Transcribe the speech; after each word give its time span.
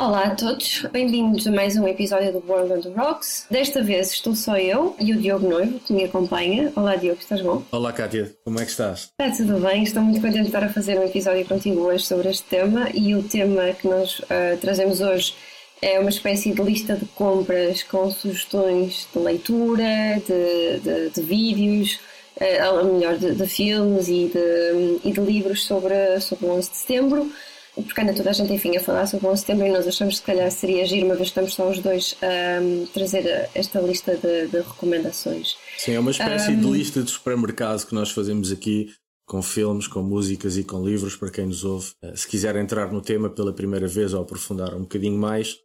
Olá 0.00 0.28
a 0.28 0.34
todos, 0.34 0.86
bem-vindos 0.90 1.46
a 1.46 1.52
mais 1.52 1.76
um 1.76 1.86
episódio 1.86 2.32
do 2.32 2.42
World 2.50 2.72
on 2.72 2.80
the 2.80 2.88
Rocks. 2.98 3.44
Desta 3.50 3.82
vez 3.82 4.10
estou 4.10 4.34
só 4.34 4.56
eu 4.56 4.96
e 4.98 5.12
o 5.12 5.20
Diogo 5.20 5.46
Noivo 5.46 5.78
que 5.80 5.92
me 5.92 6.04
acompanha. 6.04 6.72
Olá 6.74 6.96
Diogo, 6.96 7.20
estás 7.20 7.42
bom? 7.42 7.62
Olá 7.70 7.92
Kátia, 7.92 8.34
como 8.42 8.58
é 8.58 8.64
que 8.64 8.70
estás? 8.70 9.10
Está 9.20 9.36
tudo 9.36 9.60
bem, 9.60 9.82
estou 9.82 10.02
muito 10.02 10.18
contente 10.18 10.40
de 10.40 10.46
estar 10.46 10.64
a 10.64 10.70
fazer 10.70 10.98
um 10.98 11.04
episódio 11.04 11.44
contigo 11.44 11.82
hoje 11.82 12.06
sobre 12.06 12.30
este 12.30 12.44
tema 12.44 12.88
e 12.94 13.14
o 13.14 13.22
tema 13.22 13.74
que 13.74 13.86
nós 13.86 14.20
uh, 14.20 14.56
trazemos 14.58 15.02
hoje 15.02 15.34
é 15.82 16.00
uma 16.00 16.08
espécie 16.08 16.54
de 16.54 16.62
lista 16.62 16.96
de 16.96 17.04
compras 17.04 17.82
com 17.82 18.10
sugestões 18.10 19.06
de 19.14 19.18
leitura, 19.18 20.18
de, 20.26 20.80
de, 20.80 21.10
de 21.10 21.20
vídeos, 21.20 22.00
uh, 22.40 22.86
melhor, 22.86 23.18
de, 23.18 23.34
de 23.34 23.46
filmes 23.46 24.08
e 24.08 24.32
de, 24.32 24.98
e 25.04 25.12
de 25.12 25.20
livros 25.20 25.62
sobre, 25.62 26.18
sobre 26.20 26.46
o 26.46 26.52
11 26.52 26.70
de 26.70 26.76
setembro 26.78 27.30
porque 27.74 28.00
anda 28.00 28.14
toda 28.14 28.30
a 28.30 28.32
gente, 28.32 28.52
enfim, 28.52 28.76
a 28.76 28.80
falar 28.80 29.06
sobre 29.06 29.26
o 29.26 29.30
11 29.30 29.40
de 29.40 29.46
setembro 29.46 29.66
e 29.66 29.70
nós 29.70 29.86
achamos 29.86 30.14
que 30.14 30.20
se 30.20 30.26
calhar 30.26 30.50
seria 30.50 30.82
agir, 30.82 31.04
uma 31.04 31.14
vez 31.14 31.28
que 31.28 31.40
estamos 31.40 31.54
só 31.54 31.68
os 31.68 31.78
dois, 31.78 32.16
a 32.22 32.60
um, 32.60 32.86
trazer 32.86 33.48
esta 33.54 33.80
lista 33.80 34.16
de, 34.16 34.48
de, 34.48 34.58
recomendações. 34.58 35.56
Sim, 35.78 35.92
é 35.92 36.00
uma 36.00 36.10
espécie 36.10 36.50
um, 36.50 36.60
de 36.60 36.70
lista 36.70 37.02
de 37.02 37.10
supermercado 37.10 37.86
que 37.86 37.94
nós 37.94 38.10
fazemos 38.10 38.50
aqui 38.50 38.90
com 39.26 39.40
filmes, 39.40 39.86
com 39.86 40.02
músicas 40.02 40.56
e 40.56 40.64
com 40.64 40.84
livros 40.84 41.14
para 41.14 41.30
quem 41.30 41.46
nos 41.46 41.64
ouve. 41.64 41.92
Eh, 42.02 42.16
se 42.16 42.26
quiser 42.26 42.56
entrar 42.56 42.92
no 42.92 43.00
tema 43.00 43.30
pela 43.30 43.52
primeira 43.52 43.86
vez 43.86 44.12
ou 44.12 44.22
aprofundar 44.22 44.74
um 44.74 44.80
bocadinho 44.80 45.16
mais, 45.16 45.56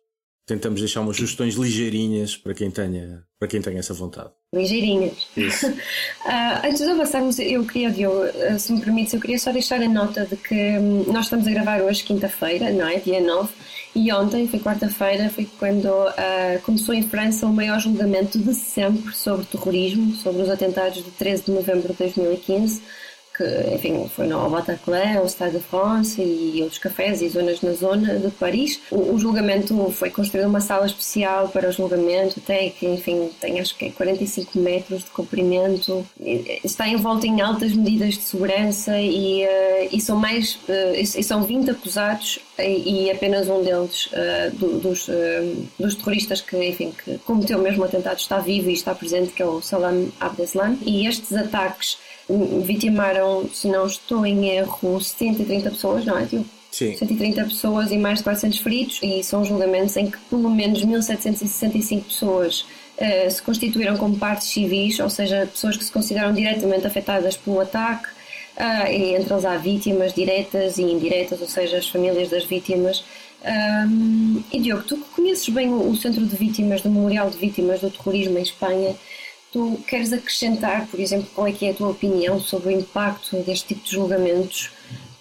tentamos 0.45 0.79
deixar 0.79 1.01
umas 1.01 1.17
sugestões 1.17 1.55
ligeirinhas 1.55 2.37
para 2.37 2.53
quem 2.53 2.69
tenha, 2.69 3.23
para 3.39 3.47
quem 3.47 3.61
tenha 3.61 3.79
essa 3.79 3.93
vontade. 3.93 4.29
Ligeirinhas. 4.53 5.23
Uh, 5.35 5.75
antes 6.63 6.77
de 6.77 6.89
avançarmos, 6.89 7.39
eu 7.39 7.65
queria, 7.65 7.89
Diogo, 7.89 8.21
ah, 8.23 8.57
se 8.59 8.71
me 8.71 8.79
permites, 8.79 9.13
eu 9.13 9.19
queria 9.19 9.39
só 9.39 9.51
deixar 9.51 9.81
a 9.81 9.89
nota 9.89 10.25
de 10.25 10.37
que 10.37 10.77
hum, 10.77 11.05
nós 11.07 11.25
estamos 11.25 11.47
a 11.47 11.51
gravar 11.51 11.81
hoje, 11.81 12.03
quinta-feira, 12.03 12.69
não 12.71 12.87
é? 12.87 12.99
Dia 12.99 13.19
9, 13.19 13.51
e 13.95 14.11
ontem, 14.13 14.47
foi 14.47 14.59
quarta-feira, 14.59 15.29
foi 15.29 15.49
quando 15.57 15.85
uh, 15.87 16.61
começou 16.63 16.93
em 16.93 17.03
França 17.03 17.47
o 17.47 17.53
maior 17.53 17.79
julgamento 17.79 18.37
de 18.37 18.53
sempre 18.53 19.15
sobre 19.15 19.45
terrorismo, 19.45 20.13
sobre 20.15 20.43
os 20.43 20.49
atentados 20.49 21.03
de 21.03 21.11
13 21.11 21.45
de 21.45 21.51
novembro 21.51 21.91
de 21.91 21.99
2015 21.99 22.81
que, 23.35 23.43
enfim, 23.73 24.09
foi 24.13 24.27
no 24.27 24.49
Bataclan, 24.49 25.21
o 25.21 25.25
Stade 25.25 25.57
de 25.57 25.63
France 25.63 26.21
e 26.21 26.61
outros 26.61 26.79
cafés 26.79 27.21
e 27.21 27.29
zonas 27.29 27.61
na 27.61 27.73
zona 27.73 28.17
de 28.17 28.31
Paris. 28.31 28.81
O, 28.89 29.13
o 29.13 29.19
julgamento 29.19 29.91
foi 29.91 30.09
construída 30.09 30.47
uma 30.47 30.61
sala 30.61 30.85
especial 30.85 31.49
para 31.49 31.69
o 31.69 31.71
julgamento, 31.71 32.39
até 32.43 32.69
que, 32.69 32.85
enfim, 32.87 33.29
tem 33.41 33.59
acho 33.59 33.75
que 33.75 33.85
é 33.85 33.89
45 33.91 34.57
metros 34.59 35.03
de 35.03 35.09
comprimento, 35.11 36.05
está 36.63 36.87
envolto 36.87 37.25
em 37.25 37.41
altas 37.41 37.73
medidas 37.73 38.15
de 38.15 38.21
segurança 38.21 38.99
e, 38.99 39.43
uh, 39.43 39.89
e 39.91 39.99
são 39.99 40.17
mais, 40.17 40.55
uh, 40.55 40.95
e 40.95 41.23
são 41.23 41.43
20 41.43 41.71
acusados 41.71 42.39
e, 42.57 43.05
e 43.05 43.11
apenas 43.11 43.49
um 43.49 43.61
deles, 43.61 44.07
uh, 44.07 44.55
do, 44.55 44.79
dos, 44.79 45.09
dos 45.77 45.95
terroristas 45.95 46.41
que, 46.41 46.57
enfim, 46.57 46.93
que 47.03 47.17
cometeu 47.19 47.59
mesmo 47.59 47.81
o 47.81 47.85
atentado 47.85 48.19
está 48.19 48.39
vivo 48.39 48.69
e 48.69 48.73
está 48.73 48.95
presente, 48.95 49.31
que 49.31 49.41
é 49.41 49.45
o 49.45 49.61
Salam 49.61 50.07
Abdeslam. 50.19 50.77
E 50.85 51.07
estes 51.07 51.33
ataques 51.33 51.97
vitimaram, 52.63 53.47
se 53.53 53.67
não 53.67 53.85
estou 53.85 54.25
em 54.25 54.49
erro, 54.49 54.99
130 54.99 55.69
pessoas, 55.69 56.05
não 56.05 56.17
é? 56.17 56.25
Tipo, 56.25 56.45
Sim. 56.71 56.97
130 56.97 57.43
pessoas 57.45 57.91
e 57.91 57.97
mais 57.97 58.17
de 58.17 58.25
400 58.25 58.59
feridos, 58.59 58.99
e 59.01 59.23
são 59.23 59.45
julgamentos 59.45 59.95
em 59.95 60.09
que 60.09 60.17
pelo 60.29 60.49
menos 60.49 60.83
1765 60.83 62.05
pessoas 62.05 62.61
uh, 62.61 63.31
se 63.31 63.41
constituíram 63.41 63.95
como 63.95 64.17
partes 64.17 64.49
civis, 64.49 64.99
ou 64.99 65.09
seja, 65.09 65.47
pessoas 65.51 65.77
que 65.77 65.85
se 65.85 65.91
consideram 65.91 66.33
diretamente 66.33 66.85
afetadas 66.85 67.37
pelo 67.37 67.61
ataque, 67.61 68.07
uh, 68.57 68.91
e 68.91 69.15
entre 69.15 69.33
eles 69.33 69.45
há 69.45 69.57
vítimas 69.57 70.13
diretas 70.13 70.77
e 70.77 70.81
indiretas, 70.81 71.39
ou 71.39 71.47
seja, 71.47 71.77
as 71.77 71.87
famílias 71.87 72.29
das 72.29 72.43
vítimas. 72.43 73.03
Um, 73.45 74.43
e 74.51 74.59
Diogo, 74.59 74.83
tu 74.83 74.97
conheces 75.15 75.47
bem 75.49 75.69
o, 75.69 75.91
o 75.91 75.95
Centro 75.95 76.25
de 76.25 76.35
Vítimas, 76.35 76.81
do 76.81 76.89
Memorial 76.89 77.29
de 77.29 77.37
Vítimas 77.37 77.79
do 77.79 77.91
Terrorismo 77.91 78.39
em 78.39 78.41
Espanha, 78.41 78.95
tu 79.55 79.79
queres 79.87 80.11
acrescentar, 80.11 80.85
por 80.87 80.99
exemplo, 80.99 81.29
qual 81.33 81.47
é 81.47 81.51
que 81.53 81.65
é 81.65 81.71
a 81.71 81.73
tua 81.73 81.87
opinião 81.87 82.41
sobre 82.41 82.67
o 82.67 82.71
impacto 82.77 83.37
deste 83.37 83.67
tipo 83.67 83.85
de 83.85 83.91
julgamentos 83.91 84.69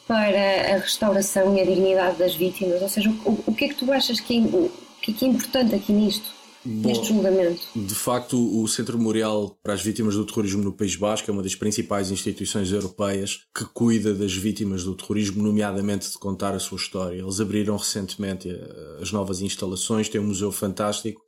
para 0.09 0.75
a 0.75 0.79
restauração 0.79 1.57
e 1.57 1.61
a 1.61 1.65
dignidade 1.65 2.19
das 2.19 2.35
vítimas? 2.35 2.83
Ou 2.83 2.89
seja, 2.89 3.11
o, 3.25 3.45
o 3.47 3.55
que 3.55 3.67
é 3.67 3.69
que 3.69 3.77
tu 3.77 3.93
achas 3.93 4.19
que 4.19 4.39
é, 4.41 5.13
que 5.13 5.25
é 5.25 5.29
importante 5.29 5.77
aqui 5.77 5.93
nisto? 5.93 6.34
Neste 6.65 7.09
julgamento. 7.09 7.61
De 7.77 7.95
facto, 7.95 8.63
o 8.63 8.67
Centro 8.67 8.99
Memorial 8.99 9.59
para 9.63 9.75
as 9.75 9.83
Vítimas 9.83 10.15
do 10.15 10.25
Terrorismo 10.25 10.63
no 10.63 10.73
País 10.73 10.97
Basco 10.97 11.31
é 11.31 11.33
uma 11.33 11.43
das 11.43 11.55
principais 11.55 12.11
instituições 12.11 12.73
europeias 12.73 13.41
que 13.57 13.65
cuida 13.65 14.15
das 14.15 14.35
vítimas 14.35 14.85
do 14.85 14.95
terrorismo, 14.95 15.43
nomeadamente 15.43 16.11
de 16.11 16.19
contar 16.19 16.55
a 16.55 16.59
sua 16.59 16.79
história. 16.79 17.21
Eles 17.21 17.41
abriram 17.41 17.77
recentemente 17.77 18.49
eh, 18.49 18.99
as 19.01 19.13
novas 19.13 19.41
instalações, 19.41 20.09
têm 20.09 20.21
um 20.21 20.29
museu 20.29 20.51
fantástico 20.51 21.21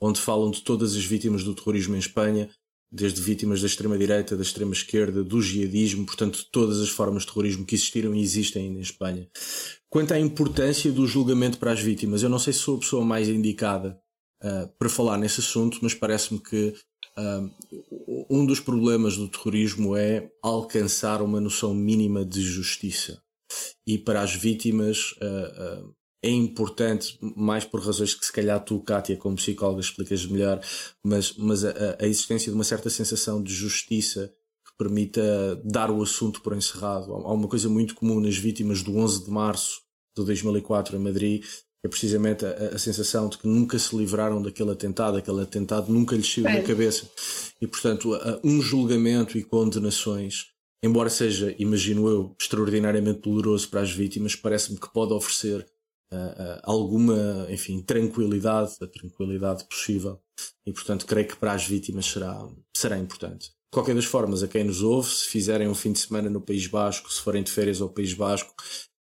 onde 0.00 0.20
falam 0.20 0.50
de 0.50 0.62
todas 0.62 0.94
as 0.94 1.04
vítimas 1.04 1.44
do 1.44 1.54
terrorismo 1.54 1.96
em 1.96 1.98
Espanha, 1.98 2.50
desde 2.92 3.20
vítimas 3.20 3.60
da 3.60 3.66
extrema-direita, 3.66 4.36
da 4.36 4.42
extrema-esquerda, 4.42 5.24
do 5.24 5.40
jihadismo, 5.40 6.06
portanto, 6.06 6.46
todas 6.52 6.80
as 6.80 6.88
formas 6.88 7.22
de 7.22 7.28
terrorismo 7.28 7.64
que 7.64 7.74
existiram 7.74 8.14
e 8.14 8.22
existem 8.22 8.66
ainda 8.66 8.78
em 8.78 8.82
Espanha. 8.82 9.28
Quanto 9.88 10.12
à 10.12 10.20
importância 10.20 10.92
do 10.92 11.06
julgamento 11.06 11.58
para 11.58 11.72
as 11.72 11.80
vítimas, 11.80 12.22
eu 12.22 12.28
não 12.28 12.38
sei 12.38 12.52
se 12.52 12.60
sou 12.60 12.76
a 12.76 12.80
pessoa 12.80 13.04
mais 13.04 13.28
indicada 13.28 13.98
uh, 14.44 14.68
para 14.78 14.88
falar 14.88 15.16
nesse 15.18 15.40
assunto, 15.40 15.78
mas 15.82 15.94
parece-me 15.94 16.38
que 16.38 16.74
uh, 17.18 18.26
um 18.30 18.44
dos 18.44 18.60
problemas 18.60 19.16
do 19.16 19.28
terrorismo 19.28 19.96
é 19.96 20.30
alcançar 20.42 21.22
uma 21.22 21.40
noção 21.40 21.74
mínima 21.74 22.24
de 22.24 22.42
justiça. 22.42 23.22
E 23.86 23.98
para 23.98 24.20
as 24.20 24.34
vítimas 24.34 25.12
uh, 25.12 25.94
é 26.22 26.30
importante, 26.30 27.18
mais 27.36 27.64
por 27.64 27.80
razões 27.80 28.14
que 28.14 28.24
se 28.24 28.32
calhar 28.32 28.62
tu, 28.64 28.80
Kátia, 28.80 29.16
como 29.16 29.36
psicóloga, 29.36 29.80
explicas 29.80 30.24
melhor, 30.24 30.60
mas, 31.02 31.36
mas 31.36 31.64
a, 31.64 31.98
a 32.00 32.06
existência 32.06 32.50
de 32.50 32.56
uma 32.56 32.64
certa 32.64 32.88
sensação 32.88 33.42
de 33.42 33.52
justiça 33.52 34.32
que 34.66 34.72
permita 34.78 35.60
dar 35.64 35.90
o 35.90 36.02
assunto 36.02 36.40
por 36.40 36.56
encerrado. 36.56 37.12
Há 37.12 37.32
uma 37.32 37.46
coisa 37.46 37.68
muito 37.68 37.94
comum 37.94 38.20
nas 38.20 38.36
vítimas 38.36 38.82
do 38.82 38.96
11 38.96 39.24
de 39.24 39.30
março 39.30 39.82
de 40.16 40.24
2004 40.24 40.96
em 40.96 41.00
Madrid, 41.00 41.44
é 41.84 41.88
precisamente 41.88 42.46
a, 42.46 42.50
a, 42.74 42.78
sensação 42.78 43.28
de 43.28 43.36
que 43.36 43.46
nunca 43.46 43.78
se 43.78 43.94
livraram 43.94 44.40
daquele 44.40 44.70
atentado, 44.70 45.18
aquele 45.18 45.42
atentado 45.42 45.92
nunca 45.92 46.16
lhes 46.16 46.32
saiu 46.32 46.44
da 46.44 46.62
cabeça. 46.62 47.08
E, 47.60 47.66
portanto, 47.66 48.18
um 48.42 48.60
julgamento 48.62 49.36
e 49.36 49.44
condenações, 49.44 50.46
embora 50.82 51.10
seja, 51.10 51.54
imagino 51.58 52.08
eu, 52.08 52.34
extraordinariamente 52.40 53.20
doloroso 53.20 53.68
para 53.68 53.82
as 53.82 53.90
vítimas, 53.90 54.34
parece-me 54.34 54.80
que 54.80 54.90
pode 54.94 55.12
oferecer 55.12 55.60
uh, 56.10 56.16
uh, 56.16 56.60
alguma, 56.62 57.46
enfim, 57.50 57.82
tranquilidade, 57.82 58.76
a 58.80 58.86
tranquilidade 58.86 59.68
possível. 59.68 60.18
E, 60.66 60.72
portanto, 60.72 61.04
creio 61.04 61.28
que 61.28 61.36
para 61.36 61.52
as 61.52 61.66
vítimas 61.66 62.06
será, 62.06 62.48
será 62.74 62.98
importante. 62.98 63.48
De 63.48 63.76
qualquer 63.76 63.94
das 63.94 64.06
formas, 64.06 64.42
a 64.42 64.48
quem 64.48 64.64
nos 64.64 64.82
ouve, 64.82 65.10
se 65.10 65.28
fizerem 65.28 65.68
um 65.68 65.74
fim 65.74 65.92
de 65.92 65.98
semana 65.98 66.30
no 66.30 66.40
País 66.40 66.66
Basco, 66.66 67.12
se 67.12 67.20
forem 67.20 67.42
de 67.42 67.50
férias 67.50 67.82
ao 67.82 67.90
País 67.90 68.14
Basco, 68.14 68.54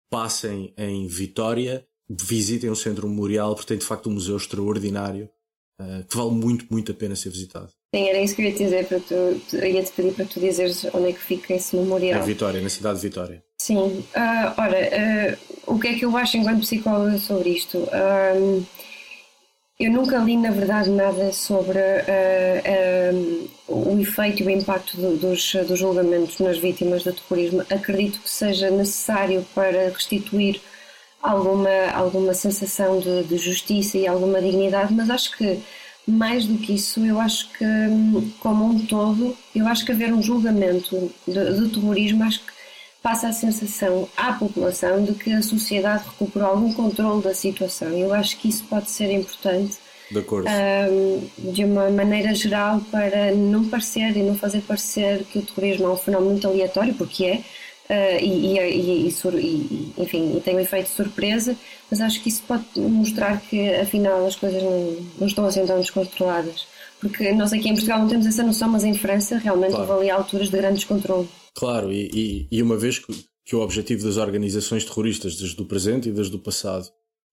passem 0.10 0.74
em 0.78 1.08
Vitória 1.08 1.88
visitem 2.10 2.70
o 2.70 2.76
Centro 2.76 3.08
Memorial, 3.08 3.56
porque 3.56 3.70
tem 3.70 3.78
de 3.78 3.86
facto 3.86 4.10
um 4.10 4.14
museu 4.14 4.38
extraordinário 4.38 5.30
uh, 5.80 6.04
que 6.08 6.16
vale 6.16 6.32
muito, 6.32 6.66
muito 6.70 6.92
a 6.92 6.96
pena 6.96 7.16
ser 7.16 7.30
visitado. 7.30 7.70
Sim, 7.94 8.10
era 8.10 8.22
isso 8.22 8.36
que 8.36 8.42
eu 8.42 8.46
ia 8.48 8.52
te 8.52 8.64
dizer, 8.64 8.88
para 8.88 9.00
tu, 9.00 9.14
eu 9.14 9.66
ia 9.66 9.84
te 9.84 9.92
pedir 9.92 10.14
para 10.14 10.26
tu 10.26 10.40
dizeres 10.40 10.86
onde 10.94 11.10
é 11.10 11.14
que 11.14 11.22
fica 11.22 11.54
esse 11.54 11.76
memorial. 11.76 12.22
Em 12.22 12.26
Vitória, 12.26 12.62
na 12.62 12.70
cidade 12.70 13.00
de 13.00 13.08
Vitória. 13.08 13.44
Sim, 13.58 13.78
uh, 13.78 14.54
ora, 14.58 15.38
uh, 15.68 15.74
o 15.74 15.80
que 15.80 15.88
é 15.88 15.94
que 15.94 16.04
eu 16.04 16.16
acho 16.18 16.38
enquanto 16.38 16.60
psicóloga 16.60 17.18
sobre 17.18 17.52
isto? 17.52 17.78
Uh, 17.78 18.66
eu 19.80 19.92
nunca 19.92 20.18
li, 20.20 20.38
na 20.38 20.52
verdade, 20.52 20.90
nada 20.90 21.34
sobre 21.34 21.80
o 23.68 24.00
efeito 24.00 24.44
e 24.44 24.46
o 24.46 24.50
impacto 24.50 24.96
do, 24.96 25.18
dos, 25.18 25.54
dos 25.68 25.78
julgamentos 25.78 26.40
nas 26.40 26.58
vítimas 26.58 27.04
do 27.04 27.12
terrorismo. 27.12 27.62
Acredito 27.70 28.22
que 28.22 28.30
seja 28.30 28.70
necessário 28.70 29.46
para 29.54 29.90
restituir 29.90 30.62
alguma, 31.30 31.92
alguma 31.94 32.34
sensação 32.34 33.00
de, 33.00 33.24
de, 33.24 33.38
justiça 33.38 33.98
e 33.98 34.08
alguma 34.08 34.42
dignidade, 34.42 34.94
mas 34.94 35.10
acho 35.10 35.36
que 35.38 35.60
mais 36.08 36.46
do 36.46 36.58
que 36.58 36.76
isso, 36.76 37.04
eu 37.04 37.20
acho 37.20 37.50
que, 37.54 37.66
como 38.40 38.66
um 38.66 38.86
todo, 38.86 39.36
eu 39.56 39.68
acho 39.68 39.84
que 39.84 39.92
haver 39.92 40.14
um 40.14 40.22
julgamento 40.22 41.12
de 41.28 41.70
terrorismo, 41.70 42.24
acho 42.24 42.42
que 42.42 42.54
passa 43.02 43.28
a 43.28 43.34
sensação 43.34 44.08
à 44.16 44.34
população 44.34 45.04
de 45.04 45.14
que 45.14 45.32
a 45.32 45.42
sociedade 45.42 46.06
recuperou 46.08 46.50
algum 46.50 46.74
controle 46.74 47.24
da 47.24 47.34
situação. 47.34 47.90
Eu 47.90 48.14
acho 48.14 48.38
que 48.38 48.50
isso 48.50 48.64
pode 48.66 48.90
ser 48.90 49.12
importante 49.12 49.78
de, 50.12 50.20
um, 50.92 51.52
de 51.52 51.66
uma 51.66 51.90
maneira 51.90 52.34
geral 52.36 52.82
para 52.92 53.32
não 53.32 53.68
parecer 53.68 54.16
e 54.16 54.24
não 54.24 54.36
fazer 54.36 54.62
parecer 54.62 55.24
que 55.26 55.40
o 55.40 55.42
terrorismo 55.42 55.88
é 55.88 55.90
um 55.90 55.98
fenómeno 55.98 56.32
muito 56.32 56.48
aleatório, 56.48 56.94
porque 56.94 57.26
é, 57.26 57.44
uh, 57.90 58.24
e, 58.24 58.58
e, 58.58 58.60
e, 58.60 59.10
e, 59.10 59.94
enfim, 59.98 60.42
tem 60.44 60.56
um 60.56 60.60
efeito 60.60 60.88
de 60.88 60.96
surpresa, 60.96 61.56
mas 61.90 62.02
acho 62.02 62.22
que 62.22 62.30
isso 62.30 62.44
pode 62.48 62.66
mostrar 62.78 63.40
que 63.42 63.70
afinal 63.76 64.26
as 64.26 64.36
coisas 64.36 64.62
não, 64.62 64.98
não 65.20 65.28
estão 65.28 65.46
assim 65.46 65.66
tão 65.66 65.80
descontroladas. 65.80 66.68
Porque 67.00 67.32
nós 67.34 67.54
aqui 67.54 67.70
em 67.70 67.74
Portugal 67.74 68.00
não 68.00 68.08
temos 68.08 68.26
essa 68.26 68.44
noção, 68.44 68.70
mas 68.70 68.84
em 68.84 68.94
França 68.94 69.38
realmente 69.38 69.72
claro. 69.72 69.92
houve 69.92 70.02
ali 70.04 70.10
alturas 70.10 70.50
de 70.50 70.58
grande 70.58 70.76
descontrole. 70.76 71.28
Claro, 71.54 71.92
e, 71.92 72.48
e, 72.50 72.62
uma 72.62 72.78
vez 72.78 73.00
que, 73.00 73.14
que 73.46 73.56
o 73.56 73.62
objetivo 73.62 74.06
das 74.06 74.18
organizações 74.18 74.84
terroristas, 74.84 75.36
desde 75.36 75.62
o 75.62 75.66
presente 75.66 76.10
e 76.10 76.12
desde 76.12 76.36
o 76.36 76.40
passado, 76.40 76.88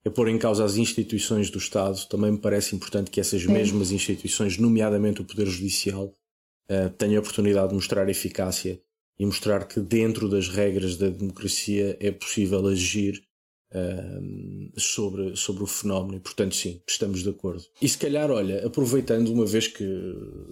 é 0.05 0.11
pôr 0.11 0.29
em 0.29 0.39
causa 0.39 0.65
as 0.65 0.77
instituições 0.77 1.49
do 1.49 1.59
Estado, 1.59 2.07
também 2.09 2.33
me 2.33 2.39
parece 2.39 2.75
importante 2.75 3.11
que 3.11 3.21
essas 3.21 3.43
Sim. 3.43 3.53
mesmas 3.53 3.93
instituições, 3.93 4.59
nomeadamente 4.59 5.21
o 5.21 5.25
Poder 5.25 5.47
Judicial, 5.47 6.07
uh, 6.07 6.91
tenham 6.99 7.19
a 7.19 7.21
oportunidade 7.21 7.69
de 7.69 7.75
mostrar 7.75 8.09
eficácia 8.09 8.81
e 9.23 9.25
mostrar 9.25 9.69
que 9.69 9.79
dentro 9.79 10.29
das 10.29 10.49
regras 10.49 10.97
da 10.97 11.09
democracia 11.09 11.97
é 12.01 12.11
possível 12.11 12.67
agir 12.67 13.23
uh, 13.73 14.81
sobre, 14.81 15.37
sobre 15.37 15.63
o 15.63 15.67
fenómeno 15.67 16.17
e, 16.17 16.21
portanto, 16.21 16.57
sim, 16.57 16.83
estamos 16.89 17.23
de 17.23 17.29
acordo. 17.29 17.63
E 17.81 17.89
se 17.89 17.97
calhar, 17.97 18.33
olha, 18.33 18.67
aproveitando 18.67 19.29
uma 19.29 19.47
vez 19.47 19.69
que 19.69 19.87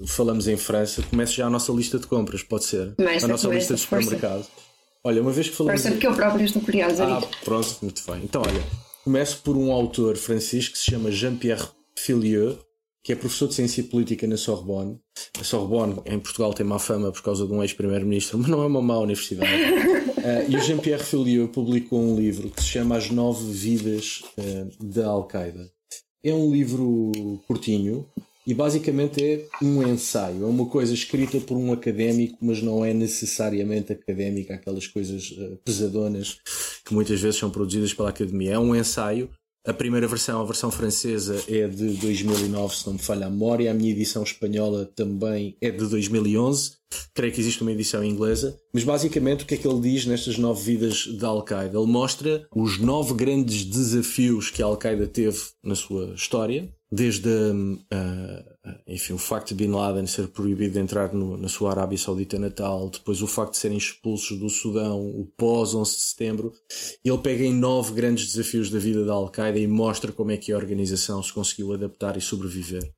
falamos 0.07 0.47
em 0.47 0.57
França, 0.57 1.03
comece 1.03 1.33
já 1.33 1.49
a 1.49 1.51
nossa 1.51 1.73
lista 1.73 1.99
de 1.99 2.07
compras, 2.07 2.45
pode 2.45 2.63
ser? 2.63 2.95
Começa, 2.95 3.27
a 3.27 3.29
nossa 3.29 3.49
começa, 3.49 3.59
lista 3.59 3.75
de 3.75 3.81
supermercado. 3.81 4.45
Força. 4.45 4.71
Olha, 5.03 5.21
uma 5.21 5.33
vez 5.33 5.49
que 5.49 5.57
falamos. 5.57 5.81
Força, 5.81 5.93
porque 5.93 6.07
eu 6.07 6.15
próprio 6.15 6.45
estou 6.45 6.63
curiosa. 6.63 7.05
Ah, 7.05 7.21
pronto, 7.45 7.77
muito 7.83 8.05
bem. 8.07 8.21
Então, 8.23 8.41
olha, 8.41 8.65
começo 9.03 9.43
por 9.43 9.57
um 9.57 9.73
autor 9.73 10.17
francês 10.17 10.69
que 10.69 10.79
se 10.79 10.93
chama 10.93 11.11
Jean-Pierre 11.11 11.67
Filieu, 11.99 12.57
que 13.02 13.12
é 13.12 13.17
professor 13.17 13.49
de 13.49 13.55
Ciência 13.55 13.82
Política 13.85 14.26
na 14.26 14.37
Sorbonne. 14.37 14.99
A 15.38 15.44
Sorbonne, 15.44 16.00
em 16.05 16.19
Portugal, 16.19 16.52
tem 16.52 16.67
má 16.67 16.79
fama 16.79 17.11
por 17.11 17.23
causa 17.23 17.47
de 17.47 17.52
um 17.52 17.62
ex-primeiro-ministro, 17.62 18.38
mas 18.38 18.49
não 18.49 18.62
é 18.62 18.67
uma 18.67 18.82
má 18.82 18.99
universidade. 18.99 19.50
uh, 19.50 20.50
e 20.50 20.56
o 20.56 20.61
Jean-Pierre 20.61 21.02
Filieu 21.02 21.49
publicou 21.49 22.00
um 22.00 22.17
livro 22.17 22.50
que 22.50 22.62
se 22.62 22.69
chama 22.69 22.97
As 22.97 23.11
Nove 23.11 23.50
Vidas 23.52 24.23
uh, 24.37 24.85
da 24.85 25.06
Al-Qaeda. 25.06 25.70
É 26.23 26.35
um 26.35 26.52
livro 26.52 27.11
curtinho 27.47 28.06
e 28.47 28.52
basicamente 28.52 29.25
é 29.25 29.47
um 29.62 29.82
ensaio. 29.82 30.43
É 30.43 30.47
uma 30.47 30.67
coisa 30.67 30.93
escrita 30.93 31.41
por 31.41 31.56
um 31.56 31.73
académico, 31.73 32.37
mas 32.43 32.61
não 32.61 32.85
é 32.85 32.93
necessariamente 32.93 33.93
académica, 33.93 34.55
aquelas 34.55 34.87
coisas 34.87 35.31
uh, 35.31 35.56
pesadonas 35.64 36.38
que 36.85 36.93
muitas 36.93 37.19
vezes 37.19 37.41
são 37.41 37.50
produzidas 37.50 37.94
pela 37.94 38.11
academia. 38.11 38.52
É 38.52 38.58
um 38.58 38.76
ensaio 38.76 39.31
a 39.67 39.75
primeira 39.75 40.07
versão, 40.07 40.41
a 40.41 40.45
versão 40.45 40.71
francesa, 40.71 41.43
é 41.47 41.69
de 41.69 41.95
2009, 41.99 42.75
se 42.75 42.87
não 42.87 42.95
me 42.95 42.99
falha 42.99 43.27
a 43.27 43.31
memória. 43.31 43.71
A 43.71 43.75
minha 43.75 43.91
edição 43.91 44.23
espanhola 44.23 44.87
também 44.87 45.57
é 45.61 45.71
de 45.71 45.87
2011. 45.87 46.79
Creio 47.15 47.33
que 47.33 47.41
existe 47.41 47.62
uma 47.62 47.73
edição 47.73 48.03
inglesa. 48.03 48.59
Mas 48.73 48.85
basicamente, 48.85 49.45
o 49.45 49.47
que 49.47 49.55
é 49.55 49.57
que 49.57 49.69
ele 49.69 49.81
diz 49.81 50.07
nestas 50.07 50.39
nove 50.39 50.62
vidas 50.65 51.07
da 51.19 51.29
Al-Qaeda? 51.29 51.79
Ele 51.79 51.87
mostra 51.87 52.47
os 52.55 52.79
nove 52.79 53.15
grandes 53.15 53.65
desafios 53.65 54.51
que 54.51 54.62
a 54.62 54.67
Al-Qaeda 54.67 55.07
teve 55.07 55.39
na 55.62 55.75
sua 55.75 56.15
história 56.15 56.73
desde 56.93 57.29
uh, 57.29 58.51
enfim, 58.87 59.13
o 59.13 59.19
facto 59.19 59.49
de 59.49 59.55
Bin 59.55 59.73
Laden 59.73 60.07
ser 60.07 60.29
proibido 60.29 60.75
de 60.75 60.81
entrar 60.81 61.15
no, 61.15 61.37
na 61.37 61.49
sua 61.49 61.71
Arábia 61.71 61.97
Saudita 61.97 62.39
natal, 62.39 62.91
depois 62.91 63.23
o 63.23 63.27
facto 63.27 63.53
de 63.53 63.59
serem 63.59 63.79
expulsos 63.79 64.39
do 64.39 64.51
Sudão, 64.51 65.01
o 65.01 65.27
pós 65.37 65.75
11 65.75 65.91
de 65.93 66.01
setembro, 66.03 66.53
ele 67.05 67.19
pega 67.19 67.45
em 67.45 67.55
nove 67.55 67.93
grandes 67.93 68.27
desafios 68.27 68.71
da 68.71 68.79
vida 68.79 69.05
da 69.05 69.13
Al-Qaeda 69.13 69.59
e 69.59 69.67
mostra 69.67 70.13
como 70.13 70.33
é 70.33 70.37
que 70.37 70.53
a 70.53 70.57
organização 70.57 71.23
se 71.23 71.33
conseguiu 71.33 71.73
adaptar 71.73 72.17
e 72.17 72.21
sobreviver. 72.21 72.93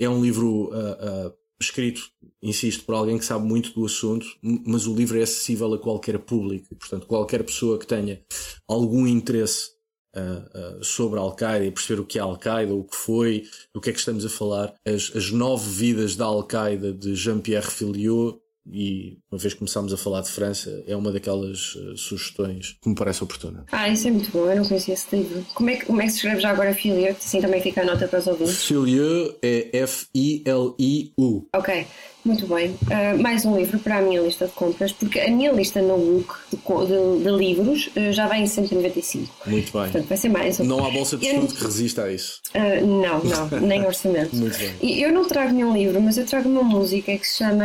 É 0.00 0.08
um 0.08 0.22
livro 0.22 0.70
uh, 0.70 1.28
uh, 1.28 1.34
escrito, 1.60 2.02
insisto, 2.42 2.84
por 2.84 2.94
alguém 2.94 3.18
que 3.18 3.24
sabe 3.24 3.46
muito 3.46 3.72
do 3.74 3.84
assunto, 3.84 4.26
mas 4.42 4.86
o 4.86 4.94
livro 4.94 5.18
é 5.18 5.22
acessível 5.22 5.72
a 5.74 5.78
qualquer 5.78 6.18
público, 6.18 6.74
portanto, 6.76 7.06
qualquer 7.06 7.44
pessoa 7.44 7.78
que 7.78 7.86
tenha 7.86 8.22
algum 8.68 9.06
interesse 9.06 9.73
uh, 10.16 10.78
uh, 10.80 10.84
sobre 10.84 11.18
a 11.18 11.22
Al-Qaeda 11.22 11.64
e 11.64 11.70
perceber 11.70 12.00
o 12.00 12.04
que 12.04 12.18
é 12.18 12.22
a 12.22 12.24
Al-Qaeda, 12.24 12.74
o 12.74 12.84
que 12.84 12.96
foi, 12.96 13.44
do 13.72 13.80
que 13.80 13.90
é 13.90 13.92
que 13.92 13.98
estamos 13.98 14.24
a 14.24 14.28
falar. 14.28 14.74
As, 14.86 15.12
as 15.14 15.30
nove 15.30 15.68
vidas 15.68 16.16
da 16.16 16.24
Al-Qaeda 16.24 16.92
de 16.92 17.14
Jean-Pierre 17.14 17.70
Filiot 17.70 18.38
e 18.70 19.18
uma 19.30 19.38
vez 19.38 19.52
que 19.52 19.58
começámos 19.58 19.92
a 19.92 19.96
falar 19.96 20.22
de 20.22 20.30
França, 20.30 20.82
é 20.86 20.96
uma 20.96 21.12
daquelas 21.12 21.74
uh, 21.74 21.96
sugestões 21.96 22.78
que 22.80 22.88
me 22.88 22.94
parece 22.94 23.22
oportuna. 23.22 23.66
Ah, 23.70 23.88
isso 23.88 24.08
é 24.08 24.10
muito 24.10 24.30
bom, 24.30 24.50
eu 24.50 24.56
não 24.56 24.64
conhecia 24.64 24.94
esse 24.94 25.14
livro. 25.14 25.44
Como 25.54 25.68
é 25.68 25.76
que, 25.76 25.84
como 25.84 26.00
é 26.00 26.06
que 26.06 26.10
se 26.10 26.16
escreve 26.16 26.40
já 26.40 26.50
agora 26.50 26.74
Filiu? 26.74 27.10
Assim 27.10 27.40
também 27.40 27.60
fica 27.60 27.82
a 27.82 27.84
nota 27.84 28.08
para 28.08 28.20
os 28.20 28.26
ouvintes. 28.26 28.64
Filiu 28.64 29.36
é 29.42 29.78
F-I-L-I-U. 29.80 31.48
Ok. 31.54 31.86
Muito 32.24 32.46
bem. 32.46 32.70
Uh, 32.70 33.20
mais 33.22 33.44
um 33.44 33.54
livro 33.54 33.78
para 33.78 33.98
a 33.98 34.00
minha 34.00 34.18
lista 34.22 34.46
de 34.46 34.52
compras, 34.52 34.92
porque 34.92 35.20
a 35.20 35.30
minha 35.30 35.52
lista 35.52 35.82
no 35.82 35.98
book 35.98 36.34
de, 36.50 36.56
de, 36.56 37.24
de 37.24 37.30
livros 37.30 37.88
uh, 37.88 38.12
já 38.14 38.26
vai 38.26 38.40
em 38.40 38.46
195. 38.46 39.30
Muito 39.46 39.70
bem. 39.70 39.82
Portanto, 39.82 40.06
vai 40.08 40.16
ser 40.16 40.30
mais 40.30 40.58
um. 40.58 40.64
Não 40.64 40.86
há 40.86 40.90
bolsa 40.90 41.18
de 41.18 41.26
estudo 41.26 41.52
eu... 41.52 41.54
que 41.54 41.64
resista 41.64 42.04
a 42.04 42.12
isso. 42.12 42.40
Uh, 42.54 42.86
não, 42.86 43.22
não, 43.22 43.60
nem 43.60 43.84
orçamento. 43.84 44.34
Muito 44.34 44.56
bem. 44.56 44.72
E 44.80 45.02
eu 45.02 45.12
não 45.12 45.28
trago 45.28 45.52
nenhum 45.52 45.74
livro, 45.74 46.00
mas 46.00 46.16
eu 46.16 46.24
trago 46.24 46.48
uma 46.48 46.62
música 46.62 47.14
que 47.14 47.28
se 47.28 47.38
chama 47.38 47.64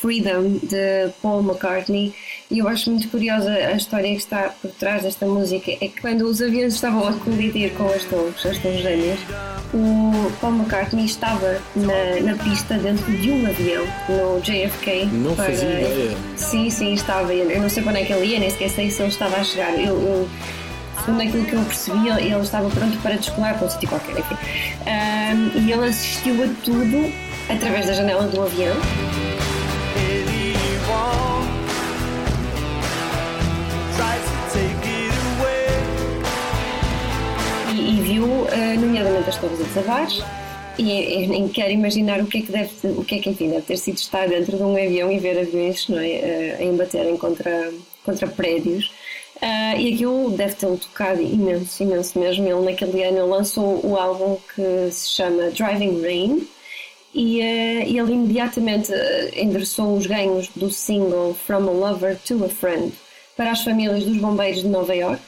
Freedom, 0.00 0.58
de 0.64 1.12
Paul 1.22 1.40
McCartney. 1.40 2.12
E 2.50 2.58
eu 2.58 2.66
acho 2.66 2.90
muito 2.90 3.08
curiosa 3.08 3.52
a 3.52 3.76
história 3.76 4.10
que 4.10 4.16
está 4.16 4.52
por 4.60 4.72
trás 4.72 5.04
desta 5.04 5.26
música. 5.26 5.70
É 5.70 5.86
que 5.86 6.00
quando 6.00 6.22
os 6.22 6.42
aviões 6.42 6.74
estavam 6.74 7.06
a 7.06 7.12
colidir 7.12 7.72
com 7.74 7.86
as 7.86 8.04
torres, 8.04 8.44
as 8.44 8.58
torres 8.58 8.82
gêmeas, 8.82 9.20
o 9.72 10.32
Paul 10.40 10.54
McCartney 10.56 11.04
estava 11.04 11.62
na, 11.76 12.20
na 12.20 12.42
pista 12.42 12.76
dentro 12.78 13.10
de 13.16 13.30
um 13.30 13.46
avião 13.46 13.91
no 14.08 14.40
JFK. 14.40 15.06
Não 15.12 15.34
para... 15.34 15.46
fazia 15.46 15.68
ideia. 15.68 16.16
Sim, 16.36 16.70
sim, 16.70 16.94
estava. 16.94 17.32
Eu 17.32 17.60
não 17.60 17.68
sei 17.68 17.82
quando 17.82 17.96
é 17.96 18.04
que 18.04 18.12
ele 18.12 18.26
ia, 18.26 18.38
nem 18.38 18.50
sequer 18.50 18.70
sei 18.70 18.90
se 18.90 19.00
ele 19.02 19.08
estava 19.08 19.36
a 19.36 19.44
chegar. 19.44 19.74
Eu, 19.74 20.00
eu, 20.00 20.28
segundo 21.00 21.22
aquilo 21.22 21.44
que 21.44 21.52
eu 21.54 21.62
percebi, 21.62 22.08
ele 22.08 22.40
estava 22.40 22.68
pronto 22.70 22.98
para 22.98 23.16
descolar 23.16 23.56
para 23.56 23.66
um 23.66 23.70
sítio 23.70 23.88
qualquer. 23.88 24.18
Enfim. 24.18 24.36
Um, 24.86 25.60
e 25.60 25.72
ele 25.72 25.86
assistiu 25.86 26.34
a 26.42 26.48
tudo 26.64 27.12
através 27.48 27.86
da 27.86 27.92
janela 27.92 28.24
do 28.24 28.42
avião. 28.42 28.74
E, 37.70 37.98
e 37.98 38.00
viu, 38.02 38.24
uh, 38.24 38.80
nomeadamente, 38.80 39.28
as 39.30 39.36
torres 39.38 39.60
a 39.60 39.64
desabar 39.64 40.41
e 40.78 41.26
nem 41.26 41.48
quero 41.48 41.72
imaginar 41.72 42.20
o 42.20 42.26
que 42.26 42.38
é 42.38 42.42
que 42.42 42.52
deve, 42.52 42.88
o 42.88 43.04
que 43.04 43.16
é 43.16 43.18
que 43.18 43.30
enfim, 43.30 43.50
deve 43.50 43.62
ter 43.62 43.76
sido 43.76 43.96
estar 43.96 44.28
dentro 44.28 44.56
de 44.56 44.62
um 44.62 44.74
avião 44.74 45.10
e 45.10 45.18
ver 45.18 45.38
aviões 45.38 45.88
não 45.88 45.98
é, 45.98 46.10
eh, 46.10 46.56
a 46.60 46.64
embaterem 46.64 47.16
contra, 47.16 47.72
contra 48.04 48.26
prédios. 48.26 48.90
Uh, 49.36 49.76
e 49.76 49.94
aquilo 49.94 50.30
deve 50.30 50.54
ter-me 50.54 50.76
tocado 50.76 51.20
imenso, 51.20 51.82
imenso 51.82 52.18
mesmo. 52.18 52.46
Ele 52.46 52.60
naquele 52.60 53.02
ano 53.02 53.28
lançou 53.28 53.84
o 53.84 53.96
álbum 53.96 54.38
que 54.54 54.90
se 54.92 55.08
chama 55.16 55.50
Driving 55.50 56.00
Rain 56.00 56.48
e 57.12 57.40
uh, 57.40 57.82
ele 57.82 58.12
imediatamente 58.12 58.92
endereçou 59.34 59.96
os 59.96 60.06
ganhos 60.06 60.48
do 60.54 60.70
single 60.70 61.34
From 61.34 61.68
a 61.68 61.72
Lover 61.72 62.16
to 62.24 62.44
a 62.44 62.48
Friend 62.48 62.92
para 63.36 63.50
as 63.50 63.64
famílias 63.64 64.04
dos 64.04 64.16
bombeiros 64.18 64.62
de 64.62 64.68
Nova 64.68 64.94
York 64.94 65.22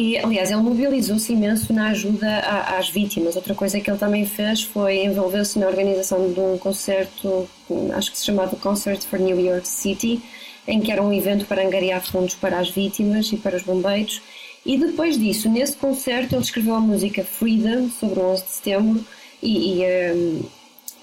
e, 0.00 0.16
aliás, 0.16 0.48
ele 0.48 0.62
mobilizou-se 0.62 1.32
imenso 1.32 1.72
na 1.72 1.88
ajuda 1.88 2.38
às 2.78 2.88
vítimas. 2.88 3.34
Outra 3.34 3.52
coisa 3.52 3.80
que 3.80 3.90
ele 3.90 3.98
também 3.98 4.24
fez 4.24 4.62
foi 4.62 5.04
envolver-se 5.04 5.58
na 5.58 5.66
organização 5.66 6.32
de 6.32 6.38
um 6.38 6.56
concerto, 6.56 7.48
acho 7.96 8.12
que 8.12 8.16
se 8.16 8.26
chamava 8.26 8.54
Concert 8.54 9.02
for 9.02 9.18
New 9.18 9.40
York 9.40 9.66
City, 9.66 10.22
em 10.68 10.80
que 10.80 10.92
era 10.92 11.02
um 11.02 11.12
evento 11.12 11.46
para 11.46 11.66
angariar 11.66 12.00
fundos 12.00 12.36
para 12.36 12.60
as 12.60 12.70
vítimas 12.70 13.32
e 13.32 13.38
para 13.38 13.56
os 13.56 13.64
bombeiros. 13.64 14.22
E 14.64 14.78
depois 14.78 15.18
disso, 15.18 15.48
nesse 15.48 15.76
concerto, 15.76 16.36
ele 16.36 16.42
escreveu 16.42 16.76
a 16.76 16.80
música 16.80 17.24
Freedom, 17.24 17.90
sobre 17.90 18.20
o 18.20 18.22
11 18.22 18.44
de 18.44 18.50
setembro, 18.50 19.04
e, 19.42 19.82
e, 19.82 20.12
um, 20.12 20.42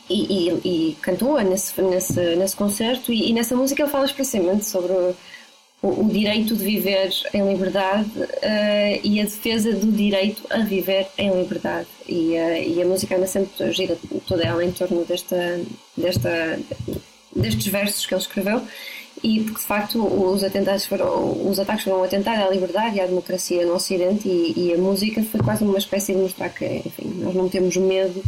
e, 0.10 0.50
e 0.64 0.98
cantou-a 1.02 1.44
nesse, 1.44 1.82
nesse, 1.82 2.36
nesse 2.38 2.56
concerto. 2.56 3.12
E, 3.12 3.34
nessa 3.34 3.58
música 3.58 3.84
ele 3.84 3.92
fala 3.92 4.06
expressamente 4.06 4.66
sobre 4.66 4.94
o, 5.88 6.10
direito 6.10 6.56
de 6.56 6.64
viver 6.64 7.10
em 7.34 7.48
liberdade 7.48 8.10
uh, 8.18 9.00
e 9.04 9.22
a 9.22 9.24
defesa 9.24 9.74
do 9.74 9.92
direito 9.92 10.44
a 10.50 10.60
viver 10.60 11.08
em 11.18 11.32
liberdade. 11.32 11.88
E, 12.08 12.34
uh, 12.34 12.64
e 12.64 12.82
a 12.82 12.86
música 12.86 13.16
anda 13.16 13.28
sempre 13.28 13.72
gira 13.72 13.98
toda 14.28 14.44
ela 14.44 14.64
em 14.64 14.72
torno 14.72 15.06
desta, 15.06 15.62
desta, 15.96 16.60
destes 17.36 17.68
versos 17.68 18.06
que 18.06 18.14
ele 18.14 18.22
escreveu 18.22 18.62
e 19.24 19.40
porque 19.42 19.60
de 19.60 19.66
facto 19.66 20.06
os 20.06 20.44
atentados 20.44 20.86
foram 20.86 21.48
os 21.50 21.58
ataques 21.58 21.84
foram 21.86 22.02
um 22.02 22.04
atentado 22.04 22.44
à 22.44 22.50
liberdade 22.50 22.98
e 22.98 23.02
à 23.02 23.06
democracia 23.06 23.66
no 23.66 23.74
Ocidente 23.74 24.28
e, 24.28 24.54
e, 24.56 24.74
a 24.74 24.78
música 24.78 25.24
foi 25.24 25.40
quase 25.40 25.64
uma 25.64 25.78
espécie 25.78 26.14
de 26.14 26.20
mostrar 26.20 26.50
que 26.50 26.66
enfim 26.86 27.08
nós 27.20 27.34
não 27.34 27.48
temos 27.48 27.76
medo 27.78 28.22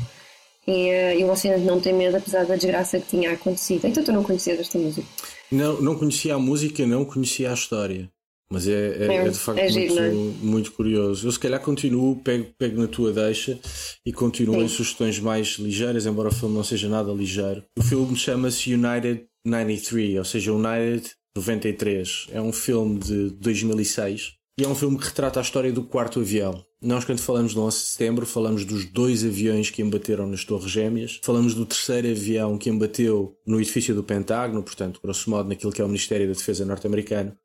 e, 0.67 0.89
uh, 0.89 1.19
e 1.19 1.23
o 1.23 1.31
Oceano 1.31 1.63
Não 1.63 1.79
Tem 1.79 1.93
Medo, 1.93 2.17
apesar 2.17 2.45
da 2.45 2.55
desgraça 2.55 2.99
que 2.99 3.07
tinha 3.07 3.31
acontecido. 3.31 3.85
Então 3.85 4.03
tu 4.03 4.11
não 4.11 4.23
conhecias 4.23 4.59
esta 4.59 4.77
música? 4.77 5.07
Não, 5.51 5.81
não 5.81 5.97
conhecia 5.97 6.35
a 6.35 6.39
música, 6.39 6.85
não 6.85 7.05
conhecia 7.05 7.49
a 7.51 7.53
história. 7.53 8.11
Mas 8.49 8.67
é, 8.67 8.71
é, 8.71 9.07
é, 9.07 9.15
é 9.15 9.29
de 9.29 9.37
facto 9.37 9.59
é 9.59 9.63
muito, 9.63 9.73
giro, 9.73 9.99
é? 9.99 10.11
muito, 10.11 10.71
curioso. 10.71 11.27
Eu 11.27 11.31
se 11.31 11.39
calhar 11.39 11.59
continuo, 11.59 12.15
pego, 12.17 12.47
pego 12.57 12.81
na 12.81 12.87
tua 12.87 13.11
deixa 13.11 13.59
e 14.05 14.13
continuo 14.13 14.55
Sim. 14.55 14.63
em 14.63 14.67
sugestões 14.69 15.19
mais 15.19 15.57
ligeiras, 15.59 16.05
embora 16.05 16.29
o 16.29 16.33
filme 16.33 16.55
não 16.55 16.63
seja 16.63 16.87
nada 16.87 17.11
ligeiro. 17.11 17.63
O 17.77 17.83
filme 17.83 18.15
chama-se 18.15 18.73
United 18.73 19.25
93, 19.45 20.17
ou 20.17 20.23
seja, 20.23 20.53
United 20.53 21.11
93. 21.35 22.27
É 22.31 22.41
um 22.41 22.53
filme 22.53 22.99
de 22.99 23.31
2006 23.31 24.36
e 24.59 24.63
é 24.63 24.67
um 24.67 24.73
filme 24.73 24.97
que 24.97 25.05
retrata 25.05 25.39
a 25.39 25.43
história 25.43 25.71
do 25.71 25.83
quarto 25.83 26.19
avião. 26.19 26.65
Nós, 26.81 27.05
quando 27.05 27.19
falamos 27.19 27.53
do 27.53 27.61
11 27.61 27.77
de 27.77 27.83
setembro, 27.83 28.25
falamos 28.25 28.65
dos 28.65 28.85
dois 28.85 29.23
aviões 29.23 29.69
que 29.69 29.83
embateram 29.83 30.25
nas 30.25 30.43
Torres 30.43 30.71
Gêmeas, 30.71 31.19
falamos 31.21 31.53
do 31.53 31.63
terceiro 31.63 32.09
avião 32.09 32.57
que 32.57 32.69
embateu 32.69 33.37
no 33.45 33.61
edifício 33.61 33.93
do 33.93 34.03
Pentágono, 34.03 34.63
portanto, 34.63 34.99
grosso 35.01 35.29
modo, 35.29 35.47
naquilo 35.47 35.71
que 35.71 35.79
é 35.79 35.85
o 35.85 35.87
Ministério 35.87 36.25
da 36.25 36.33
Defesa 36.33 36.65
norte-americano, 36.65 37.37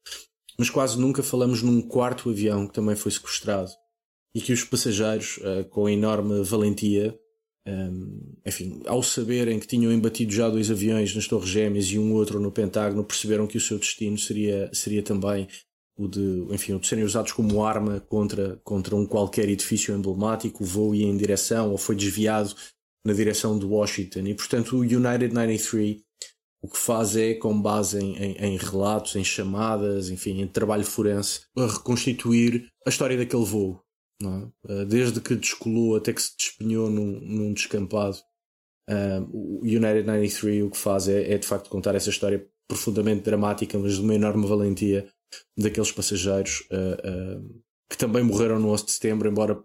mas 0.58 0.70
quase 0.70 0.98
nunca 0.98 1.22
falamos 1.22 1.62
num 1.62 1.82
quarto 1.82 2.30
avião 2.30 2.66
que 2.66 2.72
também 2.72 2.96
foi 2.96 3.12
sequestrado. 3.12 3.70
E 4.34 4.40
que 4.40 4.52
os 4.52 4.64
passageiros, 4.64 5.36
uh, 5.38 5.68
com 5.68 5.86
enorme 5.86 6.42
valentia, 6.42 7.14
ehm, 7.66 8.32
enfim, 8.46 8.80
ao 8.86 9.02
saberem 9.02 9.58
que 9.58 9.66
tinham 9.66 9.92
embatido 9.92 10.32
já 10.32 10.48
dois 10.48 10.70
aviões 10.70 11.14
nas 11.14 11.26
Torres 11.26 11.50
Gêmeas 11.50 11.86
e 11.86 11.98
um 11.98 12.14
outro 12.14 12.40
no 12.40 12.50
Pentágono, 12.50 13.04
perceberam 13.04 13.46
que 13.46 13.58
o 13.58 13.60
seu 13.60 13.78
destino 13.78 14.16
seria, 14.16 14.70
seria 14.72 15.02
também 15.02 15.46
o 15.96 16.08
de, 16.08 16.46
enfim, 16.50 16.74
o 16.74 16.80
de 16.80 16.86
serem 16.86 17.04
usados 17.04 17.32
como 17.32 17.64
arma 17.64 18.00
contra, 18.00 18.60
contra 18.64 18.96
um 18.96 19.06
qualquer 19.06 19.48
edifício 19.48 19.94
emblemático. 19.94 20.62
O 20.62 20.66
voo 20.66 20.94
ia 20.94 21.06
em 21.06 21.16
direção 21.16 21.70
ou 21.70 21.78
foi 21.78 21.94
desviado 21.94 22.54
na 23.04 23.12
direção 23.12 23.58
de 23.58 23.66
Washington. 23.66 24.20
E, 24.20 24.34
portanto, 24.34 24.76
o 24.76 24.80
United 24.80 25.34
93 25.34 26.02
o 26.64 26.68
que 26.68 26.78
faz 26.78 27.16
é, 27.16 27.34
com 27.34 27.60
base 27.60 27.98
em, 27.98 28.16
em, 28.16 28.36
em, 28.36 28.56
relatos, 28.56 29.16
em 29.16 29.24
chamadas, 29.24 30.10
enfim, 30.10 30.40
em 30.40 30.46
trabalho 30.46 30.84
forense, 30.84 31.40
a 31.58 31.66
reconstituir 31.66 32.68
a 32.86 32.88
história 32.88 33.16
daquele 33.16 33.44
voo. 33.44 33.82
É? 34.68 34.84
Desde 34.84 35.20
que 35.20 35.34
descolou 35.34 35.96
até 35.96 36.12
que 36.12 36.22
se 36.22 36.36
despenhou 36.36 36.88
num, 36.88 37.18
num 37.20 37.52
descampado. 37.52 38.18
o 39.32 39.62
United 39.62 40.04
93 40.04 40.62
o 40.62 40.70
que 40.70 40.78
faz 40.78 41.08
é, 41.08 41.32
é, 41.32 41.38
de 41.38 41.46
facto 41.46 41.68
contar 41.68 41.96
essa 41.96 42.10
história 42.10 42.46
profundamente 42.68 43.22
dramática, 43.22 43.76
mas 43.76 43.94
de 43.94 44.00
uma 44.00 44.14
enorme 44.14 44.46
valentia 44.46 45.08
daqueles 45.56 45.92
passageiros 45.92 46.62
uh, 46.70 47.40
uh, 47.40 47.62
que 47.88 47.98
também 47.98 48.22
morreram 48.22 48.58
no 48.58 48.70
11 48.70 48.86
de 48.86 48.92
setembro, 48.92 49.28
embora 49.28 49.58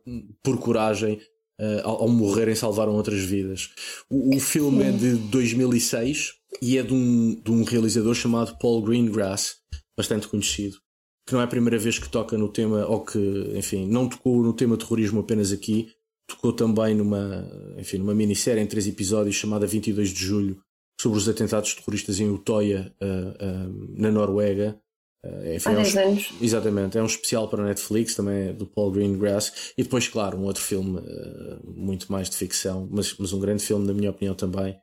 por 0.43 0.57
coragem 0.59 1.19
Uh, 1.59 1.81
ao, 1.83 2.03
ao, 2.03 2.07
morrerem 2.07 2.53
salvaram 2.53 2.93
outras 2.93 3.19
vidas. 3.24 3.71
O, 4.07 4.36
o 4.36 4.39
filme 4.39 4.83
é 4.83 4.91
de 4.91 5.15
2006 5.15 6.33
e 6.62 6.77
é 6.77 6.83
de 6.83 6.93
um, 6.93 7.33
de 7.33 7.51
um 7.51 7.63
realizador 7.63 8.13
chamado 8.13 8.55
Paul 8.59 8.83
Greengrass, 8.83 9.55
bastante 9.97 10.27
conhecido, 10.27 10.77
que 11.25 11.33
não 11.33 11.41
é 11.41 11.45
a 11.45 11.47
primeira 11.47 11.79
vez 11.79 11.97
que 11.97 12.07
toca 12.09 12.38
no 12.38 12.47
tema, 12.47 12.86
ou 12.86 13.03
que, 13.03 13.17
enfim, 13.55 13.88
não 13.88 14.07
tocou 14.07 14.43
no 14.43 14.53
tema 14.53 14.77
terrorismo 14.77 15.21
apenas 15.21 15.51
aqui, 15.51 15.89
tocou 16.27 16.53
também 16.53 16.93
numa, 16.93 17.50
enfim, 17.77 17.97
numa 17.97 18.13
minissérie 18.13 18.62
em 18.62 18.67
três 18.67 18.88
episódios 18.88 19.36
chamada 19.36 19.65
22 19.65 20.09
de 20.09 20.24
Julho, 20.24 20.62
sobre 21.00 21.17
os 21.17 21.27
atentados 21.27 21.74
terroristas 21.74 22.19
em 22.19 22.29
Utoya, 22.29 22.93
uh, 23.01 23.07
uh, 23.07 23.95
na 24.00 24.12
Noruega. 24.12 24.79
Uh, 25.27 25.55
enfim, 25.55 25.69
Há 25.69 25.74
10 25.75 25.96
é 25.96 26.05
um, 26.05 26.10
anos. 26.10 26.34
Exatamente, 26.41 26.98
é 26.98 27.01
um 27.01 27.05
especial 27.05 27.48
para 27.50 27.62
a 27.62 27.65
Netflix, 27.65 28.15
também 28.15 28.50
é 28.50 28.53
do 28.53 28.65
Paul 28.65 28.91
Greengrass, 28.91 29.74
e 29.77 29.84
depois, 29.84 30.07
claro, 30.07 30.38
um 30.38 30.46
outro 30.46 30.62
filme 30.62 31.00
uh, 31.00 31.60
muito 31.65 32.12
mais 32.12 32.29
de 32.29 32.38
ficção, 32.38 32.88
mas, 32.89 33.15
mas 33.17 33.34
um 33.34 33.39
grande 33.39 33.63
filme, 33.63 33.86
na 33.86 33.93
minha 33.93 34.12
opinião, 34.12 34.36
também, 34.36 34.77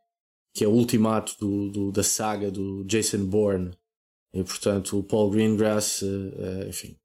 que 0.54 0.64
é 0.64 0.68
o 0.68 0.72
ultimato 0.72 1.34
do, 1.40 1.70
do, 1.70 1.92
da 1.92 2.02
saga 2.02 2.50
do 2.50 2.84
Jason 2.84 3.24
Bourne. 3.24 3.70
E 4.32 4.42
portanto, 4.42 4.98
o 4.98 5.02
Paul 5.02 5.30
Greengrass, 5.30 6.02
uh, 6.02 6.68
enfim, 6.68 6.96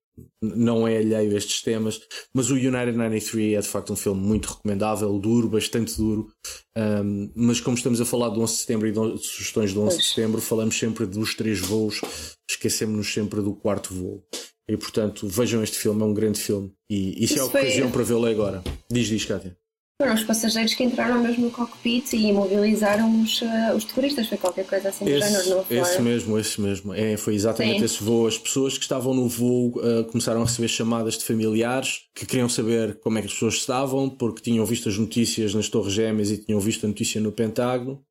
não 0.41 0.87
é 0.87 0.97
alheio 0.97 1.33
a 1.33 1.37
estes 1.37 1.61
temas, 1.61 2.01
mas 2.33 2.49
o 2.49 2.55
United 2.55 2.93
93 2.93 3.53
é 3.53 3.61
de 3.61 3.67
facto 3.67 3.93
um 3.93 3.95
filme 3.95 4.21
muito 4.21 4.47
recomendável, 4.47 5.17
duro, 5.19 5.49
bastante 5.49 5.95
duro. 5.97 6.31
Um, 6.77 7.31
mas 7.35 7.59
como 7.59 7.75
estamos 7.75 7.99
a 7.99 8.05
falar 8.05 8.29
do 8.29 8.41
11 8.41 8.53
de 8.53 8.59
setembro 8.59 8.87
e 8.87 8.91
de 8.91 9.25
sugestões 9.25 9.73
do 9.73 9.81
11 9.81 9.97
de 9.97 10.05
setembro, 10.05 10.41
falamos 10.41 10.77
sempre 10.77 11.05
dos 11.05 11.35
três 11.35 11.59
voos, 11.59 12.01
esquecemos-nos 12.49 13.11
sempre 13.13 13.41
do 13.41 13.53
quarto 13.53 13.93
voo. 13.93 14.23
E 14.69 14.77
portanto, 14.77 15.27
vejam 15.27 15.63
este 15.63 15.77
filme, 15.77 16.01
é 16.01 16.05
um 16.05 16.13
grande 16.13 16.39
filme. 16.39 16.71
E 16.89 17.23
isso, 17.23 17.33
isso 17.33 17.39
é 17.39 17.41
a 17.41 17.45
ocasião 17.45 17.87
foi... 17.87 17.91
para 17.91 18.03
vê-lo 18.03 18.25
agora. 18.25 18.63
Diz, 18.89 19.07
diz, 19.07 19.25
Kátia. 19.25 19.57
Foram 20.01 20.15
os 20.15 20.23
passageiros 20.23 20.73
que 20.73 20.81
entraram 20.81 21.21
mesmo 21.21 21.47
no 21.47 21.51
cockpit 21.51 22.13
e 22.13 22.27
imobilizaram 22.27 23.21
os, 23.21 23.41
uh, 23.41 23.75
os 23.75 23.83
terroristas, 23.83 24.29
foi 24.29 24.37
qualquer 24.37 24.65
coisa 24.65 24.87
assim 24.87 25.03
do 25.03 25.11
género, 25.11 25.49
não 25.49 25.65
foi? 25.65 25.77
Esse 25.77 26.01
mesmo, 26.01 26.39
esse 26.39 26.61
mesmo. 26.61 26.93
É, 26.93 27.17
foi 27.17 27.35
exatamente 27.35 27.79
Sim. 27.79 27.85
esse 27.85 28.01
voo. 28.01 28.25
As 28.25 28.37
pessoas 28.37 28.77
que 28.77 28.83
estavam 28.83 29.13
no 29.13 29.27
voo 29.27 29.73
uh, 29.77 30.05
começaram 30.05 30.41
a 30.41 30.45
receber 30.45 30.69
chamadas 30.69 31.17
de 31.17 31.25
familiares 31.25 32.03
que 32.15 32.25
queriam 32.25 32.47
saber 32.47 32.97
como 33.01 33.17
é 33.17 33.21
que 33.21 33.27
as 33.27 33.33
pessoas 33.33 33.55
estavam, 33.55 34.09
porque 34.09 34.41
tinham 34.41 34.65
visto 34.65 34.87
as 34.87 34.97
notícias 34.97 35.53
nas 35.53 35.67
Torres 35.67 35.91
Gêmeas 35.91 36.31
e 36.31 36.37
tinham 36.37 36.61
visto 36.61 36.85
a 36.85 36.87
notícia 36.87 37.19
no 37.19 37.33
Pentágono, 37.33 38.01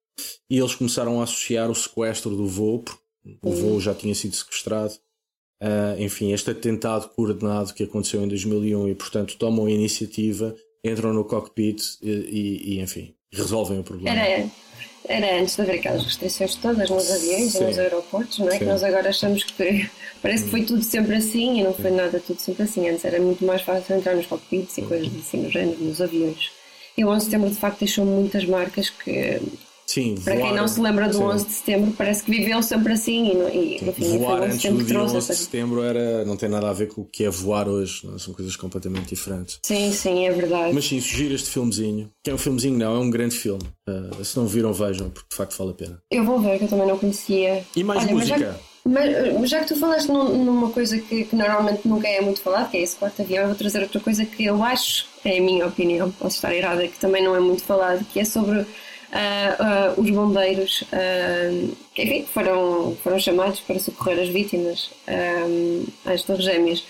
e 0.51 0.59
eles 0.59 0.75
começaram 0.75 1.23
a 1.23 1.25
associar 1.25 1.71
o 1.71 1.75
sequestro 1.75 2.37
do 2.37 2.47
voo, 2.47 2.81
porque 2.81 3.01
o 3.41 3.51
voo 3.51 3.81
já 3.81 3.95
tinha 3.95 4.15
sido 4.15 4.37
sequestrado. 4.37 4.93
Uh, 5.63 5.99
enfim, 5.99 6.35
este 6.35 6.51
atentado 6.51 7.09
coordenado 7.17 7.73
que 7.73 7.83
aconteceu 7.83 8.23
em 8.23 8.29
2001 8.29 8.89
e, 8.89 8.95
portanto, 8.95 9.39
tomam 9.39 9.65
a 9.65 9.71
iniciativa 9.71 10.55
entram 10.89 11.13
no 11.13 11.25
cockpit 11.25 11.83
e, 12.03 12.11
e, 12.11 12.75
e 12.75 12.81
enfim, 12.81 13.15
resolvem 13.33 13.79
o 13.79 13.85
problema. 13.85 14.19
Era, 14.19 14.49
era 15.09 15.41
antes 15.41 15.57
de 15.57 15.63
haver 15.63 15.77
aquelas 15.77 16.05
restrições 16.05 16.55
todas 16.57 16.91
nos 16.91 17.11
aviões 17.11 17.53
Sim. 17.53 17.65
e 17.65 17.67
nos 17.67 17.79
aeroportos, 17.79 18.39
não 18.39 18.49
é? 18.49 18.53
Sim. 18.53 18.59
Que 18.59 18.65
nós 18.65 18.83
agora 18.83 19.09
achamos 19.09 19.45
que 19.45 19.91
parece 20.21 20.45
que 20.45 20.51
foi 20.51 20.63
tudo 20.65 20.83
sempre 20.83 21.17
assim 21.17 21.61
e 21.61 21.63
não 21.63 21.73
foi 21.73 21.91
nada 21.91 22.21
tudo 22.21 22.41
sempre 22.41 22.65
assim. 22.65 22.89
Antes 22.89 23.05
era 23.05 23.21
muito 23.21 23.45
mais 23.45 23.63
fácil 23.63 23.97
entrar 23.97 24.15
nos 24.15 24.27
cockpits 24.27 24.79
e 24.79 24.83
coisas 24.83 25.09
assim 25.17 25.39
no 25.39 25.51
género, 25.51 25.79
nos 25.83 26.01
aviões. 26.01 26.51
E 26.97 27.05
o 27.05 27.09
11 27.09 27.19
de 27.19 27.25
setembro 27.25 27.51
de 27.51 27.57
facto 27.57 27.79
deixou 27.79 28.05
muitas 28.05 28.45
marcas 28.45 28.91
que 28.91 29.41
Sim, 29.89 30.17
Para 30.23 30.35
voar, 30.35 30.49
quem 30.49 30.55
não 30.55 30.69
se 30.69 30.81
lembra 30.81 31.09
do 31.09 31.17
sim. 31.17 31.23
11 31.23 31.47
de 31.47 31.53
setembro, 31.53 31.95
parece 31.97 32.23
que 32.23 32.31
viveu 32.31 32.63
sempre 32.63 32.93
assim. 32.93 33.33
E, 33.51 33.79
e 33.79 33.89
enfim, 33.89 34.19
voar 34.19 34.43
antes 34.43 34.71
do 34.71 34.85
dia 34.85 35.01
11 35.01 35.17
de 35.17 35.35
setembro 35.35 35.83
era, 35.83 36.27
não 36.27 36.37
tem 36.37 36.47
nada 36.47 36.69
a 36.69 36.75
ver 36.75 36.89
com 36.89 37.01
o 37.01 37.05
que 37.07 37.25
é 37.25 37.31
voar 37.31 37.67
hoje, 37.67 38.07
não? 38.07 38.17
É? 38.17 38.19
são 38.19 38.35
coisas 38.35 38.55
completamente 38.55 39.09
diferentes. 39.09 39.59
Sim, 39.65 39.91
sim, 39.91 40.27
é 40.27 40.31
verdade. 40.31 40.75
Mas 40.75 40.85
sim, 40.85 41.01
sugiro 41.01 41.35
este 41.35 41.49
filmezinho, 41.49 42.11
que 42.23 42.31
é 42.31 42.35
um 42.35 42.39
filmezinho, 42.39 42.77
não, 42.77 42.97
é 42.97 42.99
um 42.99 43.09
grande 43.09 43.35
filme. 43.35 43.63
Uh, 43.89 44.23
se 44.23 44.37
não 44.37 44.47
viram, 44.47 44.75
vejam, 44.75 45.09
porque 45.09 45.29
de 45.31 45.37
facto 45.37 45.57
vale 45.57 45.71
a 45.71 45.75
pena. 45.75 46.03
Eu 46.11 46.23
vou 46.23 46.39
ver, 46.39 46.59
que 46.59 46.65
eu 46.65 46.69
também 46.69 46.87
não 46.87 46.99
conhecia. 46.99 47.65
E 47.75 47.83
mais 47.83 48.05
Olha, 48.05 48.15
música? 48.15 48.61
Mas 48.85 49.51
já 49.51 49.61
que 49.61 49.69
tu 49.69 49.77
falaste 49.77 50.09
numa 50.09 50.71
coisa 50.71 50.99
que, 50.99 51.25
que, 51.25 51.37
normalmente 51.37 51.87
nunca 51.87 52.09
é 52.09 52.21
muito 52.21 52.41
falado, 52.41 52.71
que 52.71 52.77
é 52.77 52.83
esse 52.83 52.97
quarto 52.97 53.23
avião, 53.23 53.43
eu 53.43 53.49
vou 53.49 53.57
trazer 53.57 53.83
outra 53.83 54.01
coisa 54.01 54.25
que 54.25 54.45
eu 54.45 54.63
acho, 54.63 55.07
é 55.25 55.39
a 55.39 55.43
minha 55.43 55.67
opinião, 55.67 56.11
posso 56.11 56.37
estar 56.37 56.55
errada, 56.55 56.87
que 56.89 56.99
também 56.99 57.23
não 57.23 57.35
é 57.35 57.41
muito 57.41 57.63
falado, 57.63 58.05
que 58.13 58.21
é 58.21 58.25
sobre 58.25 58.67
uh, 59.13 60.01
os 60.01 60.11
bombeiros 60.11 60.83
uh, 60.83 61.77
enfim, 61.97 62.25
foram, 62.33 62.97
foram 63.03 63.19
chamados 63.19 63.61
para 63.61 63.79
socorrer 63.79 64.21
as 64.21 64.29
vítimas 64.29 64.91
às 66.05 66.23
Torres 66.23 66.45
Gêmeas. 66.45 66.85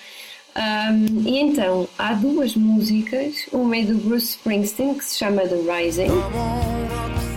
Um, 0.57 1.29
e 1.29 1.39
então 1.39 1.89
há 1.97 2.15
duas 2.15 2.57
músicas, 2.57 3.47
uma 3.53 3.77
é 3.77 3.83
do 3.83 3.95
Bruce 3.95 4.31
Springsteen 4.31 4.95
que 4.95 5.05
se 5.05 5.19
chama 5.19 5.43
The 5.43 5.57
Rising. 5.57 7.28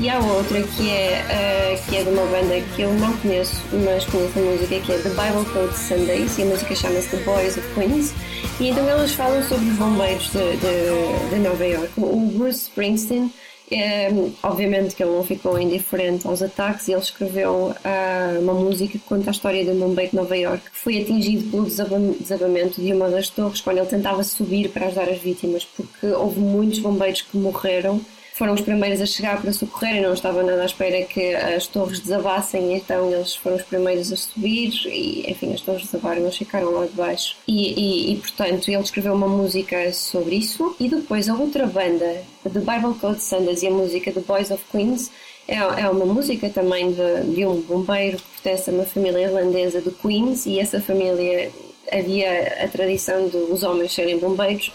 E 0.00 0.08
há 0.08 0.20
outra 0.20 0.62
que 0.62 0.90
é, 0.90 1.24
uh, 1.24 1.90
que 1.90 1.96
é 1.96 2.04
de 2.04 2.10
uma 2.10 2.24
banda 2.26 2.60
que 2.76 2.82
eu 2.82 2.94
não 2.94 3.16
conheço, 3.16 3.60
mas 3.84 4.04
conheço 4.04 4.38
a 4.38 4.42
música, 4.42 4.78
que 4.78 4.92
é 4.92 4.98
The 4.98 5.08
Bible 5.08 5.52
Code 5.52 5.76
Sundays, 5.76 6.38
e 6.38 6.42
a 6.42 6.46
música 6.46 6.74
chama-se 6.76 7.16
The 7.16 7.16
Boys 7.24 7.58
of 7.58 7.74
Queens. 7.74 8.14
E 8.60 8.68
então 8.68 8.88
elas 8.88 9.10
falam 9.10 9.42
sobre 9.42 9.68
os 9.68 9.76
bombeiros 9.76 10.30
de, 10.30 10.56
de, 10.56 11.30
de 11.30 11.38
Nova 11.40 11.66
York. 11.66 11.90
O 11.96 12.20
Bruce 12.26 12.68
Springsteen, 12.68 13.32
é, 13.72 14.08
obviamente 14.40 14.94
que 14.94 15.02
ele 15.02 15.10
não 15.10 15.24
ficou 15.24 15.58
indiferente 15.58 16.28
aos 16.28 16.42
ataques, 16.42 16.88
ele 16.88 17.00
escreveu 17.00 17.74
uh, 17.74 18.40
uma 18.40 18.54
música 18.54 18.92
que 18.92 18.98
conta 19.00 19.30
a 19.30 19.32
história 19.32 19.64
de 19.64 19.72
um 19.72 19.80
bombeiro 19.80 20.12
de 20.12 20.16
Nova 20.16 20.36
York 20.36 20.62
que 20.70 20.78
foi 20.78 21.02
atingido 21.02 21.50
pelo 21.50 22.14
desabamento 22.14 22.80
de 22.80 22.92
uma 22.92 23.10
das 23.10 23.28
torres 23.28 23.60
quando 23.60 23.78
ele 23.78 23.86
tentava 23.86 24.22
subir 24.22 24.68
para 24.68 24.86
ajudar 24.86 25.08
as 25.08 25.18
vítimas, 25.18 25.64
porque 25.64 26.06
houve 26.06 26.38
muitos 26.38 26.78
bombeiros 26.78 27.20
que 27.20 27.36
morreram 27.36 28.00
foram 28.38 28.54
os 28.54 28.60
primeiros 28.60 29.00
a 29.00 29.06
chegar 29.06 29.42
para 29.42 29.52
socorrer 29.52 29.96
e 29.96 30.00
não 30.00 30.14
estavam 30.14 30.44
nada 30.44 30.62
à 30.62 30.66
espera 30.66 31.02
que 31.02 31.34
as 31.34 31.66
torres 31.66 31.98
desabassem, 31.98 32.76
então 32.76 33.10
eles 33.10 33.34
foram 33.34 33.56
os 33.56 33.62
primeiros 33.62 34.12
a 34.12 34.16
subir 34.16 34.72
e, 34.86 35.28
enfim, 35.28 35.52
as 35.52 35.60
torres 35.60 35.82
desabaram, 35.82 36.22
eles 36.22 36.36
ficaram 36.36 36.70
lá 36.70 36.86
de 36.86 36.92
baixo. 36.92 37.36
E, 37.48 37.72
e, 37.72 38.12
e, 38.12 38.16
portanto, 38.16 38.70
ele 38.70 38.82
escreveu 38.82 39.12
uma 39.12 39.26
música 39.26 39.92
sobre 39.92 40.36
isso 40.36 40.76
e 40.78 40.88
depois 40.88 41.28
a 41.28 41.34
outra 41.34 41.66
banda, 41.66 42.22
The 42.44 42.60
Bible 42.60 42.94
Code 43.00 43.22
Sanders 43.22 43.62
e 43.62 43.66
a 43.66 43.70
música 43.72 44.12
The 44.12 44.20
Boys 44.20 44.52
of 44.52 44.62
Queens, 44.70 45.10
é, 45.48 45.56
é 45.56 45.88
uma 45.88 46.06
música 46.06 46.48
também 46.48 46.92
de, 46.92 47.34
de 47.34 47.44
um 47.44 47.60
bombeiro 47.62 48.18
que 48.18 48.42
pertence 48.42 48.70
a 48.70 48.72
uma 48.72 48.84
família 48.84 49.22
irlandesa 49.22 49.80
de 49.80 49.90
Queens 49.90 50.46
e 50.46 50.60
essa 50.60 50.80
família 50.80 51.50
havia 51.92 52.64
a 52.64 52.68
tradição 52.68 53.28
dos 53.28 53.62
homens 53.62 53.92
serem 53.92 54.18
bombeiros 54.18 54.72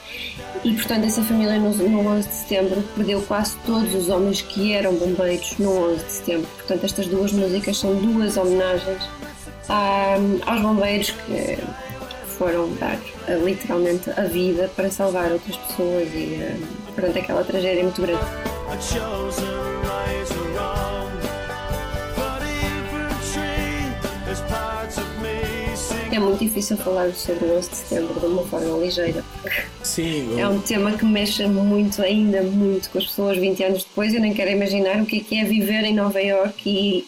e, 0.64 0.74
portanto, 0.74 1.06
essa 1.06 1.22
família 1.22 1.60
no, 1.60 1.72
no 1.72 2.08
11 2.08 2.28
de 2.28 2.36
setembro 2.36 2.84
perdeu 2.96 3.22
quase 3.22 3.56
todos 3.66 3.94
os 3.94 4.10
homens 4.10 4.42
que 4.42 4.74
eram 4.74 4.94
bombeiros 4.96 5.58
no 5.58 5.94
11 5.94 6.04
de 6.04 6.12
setembro. 6.12 6.48
Portanto, 6.58 6.84
estas 6.86 7.08
duas 7.08 7.32
músicas 7.32 7.78
são 7.78 7.96
duas 7.96 8.38
homenagens 8.38 9.04
a, 9.70 10.16
aos 10.46 10.62
bombeiros 10.62 11.12
que 11.12 11.58
foram 12.38 12.74
dar 12.76 13.00
literalmente 13.44 14.10
a 14.12 14.24
vida 14.24 14.70
para 14.76 14.90
salvar 14.90 15.32
outras 15.32 15.56
pessoas 15.56 16.08
e, 16.14 16.40
perante 16.96 17.20
aquela 17.20 17.44
tragédia 17.44 17.84
muito 17.84 18.02
grande. 18.02 18.24
É 26.14 26.20
muito 26.20 26.46
difícil 26.46 26.78
falar 26.78 27.12
sobre 27.16 27.46
o 27.46 27.58
11 27.58 27.70
de 27.72 27.76
setembro 27.76 28.20
de 28.20 28.28
uma 28.28 28.46
forma 28.46 28.78
ligeira. 28.78 29.26
Sim. 29.84 30.40
É 30.40 30.48
um 30.48 30.62
tema 30.62 30.96
que 30.96 31.04
mexe 31.04 31.44
muito, 31.48 32.04
ainda 32.04 32.44
muito 32.44 32.92
com 32.92 33.00
as 33.00 33.06
pessoas 33.06 33.36
20 33.40 33.64
anos 33.64 33.84
depois. 33.84 34.14
Eu 34.14 34.22
nem 34.22 34.32
quero 34.32 34.52
imaginar 34.52 35.02
o 35.02 35.08
que 35.08 35.18
é, 35.18 35.20
que 35.22 35.36
é 35.36 35.44
viver 35.44 35.84
em 35.84 35.96
Nova 35.96 36.22
York 36.22 36.70
e, 36.70 37.08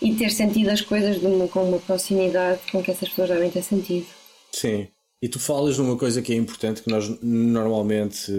e 0.00 0.14
ter 0.14 0.30
sentido 0.30 0.70
as 0.70 0.80
coisas 0.80 1.22
uma, 1.22 1.46
com 1.46 1.62
uma 1.62 1.78
proximidade 1.78 2.60
com 2.72 2.82
que 2.82 2.90
essas 2.90 3.10
pessoas 3.10 3.28
devem 3.28 3.50
ter 3.50 3.62
sentido. 3.62 4.06
Sim. 4.50 4.88
E 5.22 5.28
tu 5.28 5.38
falas 5.38 5.74
de 5.74 5.82
uma 5.82 5.98
coisa 5.98 6.22
que 6.22 6.32
é 6.32 6.36
importante 6.36 6.80
que 6.80 6.88
nós 6.88 7.06
normalmente, 7.22 8.32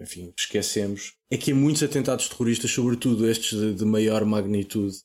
enfim, 0.00 0.32
esquecemos, 0.36 1.12
é 1.30 1.36
que 1.36 1.54
muitos 1.54 1.84
atentados 1.84 2.28
terroristas, 2.28 2.72
sobretudo 2.72 3.30
estes 3.30 3.56
de, 3.56 3.72
de 3.72 3.84
maior 3.84 4.24
magnitude, 4.24 4.96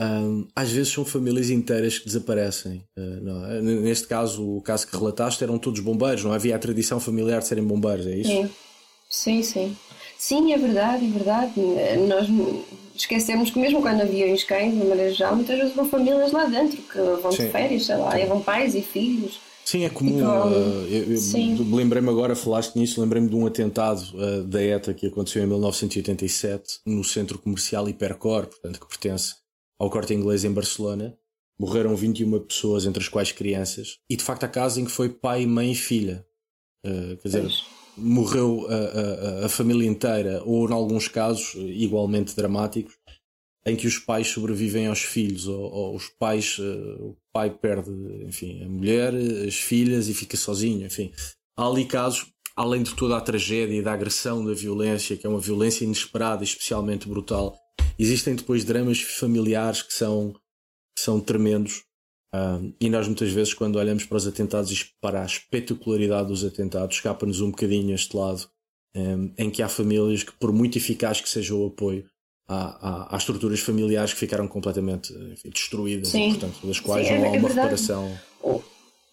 um, 0.00 0.46
às 0.56 0.70
vezes 0.70 0.92
são 0.92 1.04
famílias 1.04 1.50
inteiras 1.50 1.98
que 1.98 2.06
desaparecem. 2.06 2.82
Uh, 2.96 3.44
é? 3.50 3.60
Neste 3.60 4.06
caso, 4.06 4.56
o 4.56 4.62
caso 4.62 4.86
que 4.86 4.96
relataste, 4.96 5.44
eram 5.44 5.58
todos 5.58 5.80
bombeiros, 5.80 6.24
não 6.24 6.32
havia 6.32 6.56
a 6.56 6.58
tradição 6.58 6.98
familiar 6.98 7.40
de 7.40 7.46
serem 7.46 7.64
bombeiros, 7.64 8.06
é 8.06 8.16
isso? 8.16 8.30
Sim, 8.30 8.50
sim, 9.10 9.42
sim. 9.42 9.76
Sim, 10.18 10.52
é 10.52 10.58
verdade, 10.58 11.04
é 11.04 11.08
verdade. 11.08 11.52
Nós 12.08 12.28
esquecemos 12.94 13.50
que 13.50 13.58
mesmo 13.58 13.82
quando 13.82 14.00
aviões 14.02 14.44
caem, 14.44 14.70
de 14.70 14.86
maneira 14.86 15.12
geral, 15.12 15.36
muitas 15.36 15.58
vezes 15.58 15.74
vão 15.74 15.88
famílias 15.88 16.32
lá 16.32 16.46
dentro 16.46 16.76
que 16.78 16.98
vão 17.22 17.32
sim. 17.32 17.44
de 17.44 17.50
férias, 17.50 17.86
sei 17.86 17.96
lá, 17.96 18.18
e 18.18 18.26
vão 18.26 18.40
pais 18.40 18.74
e 18.74 18.82
filhos. 18.82 19.38
Sim, 19.64 19.84
é 19.84 19.90
comum. 19.90 20.16
Então, 20.16 20.50
uh, 20.50 21.76
lembrei-me 21.76 22.08
agora, 22.08 22.34
falaste 22.34 22.76
nisso, 22.76 23.00
lembrei-me 23.00 23.28
de 23.28 23.36
um 23.36 23.46
atentado 23.46 24.02
uh, 24.14 24.42
da 24.44 24.62
ETA 24.62 24.92
que 24.94 25.06
aconteceu 25.06 25.42
em 25.42 25.46
1987 25.46 26.80
no 26.86 27.04
centro 27.04 27.38
comercial 27.38 27.88
Hipercor, 27.88 28.46
portanto, 28.46 28.80
que 28.80 28.86
pertence 28.88 29.39
ao 29.80 29.88
corte 29.88 30.12
inglês 30.12 30.44
em 30.44 30.52
Barcelona. 30.52 31.16
Morreram 31.58 31.96
21 31.96 32.38
pessoas, 32.40 32.84
entre 32.84 33.02
as 33.02 33.08
quais 33.08 33.32
crianças. 33.32 33.98
E 34.08 34.16
de 34.16 34.22
facto, 34.22 34.44
a 34.44 34.48
casa 34.48 34.80
em 34.80 34.84
que 34.84 34.90
foi 34.90 35.08
pai, 35.08 35.46
mãe 35.46 35.72
e 35.72 35.74
filha. 35.74 36.24
Uh, 36.86 37.16
quer 37.16 37.28
dizer, 37.28 37.48
morreu 37.96 38.66
a, 38.68 39.42
a, 39.42 39.46
a, 39.46 39.48
família 39.48 39.88
inteira, 39.88 40.42
ou 40.44 40.68
em 40.68 40.72
alguns 40.72 41.08
casos 41.08 41.54
igualmente 41.54 42.34
dramáticos, 42.36 42.94
em 43.66 43.76
que 43.76 43.86
os 43.86 43.98
pais 43.98 44.28
sobrevivem 44.28 44.86
aos 44.86 45.00
filhos, 45.00 45.46
ou, 45.46 45.60
ou 45.60 45.96
os 45.96 46.08
pais, 46.08 46.58
uh, 46.58 47.10
o 47.10 47.16
pai 47.32 47.50
perde, 47.50 47.90
enfim, 48.26 48.62
a 48.62 48.68
mulher, 48.68 49.14
as 49.46 49.54
filhas 49.54 50.08
e 50.08 50.14
fica 50.14 50.36
sozinho, 50.36 50.86
enfim. 50.86 51.12
Há 51.56 51.66
ali 51.66 51.84
casos, 51.84 52.26
além 52.56 52.82
de 52.82 52.94
toda 52.94 53.16
a 53.16 53.20
tragédia 53.20 53.76
e 53.76 53.82
da 53.82 53.92
agressão 53.92 54.44
da 54.44 54.54
violência, 54.54 55.16
que 55.16 55.26
é 55.26 55.30
uma 55.30 55.40
violência 55.40 55.84
inesperada 55.84 56.42
e 56.42 56.46
especialmente 56.46 57.06
brutal, 57.06 57.58
Existem 58.00 58.34
depois 58.34 58.64
dramas 58.64 58.98
familiares 59.02 59.82
que 59.82 59.92
são, 59.92 60.32
que 60.32 61.02
são 61.02 61.20
tremendos. 61.20 61.82
Um, 62.34 62.72
e 62.80 62.88
nós 62.88 63.06
muitas 63.06 63.30
vezes, 63.30 63.52
quando 63.52 63.76
olhamos 63.76 64.06
para 64.06 64.16
os 64.16 64.26
atentados 64.26 64.72
e 64.72 64.86
para 65.02 65.20
a 65.20 65.26
espetacularidade 65.26 66.28
dos 66.28 66.42
atentados, 66.42 66.96
escapa-nos 66.96 67.42
um 67.42 67.50
bocadinho 67.50 67.94
este 67.94 68.16
lado, 68.16 68.48
um, 68.96 69.34
em 69.36 69.50
que 69.50 69.62
há 69.62 69.68
famílias 69.68 70.22
que, 70.22 70.32
por 70.32 70.50
muito 70.50 70.78
eficaz 70.78 71.20
que 71.20 71.28
seja 71.28 71.54
o 71.54 71.66
apoio, 71.66 72.06
há, 72.48 72.56
há, 72.88 73.14
há 73.14 73.18
estruturas 73.18 73.60
familiares 73.60 74.14
que 74.14 74.20
ficaram 74.20 74.48
completamente 74.48 75.12
enfim, 75.12 75.50
destruídas, 75.50 76.14
e, 76.14 76.28
portanto, 76.30 76.66
das 76.66 76.80
quais 76.80 77.06
Sim, 77.06 77.18
não 77.18 77.24
é, 77.26 77.28
há 77.28 77.32
uma 77.32 77.48
é 77.48 77.52
reparação 77.52 78.18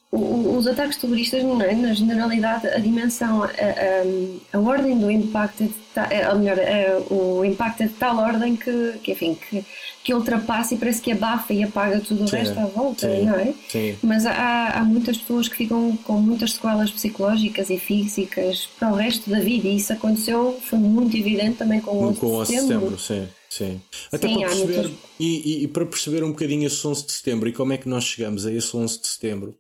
os 0.10 0.66
ataques 0.66 0.98
terroristas, 0.98 1.44
na 1.44 1.94
generalidade, 1.94 2.68
a 2.68 2.80
dimensão, 2.80 3.44
a, 3.44 3.48
a, 3.48 4.58
a 4.58 4.60
ordem 4.60 4.98
do 4.98 5.12
impacto, 5.12 5.70
é, 6.10 6.30
ou 6.30 6.40
melhor, 6.40 6.58
é, 6.58 6.98
o 7.10 7.44
impacto 7.44 7.82
é 7.82 7.88
de 7.88 7.94
tal 7.94 8.18
ordem 8.18 8.56
que, 8.56 8.94
que, 9.04 9.12
enfim, 9.12 9.36
que, 9.36 9.66
que 10.04 10.14
ultrapassa 10.14 10.76
e 10.76 10.78
parece 10.78 11.02
que 11.02 11.12
abafa 11.12 11.54
e 11.54 11.62
apaga 11.62 12.00
tudo 12.00 12.24
o 12.24 12.28
sim, 12.28 12.38
resto 12.38 12.58
à 12.58 12.66
volta, 12.68 13.10
sim, 13.10 13.26
não 13.26 13.36
é? 13.36 13.54
Sim. 13.68 13.98
Mas 14.02 14.26
há, 14.26 14.70
há 14.80 14.84
muitas 14.86 15.18
pessoas 15.18 15.50
que 15.50 15.58
ficam 15.58 15.98
com 15.98 16.14
muitas 16.14 16.54
sequelas 16.54 16.90
psicológicas 16.90 17.70
e 17.70 17.78
físicas 17.78 18.70
para 18.80 18.94
o 18.94 18.96
resto 18.96 19.30
da 19.30 19.42
vida 19.42 19.68
e 19.68 19.76
isso 19.76 19.92
aconteceu, 19.92 20.58
foi 20.62 20.80
muito 20.80 21.18
evidente 21.18 21.58
também 21.58 21.82
com 21.82 21.92
o 21.92 22.04
11 22.08 22.20
com 22.20 22.42
de 22.44 22.48
setembro. 22.48 22.98
setembro 22.98 23.00
sim. 23.00 23.28
Sim. 23.50 23.82
Até 24.12 24.28
Sim, 24.28 24.40
para 24.40 24.50
perceber, 24.50 24.74
muitas... 24.74 24.92
e, 25.20 25.26
e, 25.26 25.64
e, 25.64 25.68
para 25.70 25.86
perceber 25.86 26.24
um 26.24 26.32
bocadinho 26.32 26.68
esse 26.68 26.86
11 26.86 27.06
de 27.06 27.12
setembro 27.14 27.48
e 27.48 27.54
como 27.54 27.72
é 27.72 27.78
que 27.78 27.88
nós 27.88 28.04
chegamos 28.04 28.46
a 28.46 28.52
esse 28.52 28.76
11 28.76 29.02
de 29.02 29.08
setembro, 29.08 29.56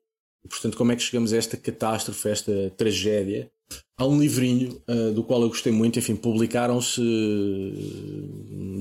e, 0.47 0.49
portanto, 0.49 0.77
como 0.77 0.93
é 0.93 0.95
que 0.95 1.03
chegamos 1.03 1.33
a 1.33 1.37
esta 1.37 1.57
catástrofe, 1.57 2.29
a 2.29 2.31
esta 2.31 2.73
tragédia? 2.77 3.51
Há 3.97 4.05
um 4.05 4.17
livrinho 4.17 4.81
uh, 4.87 5.11
do 5.11 5.25
qual 5.25 5.41
eu 5.41 5.49
gostei 5.49 5.73
muito, 5.73 5.99
enfim, 5.99 6.15
publicaram-se 6.15 7.01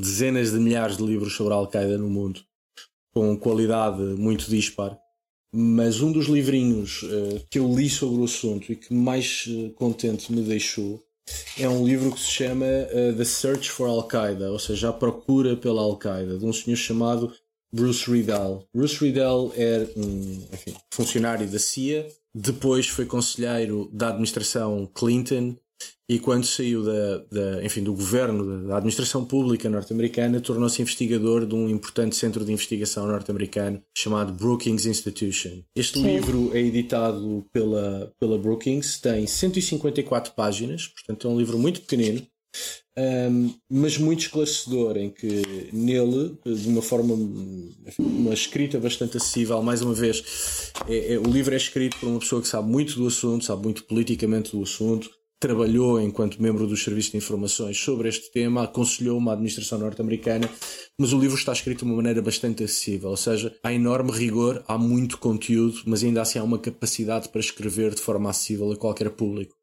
dezenas 0.01 0.53
de 0.53 0.61
milhares 0.61 0.97
de 0.97 1.03
livros 1.03 1.35
sobre 1.35 1.53
a 1.53 1.57
Al-Qaeda 1.57 1.99
no 1.99 2.09
mundo, 2.09 2.41
com 3.13 3.37
qualidade 3.37 4.01
muito 4.01 4.49
dispar. 4.49 4.97
Mas 5.53 6.01
um 6.01 6.13
dos 6.13 6.27
livrinhos 6.27 7.03
uh, 7.03 7.45
que 7.51 7.59
eu 7.59 7.75
li 7.75 7.91
sobre 7.91 8.21
o 8.21 8.25
assunto 8.25 8.71
e 8.71 8.77
que 8.77 8.95
mais 8.95 9.49
contente 9.75 10.33
me 10.33 10.43
deixou 10.43 11.03
é 11.59 11.69
um 11.69 11.85
livro 11.85 12.13
que 12.13 12.21
se 12.21 12.31
chama 12.31 12.67
The 13.17 13.25
Search 13.25 13.73
for 13.73 13.89
Al-Qaeda, 13.89 14.53
ou 14.53 14.61
seja, 14.61 14.91
a 14.91 14.93
procura 14.93 15.57
pela 15.57 15.83
Al-Qaeda, 15.83 16.39
de 16.39 16.45
um 16.45 16.53
senhor 16.53 16.77
chamado 16.77 17.33
Bruce 17.73 18.11
Riddell. 18.11 18.67
Bruce 18.75 18.97
Riddell 19.05 19.53
era 19.55 19.89
um 19.97 20.47
enfim, 20.53 20.75
funcionário 20.93 21.47
da 21.47 21.59
CIA, 21.59 22.07
depois 22.35 22.89
foi 22.89 23.07
conselheiro 23.07 23.91
da 23.93 24.09
administração 24.09 24.91
Clinton 24.95 25.57
e 26.09 26.19
quando 26.21 26.47
saiu 26.47 26.85
da, 26.85 27.19
da 27.31 27.65
enfim, 27.65 27.83
do 27.83 27.93
governo 27.93 28.69
da 28.69 28.77
administração 28.77 29.25
pública 29.25 29.69
norte-americana 29.69 30.41
tornou-se 30.41 30.81
investigador 30.81 31.45
de 31.45 31.55
um 31.55 31.69
importante 31.69 32.15
centro 32.15 32.45
de 32.45 32.53
investigação 32.53 33.07
norte-americano 33.07 33.83
chamado 33.97 34.33
Brookings 34.33 34.89
Institution. 34.89 35.63
Este 35.75 35.99
Sim. 35.99 36.07
livro 36.07 36.51
é 36.55 36.61
editado 36.61 37.45
pela, 37.53 38.13
pela 38.21 38.39
Brookings, 38.39 39.01
tem 39.01 39.27
154 39.27 40.33
páginas, 40.35 40.87
portanto 40.87 41.27
é 41.27 41.31
um 41.31 41.39
livro 41.39 41.59
muito 41.59 41.81
pequenino 41.81 42.25
um, 42.99 43.55
mas 43.71 43.99
muito 43.99 44.21
esclarecedor, 44.21 44.97
em 44.97 45.11
que 45.11 45.69
nele, 45.73 46.39
de 46.45 46.69
uma 46.69 46.81
forma, 46.81 47.15
uma 47.99 48.33
escrita 48.33 48.81
bastante 48.81 49.19
acessível, 49.19 49.63
mais 49.63 49.83
uma 49.83 49.93
vez, 49.93 50.73
é, 50.89 51.15
é, 51.15 51.19
o 51.19 51.31
livro 51.31 51.53
é 51.53 51.57
escrito 51.59 51.99
por 51.99 52.09
uma 52.09 52.19
pessoa 52.19 52.41
que 52.41 52.49
sabe 52.49 52.69
muito 52.69 52.95
do 52.95 53.07
assunto, 53.07 53.45
sabe 53.45 53.65
muito 53.65 53.85
politicamente 53.85 54.57
do 54.57 54.63
assunto, 54.63 55.11
trabalhou 55.39 56.01
enquanto 56.01 56.43
membro 56.43 56.67
dos 56.67 56.83
serviços 56.83 57.13
de 57.13 57.19
informações 57.19 57.79
sobre 57.79 58.09
este 58.09 58.33
tema, 58.33 58.65
aconselhou 58.65 59.19
uma 59.19 59.33
administração 59.33 59.79
norte-americana, 59.79 60.49
mas 60.99 61.13
o 61.13 61.19
livro 61.19 61.37
está 61.37 61.53
escrito 61.53 61.81
de 61.81 61.85
uma 61.85 61.97
maneira 61.97 62.23
bastante 62.23 62.65
acessível, 62.65 63.11
ou 63.11 63.17
seja, 63.17 63.55
há 63.63 63.73
enorme 63.73 64.11
rigor, 64.11 64.65
há 64.67 64.79
muito 64.79 65.19
conteúdo, 65.19 65.83
mas 65.85 66.03
ainda 66.03 66.23
assim 66.23 66.39
há 66.39 66.43
uma 66.45 66.59
capacidade 66.59 67.29
para 67.29 67.41
escrever 67.41 67.95
de 67.95 68.01
forma 68.01 68.31
acessível 68.31 68.73
a 68.73 68.77
qualquer 68.77 69.11
público. 69.11 69.56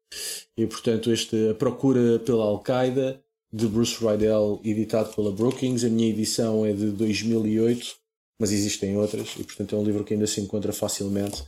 E 0.56 0.66
portanto, 0.66 1.10
esta 1.10 1.54
procura 1.58 2.18
pela 2.20 2.44
Al-Qaeda 2.44 3.20
de 3.52 3.66
Bruce 3.68 4.04
Rydell, 4.04 4.60
editado 4.64 5.14
pela 5.14 5.30
Brookings. 5.30 5.84
A 5.84 5.88
minha 5.88 6.08
edição 6.08 6.66
é 6.66 6.72
de 6.72 6.90
2008, 6.90 7.94
mas 8.40 8.50
existem 8.50 8.96
outras, 8.96 9.34
e 9.38 9.44
portanto 9.44 9.76
é 9.76 9.78
um 9.78 9.84
livro 9.84 10.04
que 10.04 10.14
ainda 10.14 10.26
se 10.26 10.40
encontra 10.40 10.72
facilmente. 10.72 11.44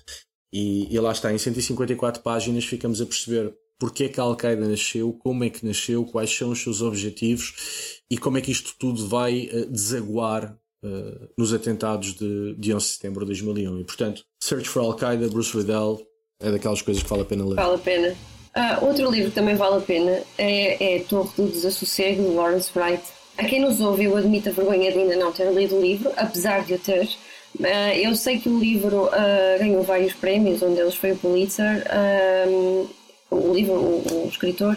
E, 0.52 0.92
e 0.94 1.00
lá 1.00 1.10
está, 1.10 1.32
em 1.32 1.38
154 1.38 2.22
páginas, 2.22 2.64
ficamos 2.64 3.00
a 3.00 3.06
perceber 3.06 3.52
porque 3.78 4.04
é 4.04 4.08
que 4.08 4.20
a 4.20 4.22
Al-Qaeda 4.22 4.66
nasceu, 4.68 5.12
como 5.12 5.44
é 5.44 5.50
que 5.50 5.66
nasceu, 5.66 6.04
quais 6.04 6.34
são 6.34 6.50
os 6.50 6.62
seus 6.62 6.80
objetivos 6.80 8.00
e 8.10 8.16
como 8.16 8.38
é 8.38 8.40
que 8.40 8.52
isto 8.52 8.74
tudo 8.78 9.06
vai 9.06 9.50
uh, 9.52 9.70
desaguar 9.70 10.56
uh, 10.84 11.28
nos 11.36 11.52
atentados 11.52 12.14
de, 12.14 12.54
de 12.54 12.72
11 12.72 12.86
de 12.86 12.92
setembro 12.92 13.20
de 13.20 13.26
2001. 13.26 13.80
E 13.80 13.84
portanto, 13.84 14.24
Search 14.42 14.68
for 14.68 14.80
Al-Qaeda, 14.80 15.28
Bruce 15.28 15.54
Riddell, 15.56 16.00
é 16.40 16.50
daquelas 16.52 16.82
coisas 16.82 17.02
que 17.02 17.08
vale 17.08 17.22
a 17.22 17.26
pena 17.26 17.44
ler. 17.44 17.56
Vale 17.56 17.74
a 17.74 17.78
pena. 17.78 18.16
Uh, 18.56 18.86
outro 18.86 19.10
livro 19.10 19.28
que 19.28 19.34
também 19.34 19.54
vale 19.54 19.76
a 19.76 19.80
pena 19.80 20.22
é, 20.38 20.96
é 20.96 20.98
Torre 21.00 21.28
do 21.36 21.46
Desassossego, 21.46 22.22
de 22.22 22.34
Lawrence 22.34 22.70
Wright. 22.74 23.02
A 23.36 23.44
quem 23.44 23.60
nos 23.60 23.82
ouve, 23.82 24.04
eu 24.04 24.16
admito 24.16 24.48
a 24.48 24.52
vergonha 24.52 24.90
de 24.90 24.98
ainda 24.98 25.14
não 25.16 25.30
ter 25.30 25.52
lido 25.52 25.76
o 25.76 25.82
livro, 25.82 26.10
apesar 26.16 26.64
de 26.64 26.72
o 26.72 26.78
ter. 26.78 27.06
Uh, 27.60 27.92
eu 27.94 28.16
sei 28.16 28.38
que 28.38 28.48
o 28.48 28.58
livro 28.58 29.08
uh, 29.08 29.58
ganhou 29.58 29.82
vários 29.82 30.14
prémios, 30.14 30.62
um 30.62 30.74
deles 30.74 30.94
foi 30.94 31.12
o 31.12 31.16
Pulitzer. 31.16 31.84
o 33.30 33.52
livro, 33.52 33.74
o, 33.74 34.24
o, 34.24 34.28
escritor, 34.30 34.74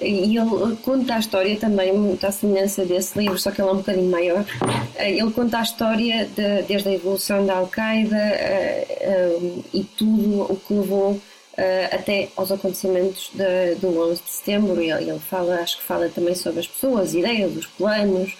e 0.00 0.36
ele 0.36 0.76
conta 0.84 1.16
a 1.16 1.18
história 1.18 1.56
também, 1.56 1.92
muita 1.92 2.30
semelhança 2.30 2.84
desse 2.84 3.18
livro, 3.18 3.38
só 3.40 3.50
que 3.50 3.60
ele 3.60 3.70
é 3.70 3.72
um 3.72 3.78
bocadinho 3.78 4.08
maior. 4.08 4.44
Ele 5.00 5.32
conta 5.32 5.58
a 5.58 5.62
história 5.62 6.26
de, 6.26 6.62
desde 6.62 6.90
a 6.90 6.92
evolução 6.92 7.44
da 7.44 7.56
Al-Qaeda 7.56 8.36
e 9.74 9.82
tudo 9.96 10.42
o 10.42 10.56
que 10.56 10.74
levou 10.74 11.20
até 11.92 12.28
aos 12.36 12.52
acontecimentos 12.52 13.30
de, 13.32 13.74
do 13.76 13.98
11 13.98 14.22
de 14.22 14.30
setembro. 14.30 14.80
Ele, 14.80 15.10
ele 15.10 15.18
fala, 15.18 15.56
acho 15.56 15.78
que 15.78 15.84
fala 15.84 16.08
também 16.08 16.34
sobre 16.34 16.60
as 16.60 16.66
pessoas, 16.66 17.14
ideias, 17.14 17.56
os 17.56 17.66
planos 17.66 18.34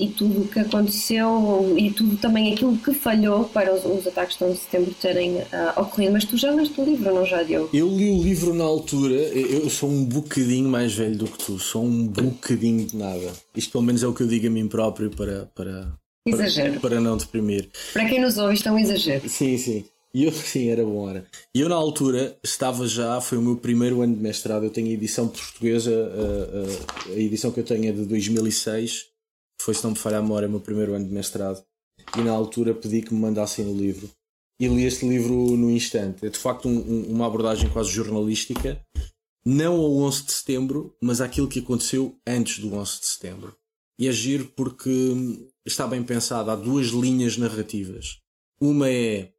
e 0.00 0.08
tudo 0.08 0.42
o 0.42 0.48
que 0.48 0.58
aconteceu 0.58 1.74
e 1.76 1.90
tudo 1.90 2.16
também 2.16 2.52
aquilo 2.52 2.76
que 2.78 2.94
falhou 2.94 3.44
para 3.44 3.74
os, 3.74 3.84
os 3.84 4.06
ataques 4.06 4.38
de 4.38 4.44
11 4.44 4.54
de 4.54 4.60
setembro 4.60 4.94
terem 4.94 5.36
uh, 5.36 5.44
ocorrido. 5.76 6.12
Mas 6.12 6.24
tu 6.24 6.36
já 6.38 6.50
leste 6.50 6.80
o 6.80 6.84
livro, 6.84 7.14
não 7.14 7.26
já, 7.26 7.42
Diogo? 7.42 7.68
Eu 7.72 7.88
li 7.88 8.10
o 8.10 8.22
livro 8.22 8.54
na 8.54 8.64
altura, 8.64 9.14
eu 9.14 9.68
sou 9.68 9.90
um 9.90 10.04
bocadinho 10.04 10.68
mais 10.68 10.94
velho 10.94 11.16
do 11.16 11.26
que 11.26 11.38
tu, 11.38 11.58
sou 11.58 11.84
um 11.84 12.06
bocadinho 12.06 12.86
de 12.86 12.96
nada. 12.96 13.32
Isto 13.54 13.72
pelo 13.72 13.84
menos 13.84 14.02
é 14.02 14.06
o 14.06 14.14
que 14.14 14.22
eu 14.22 14.26
digo 14.26 14.46
a 14.46 14.50
mim 14.50 14.66
próprio 14.66 15.10
para. 15.10 15.46
para 15.54 15.92
exagero. 16.24 16.80
Para, 16.80 16.90
para 16.90 17.00
não 17.00 17.16
deprimir. 17.16 17.68
Para 17.92 18.06
quem 18.06 18.20
nos 18.20 18.38
ouve, 18.38 18.54
isto 18.54 18.68
é 18.68 18.72
um 18.72 18.78
exagero. 18.78 19.28
Sim, 19.28 19.58
sim. 19.58 19.84
E 20.12 20.24
eu, 20.24 20.32
sim, 20.32 20.68
era 20.68 20.84
bom, 20.84 21.08
era. 21.08 21.26
E 21.54 21.60
eu, 21.60 21.68
na 21.68 21.74
altura, 21.74 22.38
estava 22.42 22.86
já, 22.86 23.20
foi 23.20 23.38
o 23.38 23.42
meu 23.42 23.56
primeiro 23.56 24.02
ano 24.02 24.14
de 24.14 24.20
mestrado. 24.20 24.64
Eu 24.64 24.70
tenho 24.70 24.88
a 24.88 24.92
edição 24.92 25.28
portuguesa, 25.28 25.90
a, 25.92 27.10
a, 27.10 27.14
a 27.14 27.18
edição 27.18 27.50
que 27.50 27.60
eu 27.60 27.64
tenho 27.64 27.88
é 27.88 27.92
de 27.92 28.04
2006 28.04 29.10
foi, 29.60 29.74
se 29.74 29.84
não 29.84 29.90
me 29.90 29.98
falha 29.98 30.18
a 30.18 30.22
memória, 30.22 30.48
o 30.48 30.50
meu 30.50 30.60
primeiro 30.60 30.94
ano 30.94 31.06
de 31.06 31.12
mestrado. 31.12 31.62
E 32.16 32.20
na 32.22 32.32
altura 32.32 32.74
pedi 32.74 33.02
que 33.02 33.12
me 33.12 33.20
mandassem 33.20 33.66
o 33.66 33.76
livro. 33.76 34.10
E 34.58 34.66
li 34.66 34.84
este 34.84 35.06
livro 35.06 35.34
no 35.56 35.70
instante. 35.70 36.26
É 36.26 36.30
de 36.30 36.38
facto 36.38 36.68
um, 36.68 36.78
um, 36.78 37.02
uma 37.12 37.26
abordagem 37.26 37.68
quase 37.70 37.90
jornalística, 37.90 38.80
não 39.44 39.76
ao 39.76 39.96
11 39.98 40.24
de 40.24 40.32
setembro, 40.32 40.96
mas 41.00 41.20
àquilo 41.20 41.48
que 41.48 41.60
aconteceu 41.60 42.18
antes 42.26 42.58
do 42.58 42.74
11 42.74 43.00
de 43.00 43.06
setembro. 43.06 43.56
E 43.98 44.08
agir 44.08 44.40
é 44.40 44.48
porque 44.56 44.90
está 45.64 45.86
bem 45.86 46.02
pensado. 46.02 46.50
Há 46.50 46.56
duas 46.56 46.86
linhas 46.88 47.36
narrativas. 47.36 48.18
Uma 48.60 48.88
é 48.88 49.32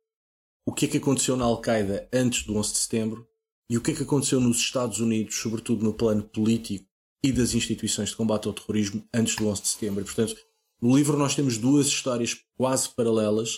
o 0.72 0.74
que 0.74 0.86
é 0.86 0.88
que 0.88 0.98
aconteceu 0.98 1.36
na 1.36 1.44
Al-Qaeda 1.44 2.08
antes 2.14 2.46
do 2.46 2.56
11 2.56 2.72
de 2.72 2.78
setembro 2.78 3.28
e 3.70 3.78
o 3.78 3.82
que 3.82 3.92
é 3.92 3.94
que 3.94 4.04
aconteceu 4.04 4.40
nos 4.40 4.56
Estados 4.56 5.02
Unidos, 5.02 5.36
sobretudo 5.36 5.84
no 5.84 5.94
plano 5.94 6.24
político, 6.24 6.86
e 7.22 7.30
das 7.30 7.54
instituições 7.54 8.12
de 8.12 8.16
combate 8.16 8.48
ao 8.48 8.54
terrorismo 8.54 9.04
antes 9.14 9.36
do 9.36 9.50
11 9.50 9.62
de 9.64 9.68
setembro. 9.68 10.06
Portanto, 10.06 10.34
no 10.82 10.96
livro 10.96 11.18
nós 11.18 11.36
temos 11.36 11.58
duas 11.58 11.88
histórias 11.88 12.38
quase 12.56 12.88
paralelas, 12.88 13.58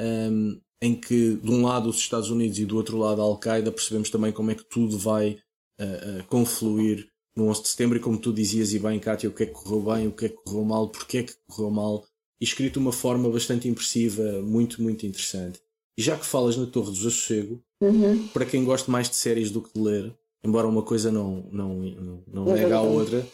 um, 0.00 0.58
em 0.80 0.94
que 0.94 1.34
de 1.36 1.50
um 1.50 1.62
lado 1.62 1.90
os 1.90 1.98
Estados 1.98 2.30
Unidos 2.30 2.58
e 2.58 2.64
do 2.64 2.76
outro 2.78 2.96
lado 2.96 3.20
a 3.20 3.24
Al-Qaeda 3.24 3.70
percebemos 3.70 4.08
também 4.08 4.32
como 4.32 4.50
é 4.50 4.54
que 4.54 4.64
tudo 4.64 4.96
vai 4.96 5.38
uh, 5.78 6.20
uh, 6.20 6.24
confluir 6.26 7.06
no 7.36 7.48
11 7.48 7.62
de 7.62 7.68
setembro 7.68 7.98
e 7.98 8.00
como 8.00 8.16
tu 8.16 8.32
dizias 8.32 8.72
e 8.72 8.78
bem, 8.78 8.98
Kátia, 8.98 9.28
o 9.28 9.32
que 9.34 9.42
é 9.42 9.46
que 9.46 9.52
correu 9.52 9.82
bem, 9.82 10.08
o 10.08 10.12
que 10.12 10.24
é 10.24 10.28
que 10.30 10.36
correu 10.36 10.64
mal, 10.64 10.88
porque 10.88 11.18
é 11.18 11.22
que 11.22 11.34
correu 11.46 11.70
mal, 11.70 12.02
e 12.40 12.44
escrito 12.44 12.72
de 12.72 12.78
uma 12.78 12.92
forma 12.92 13.28
bastante 13.28 13.68
impressiva, 13.68 14.40
muito, 14.40 14.82
muito 14.82 15.04
interessante. 15.04 15.65
E 15.96 16.02
já 16.02 16.16
que 16.16 16.26
falas 16.26 16.56
na 16.56 16.66
Torre 16.66 16.86
do 16.86 16.92
Desassossego, 16.92 17.62
uhum. 17.80 18.28
para 18.28 18.44
quem 18.44 18.64
gosta 18.64 18.90
mais 18.90 19.08
de 19.08 19.16
séries 19.16 19.50
do 19.50 19.62
que 19.62 19.72
de 19.72 19.80
ler, 19.80 20.14
embora 20.44 20.68
uma 20.68 20.82
coisa 20.82 21.10
não, 21.10 21.48
não, 21.50 21.74
não, 21.74 22.24
não 22.26 22.44
nega 22.44 22.76
a 22.76 22.82
outra, 22.82 23.26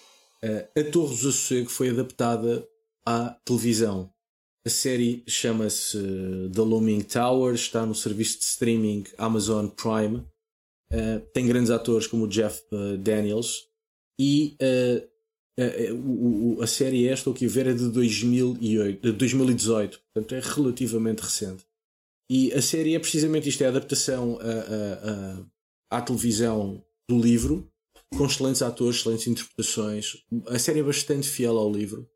eh, 0.42 0.68
a 0.76 0.84
Torre 0.84 1.10
do 1.10 1.16
Sossego 1.16 1.68
foi 1.68 1.90
adaptada 1.90 2.66
à 3.04 3.36
televisão. 3.44 4.10
A 4.64 4.70
série 4.70 5.24
chama-se 5.26 5.98
eh, 5.98 6.48
The 6.54 6.62
Looming 6.62 7.02
Tower, 7.02 7.54
está 7.54 7.84
no 7.84 7.94
serviço 7.94 8.38
de 8.38 8.44
streaming 8.44 9.04
Amazon 9.18 9.66
Prime. 9.68 10.24
Uh, 10.92 11.20
tem 11.32 11.46
grandes 11.46 11.70
atores 11.70 12.06
como 12.06 12.24
o 12.24 12.28
Jeff 12.28 12.62
uh, 12.70 12.98
Daniels 12.98 13.66
e 14.20 14.58
uh, 14.60 16.62
a 16.62 16.66
série 16.66 17.08
esta, 17.08 17.30
o 17.30 17.34
que 17.34 17.46
ver, 17.46 17.66
é 17.66 17.72
de, 17.72 17.88
2008, 17.88 19.00
de 19.00 19.12
2018, 19.12 20.00
portanto 20.12 20.34
é 20.34 20.40
relativamente 20.40 21.20
recente. 21.20 21.64
E 22.34 22.50
a 22.54 22.62
série 22.62 22.94
é 22.94 22.98
precisamente 22.98 23.50
isto: 23.50 23.62
é 23.62 23.66
a 23.66 23.68
adaptação 23.68 24.38
à 25.90 26.00
televisão 26.00 26.82
do 27.06 27.20
livro, 27.20 27.70
com 28.16 28.24
excelentes 28.24 28.62
atores, 28.62 29.00
excelentes 29.00 29.26
interpretações. 29.26 30.16
A 30.46 30.58
série 30.58 30.80
é 30.80 30.82
bastante 30.82 31.28
fiel 31.28 31.58
ao 31.58 31.70
livro. 31.70 32.08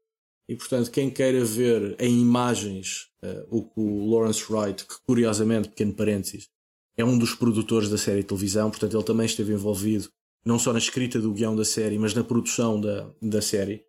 E 0.49 0.57
portanto, 0.57 0.91
quem 0.91 1.11
queira 1.11 1.45
ver 1.45 1.97
em 2.01 2.19
imagens 2.19 3.09
uh, 3.23 3.47
o 3.51 3.65
que 3.65 3.79
o 3.79 4.09
Lawrence 4.09 4.51
Wright, 4.51 4.87
que 4.87 4.95
curiosamente, 5.05 5.69
pequeno 5.69 5.93
parênteses, 5.93 6.49
é 6.97 7.05
um 7.05 7.19
dos 7.19 7.35
produtores 7.35 7.91
da 7.91 7.99
série 7.99 8.21
de 8.21 8.29
televisão, 8.29 8.71
portanto, 8.71 8.97
ele 8.97 9.05
também 9.05 9.27
esteve 9.27 9.53
envolvido 9.53 10.09
não 10.47 10.59
só 10.59 10.73
na 10.73 10.79
escrita 10.79 11.21
do 11.21 11.33
guião 11.33 11.55
da 11.55 11.65
série, 11.65 11.99
mas 11.99 12.15
na 12.15 12.25
produção 12.25 12.81
da, 12.81 13.11
da 13.21 13.43
série. 13.43 13.85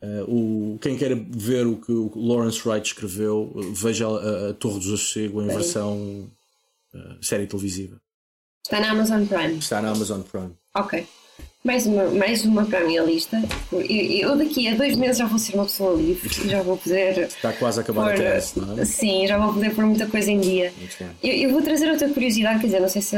Uh, 0.00 0.74
o, 0.74 0.78
quem 0.78 0.96
queira 0.96 1.16
ver 1.28 1.66
o 1.66 1.76
que 1.76 1.90
o 1.90 2.12
Lawrence 2.14 2.66
Wright 2.66 2.86
escreveu, 2.86 3.52
veja 3.72 4.06
a, 4.06 4.50
a 4.50 4.54
Torre 4.54 4.78
do 4.78 4.96
Sossego 4.96 5.42
em 5.42 5.48
versão 5.48 6.30
uh, 6.94 7.24
série 7.24 7.46
televisiva. 7.46 8.00
Está 8.64 8.80
na 8.80 8.90
Amazon 8.90 9.26
Prime. 9.26 9.58
Está 9.58 9.82
na 9.82 9.90
Amazon 9.90 10.20
Prime. 10.20 10.52
Ok. 10.74 11.06
Mais 11.64 11.86
uma, 11.86 12.04
mais 12.10 12.44
uma 12.44 12.64
para 12.64 12.80
a 12.80 12.84
minha 12.84 13.02
lista. 13.02 13.42
Eu, 13.72 13.80
eu 13.80 14.36
daqui 14.38 14.68
a 14.68 14.74
dois 14.74 14.96
meses 14.96 15.18
já 15.18 15.26
vou 15.26 15.38
ser 15.38 15.54
uma 15.54 15.64
pessoa 15.64 15.96
livre 16.00 16.30
e 16.44 16.48
já 16.48 16.62
vou 16.62 16.76
poder. 16.76 17.18
Está 17.26 17.52
quase 17.52 17.80
a 17.80 17.82
acabar 17.82 18.04
pôr, 18.04 18.12
a 18.12 18.16
teste, 18.16 18.60
não 18.60 18.78
é? 18.78 18.84
Sim, 18.84 19.26
já 19.26 19.36
vou 19.38 19.52
poder 19.52 19.74
pôr 19.74 19.84
muita 19.84 20.06
coisa 20.06 20.30
em 20.30 20.38
dia. 20.38 20.72
Eu, 21.22 21.32
eu, 21.32 21.50
vou 21.50 21.60
trazer 21.60 21.90
outra 21.90 22.08
curiosidade, 22.08 22.60
quer 22.60 22.66
dizer, 22.66 22.80
não 22.80 22.88
sei 22.88 23.02
se 23.02 23.16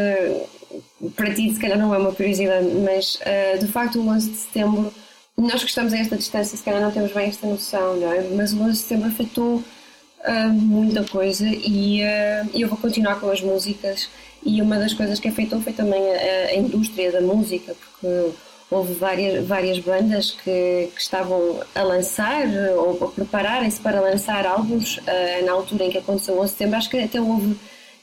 para 1.15 1.35
ti 1.35 1.53
se 1.53 1.61
calhar 1.61 1.79
não 1.79 1.95
é 1.95 1.99
uma 1.99 2.15
curiosidade, 2.15 2.67
mas 2.67 3.17
uh, 3.17 3.59
de 3.59 3.67
facto 3.67 4.01
o 4.01 4.09
11 4.09 4.31
de 4.31 4.37
setembro, 4.37 4.93
nós 5.41 5.63
que 5.63 5.69
estamos 5.69 5.93
a 5.93 5.99
esta 5.99 6.17
distância, 6.17 6.57
se 6.57 6.63
calhar 6.63 6.81
não 6.81 6.91
temos 6.91 7.13
bem 7.13 7.29
esta 7.29 7.47
noção, 7.47 7.97
não 7.97 8.13
é? 8.13 8.21
Mas 8.35 8.53
o 8.53 8.61
11 8.61 8.73
de 8.73 8.79
setembro 8.79 9.09
afetou 9.09 9.57
uh, 9.57 10.53
muita 10.53 11.05
coisa 11.05 11.47
e 11.49 12.03
uh, 12.03 12.51
eu 12.55 12.69
vou 12.69 12.77
continuar 12.77 13.19
com 13.19 13.31
as 13.31 13.41
músicas 13.41 14.09
e 14.45 14.61
uma 14.61 14.79
das 14.79 14.93
coisas 14.93 15.19
que 15.19 15.29
afetou 15.29 15.61
foi 15.61 15.73
também 15.73 16.03
a, 16.15 16.49
a 16.49 16.55
indústria 16.57 17.13
da 17.13 17.21
música, 17.21 17.75
porque 17.75 18.33
houve 18.71 18.95
várias, 18.95 19.47
várias 19.47 19.79
bandas 19.79 20.31
que, 20.31 20.91
que 20.95 21.01
estavam 21.01 21.61
a 21.75 21.83
lançar 21.83 22.47
ou 22.77 23.05
a 23.05 23.09
prepararem-se 23.09 23.81
para 23.81 24.01
lançar 24.01 24.47
álbuns 24.47 24.99
uh, 24.99 25.45
na 25.45 25.53
altura 25.53 25.85
em 25.85 25.91
que 25.91 25.99
aconteceu 25.99 26.35
o 26.35 26.41
11 26.41 26.45
de 26.45 26.51
setembro. 26.51 26.77
Acho 26.77 26.91
que 26.91 26.99
até 26.99 27.21
houve 27.21 27.57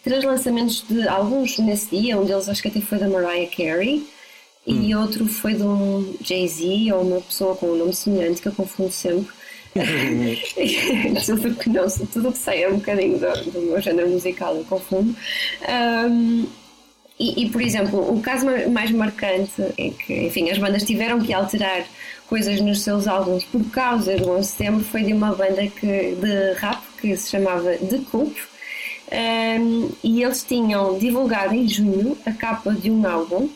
três 0.03 0.23
lançamentos 0.23 0.83
de 0.87 1.07
álbuns 1.07 1.57
nesse 1.59 1.95
dia, 1.95 2.17
um 2.17 2.25
deles 2.25 2.49
acho 2.49 2.61
que 2.61 2.67
até 2.67 2.81
foi 2.81 2.97
da 2.97 3.07
Mariah 3.07 3.49
Carey 3.55 4.07
hum. 4.73 4.81
e 4.83 4.95
outro 4.95 5.25
foi 5.25 5.53
de 5.53 5.63
um 5.63 6.15
Jay-Z 6.21 6.91
ou 6.93 7.01
uma 7.01 7.21
pessoa 7.21 7.55
com 7.55 7.67
um 7.67 7.77
nome 7.77 7.93
semelhante 7.93 8.41
que 8.41 8.47
eu 8.47 8.53
confundo 8.53 8.91
sempre. 8.91 9.35
tudo 11.25 11.55
que 11.55 11.69
não, 11.69 11.87
tudo 12.11 12.31
que 12.31 12.37
sai 12.37 12.63
é 12.63 12.69
um 12.69 12.77
bocadinho 12.77 13.19
do, 13.19 13.51
do 13.51 13.61
meu 13.61 13.81
género 13.81 14.09
musical, 14.09 14.55
eu 14.55 14.63
confundo. 14.63 15.15
Um, 15.69 16.47
e, 17.19 17.45
e, 17.45 17.49
por 17.49 17.61
exemplo, 17.61 18.13
o 18.13 18.21
caso 18.21 18.45
mais 18.71 18.91
marcante 18.91 19.61
é 19.77 19.89
que, 19.89 20.27
enfim, 20.27 20.49
as 20.51 20.57
bandas 20.57 20.83
tiveram 20.83 21.19
que 21.19 21.33
alterar 21.33 21.83
coisas 22.27 22.61
nos 22.61 22.81
seus 22.81 23.07
álbuns 23.07 23.43
por 23.45 23.63
causa 23.71 24.15
do 24.17 24.29
11 24.29 24.39
de 24.41 24.47
setembro 24.47 24.83
foi 24.83 25.03
de 25.03 25.13
uma 25.13 25.33
banda 25.33 25.65
que, 25.67 26.15
de 26.15 26.53
rap 26.57 26.81
que 27.01 27.17
se 27.17 27.31
chamava 27.31 27.71
The 27.73 28.01
Coop. 28.11 28.35
Um, 29.09 29.89
e 30.03 30.21
eles 30.21 30.43
tinham 30.43 30.99
divulgado 30.99 31.55
em 31.55 31.67
junho 31.67 32.17
a 32.25 32.31
capa 32.33 32.73
de 32.73 32.91
um 32.91 33.07
álbum 33.07 33.49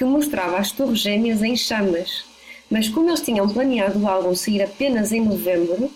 que 0.00 0.04
mostrava 0.04 0.56
as 0.56 0.72
Torres 0.72 1.00
Gêmeas 1.00 1.42
em 1.42 1.54
chamas 1.54 2.24
mas 2.70 2.88
como 2.88 3.10
eles 3.10 3.20
tinham 3.20 3.48
planeado 3.48 3.98
o 3.98 4.08
álbum 4.08 4.34
sair 4.34 4.62
apenas 4.62 5.10
em 5.10 5.20
novembro, 5.20 5.90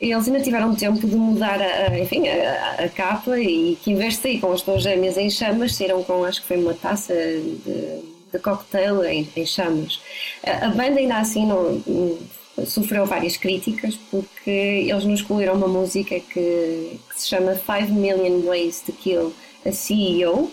eles 0.00 0.26
ainda 0.26 0.40
tiveram 0.40 0.74
tempo 0.74 1.06
de 1.06 1.14
mudar 1.14 1.62
a, 1.62 1.98
enfim, 1.98 2.28
a, 2.28 2.84
a, 2.84 2.88
capa 2.88 3.38
e 3.38 3.78
que 3.82 3.92
em 3.92 3.94
vez 3.94 4.14
de 4.14 4.20
sair 4.20 4.40
com 4.40 4.52
as 4.52 4.60
duas 4.60 4.82
gêmeas 4.82 5.16
em 5.16 5.30
chamas, 5.30 5.76
saíram 5.76 6.02
com 6.02 6.24
acho 6.24 6.42
que 6.42 6.48
foi 6.48 6.56
uma 6.58 6.74
taça 6.74 7.14
de, 7.14 8.02
de 8.32 8.38
cocktail 8.42 9.04
em, 9.04 9.26
em 9.36 9.46
chamas. 9.46 10.00
A, 10.44 10.66
a, 10.66 10.68
banda 10.70 10.98
ainda 10.98 11.18
assim 11.18 11.46
não, 11.46 11.80
sofreu 12.66 13.06
várias 13.06 13.36
críticas 13.36 13.94
porque 14.10 14.50
eles 14.50 15.04
nos 15.04 15.20
excluíram 15.20 15.54
uma 15.54 15.68
música 15.68 16.18
que, 16.18 17.00
que 17.08 17.20
se 17.20 17.28
chama 17.28 17.54
5 17.54 17.92
Million 17.92 18.42
Ways 18.42 18.80
to 18.80 18.92
Kill 18.92 19.32
a 19.64 19.70
CEO 19.70 20.50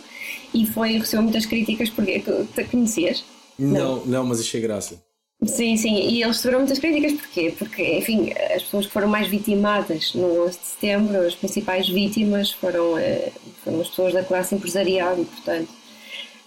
e 0.54 0.66
foi, 0.66 0.98
recebeu 0.98 1.24
muitas 1.24 1.46
críticas 1.46 1.90
porque 1.90 2.20
tu 2.20 2.66
conhecias? 2.70 3.24
Não, 3.58 3.98
não, 3.98 4.06
não 4.06 4.26
mas 4.26 4.40
achei 4.40 4.62
graça. 4.62 5.02
Sim, 5.46 5.76
sim, 5.76 5.96
e 5.96 6.24
eles 6.24 6.38
sofreram 6.38 6.60
muitas 6.60 6.80
críticas, 6.80 7.14
porquê? 7.14 7.54
Porque, 7.58 7.98
enfim, 7.98 8.32
as 8.32 8.64
pessoas 8.64 8.86
que 8.86 8.94
foram 8.94 9.10
mais 9.10 9.28
vitimadas 9.28 10.14
no 10.14 10.46
11 10.46 10.58
de 10.58 10.66
setembro, 10.66 11.22
as 11.22 11.36
principais 11.36 11.90
vítimas 11.90 12.52
foram, 12.52 12.98
eh, 12.98 13.32
foram 13.64 13.82
as 13.82 13.90
pessoas 13.90 14.14
da 14.14 14.24
classe 14.24 14.56
empresarial 14.56 15.20
e, 15.20 15.26
portanto, 15.26 15.70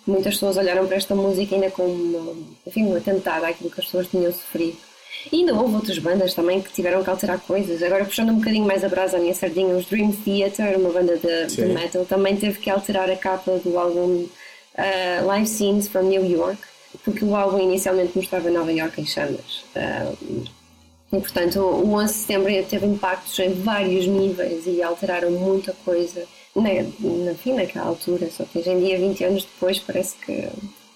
muitas 0.07 0.35
pessoas 0.35 0.57
olharam 0.57 0.87
para 0.87 0.97
esta 0.97 1.15
música 1.15 1.55
ainda 1.55 1.71
como, 1.71 2.47
enfim, 2.67 2.85
um 2.85 2.97
atentado 2.97 3.45
àquilo 3.45 3.71
que 3.71 3.81
as 3.81 3.87
pessoas 3.87 4.07
tinham 4.09 4.33
sofrido. 4.33 4.79
E 5.33 5.37
ainda 5.37 5.55
houve 5.55 5.75
outras 5.75 5.99
bandas 5.99 6.35
também 6.35 6.61
que 6.61 6.73
tiveram 6.73 7.03
que 7.03 7.11
alterar 7.11 7.41
coisas. 7.41 7.83
Agora, 7.83 8.05
puxando 8.05 8.31
um 8.31 8.37
bocadinho 8.37 8.67
mais 8.67 8.85
a 8.85 8.89
brasa 8.89 9.17
à 9.17 9.21
minha 9.21 9.35
sardinha, 9.35 9.75
os 9.75 9.87
Dream 9.87 10.13
Theater, 10.13 10.79
uma 10.79 10.91
banda 10.91 11.17
de, 11.17 11.47
de 11.55 11.67
metal, 11.67 12.05
também 12.05 12.37
teve 12.37 12.59
que 12.59 12.71
alterar 12.71 13.11
a 13.11 13.17
capa 13.17 13.59
do 13.59 13.79
álbum 13.79 14.25
uh, 14.25 15.27
Live 15.27 15.49
Scenes 15.49 15.89
from 15.89 16.03
New 16.03 16.25
York 16.25 16.59
porque 17.05 17.25
o 17.25 17.35
álbum 17.35 17.59
inicialmente 17.59 18.17
mostrava 18.17 18.51
Nova 18.51 18.73
York 18.73 19.01
em 19.01 19.07
chamas. 19.07 19.65
Uh, 19.75 20.45
e, 21.13 21.21
portanto, 21.21 21.61
o 21.61 21.95
11 21.95 22.13
de 22.13 22.21
setembro 22.21 22.65
teve 22.69 22.87
impactos 22.87 23.39
em 23.39 23.53
vários 23.55 24.07
níveis 24.07 24.67
e 24.67 24.83
alteraram 24.83 25.31
muita 25.31 25.73
coisa 25.85 26.25
na, 26.55 26.71
na, 26.73 27.35
fim, 27.35 27.53
naquela 27.53 27.87
altura. 27.87 28.29
Só 28.31 28.45
que 28.45 28.59
hoje 28.59 28.71
em 28.71 28.81
dia, 28.81 28.99
20 28.99 29.25
anos 29.25 29.45
depois, 29.45 29.79
parece 29.79 30.17
que 30.17 30.49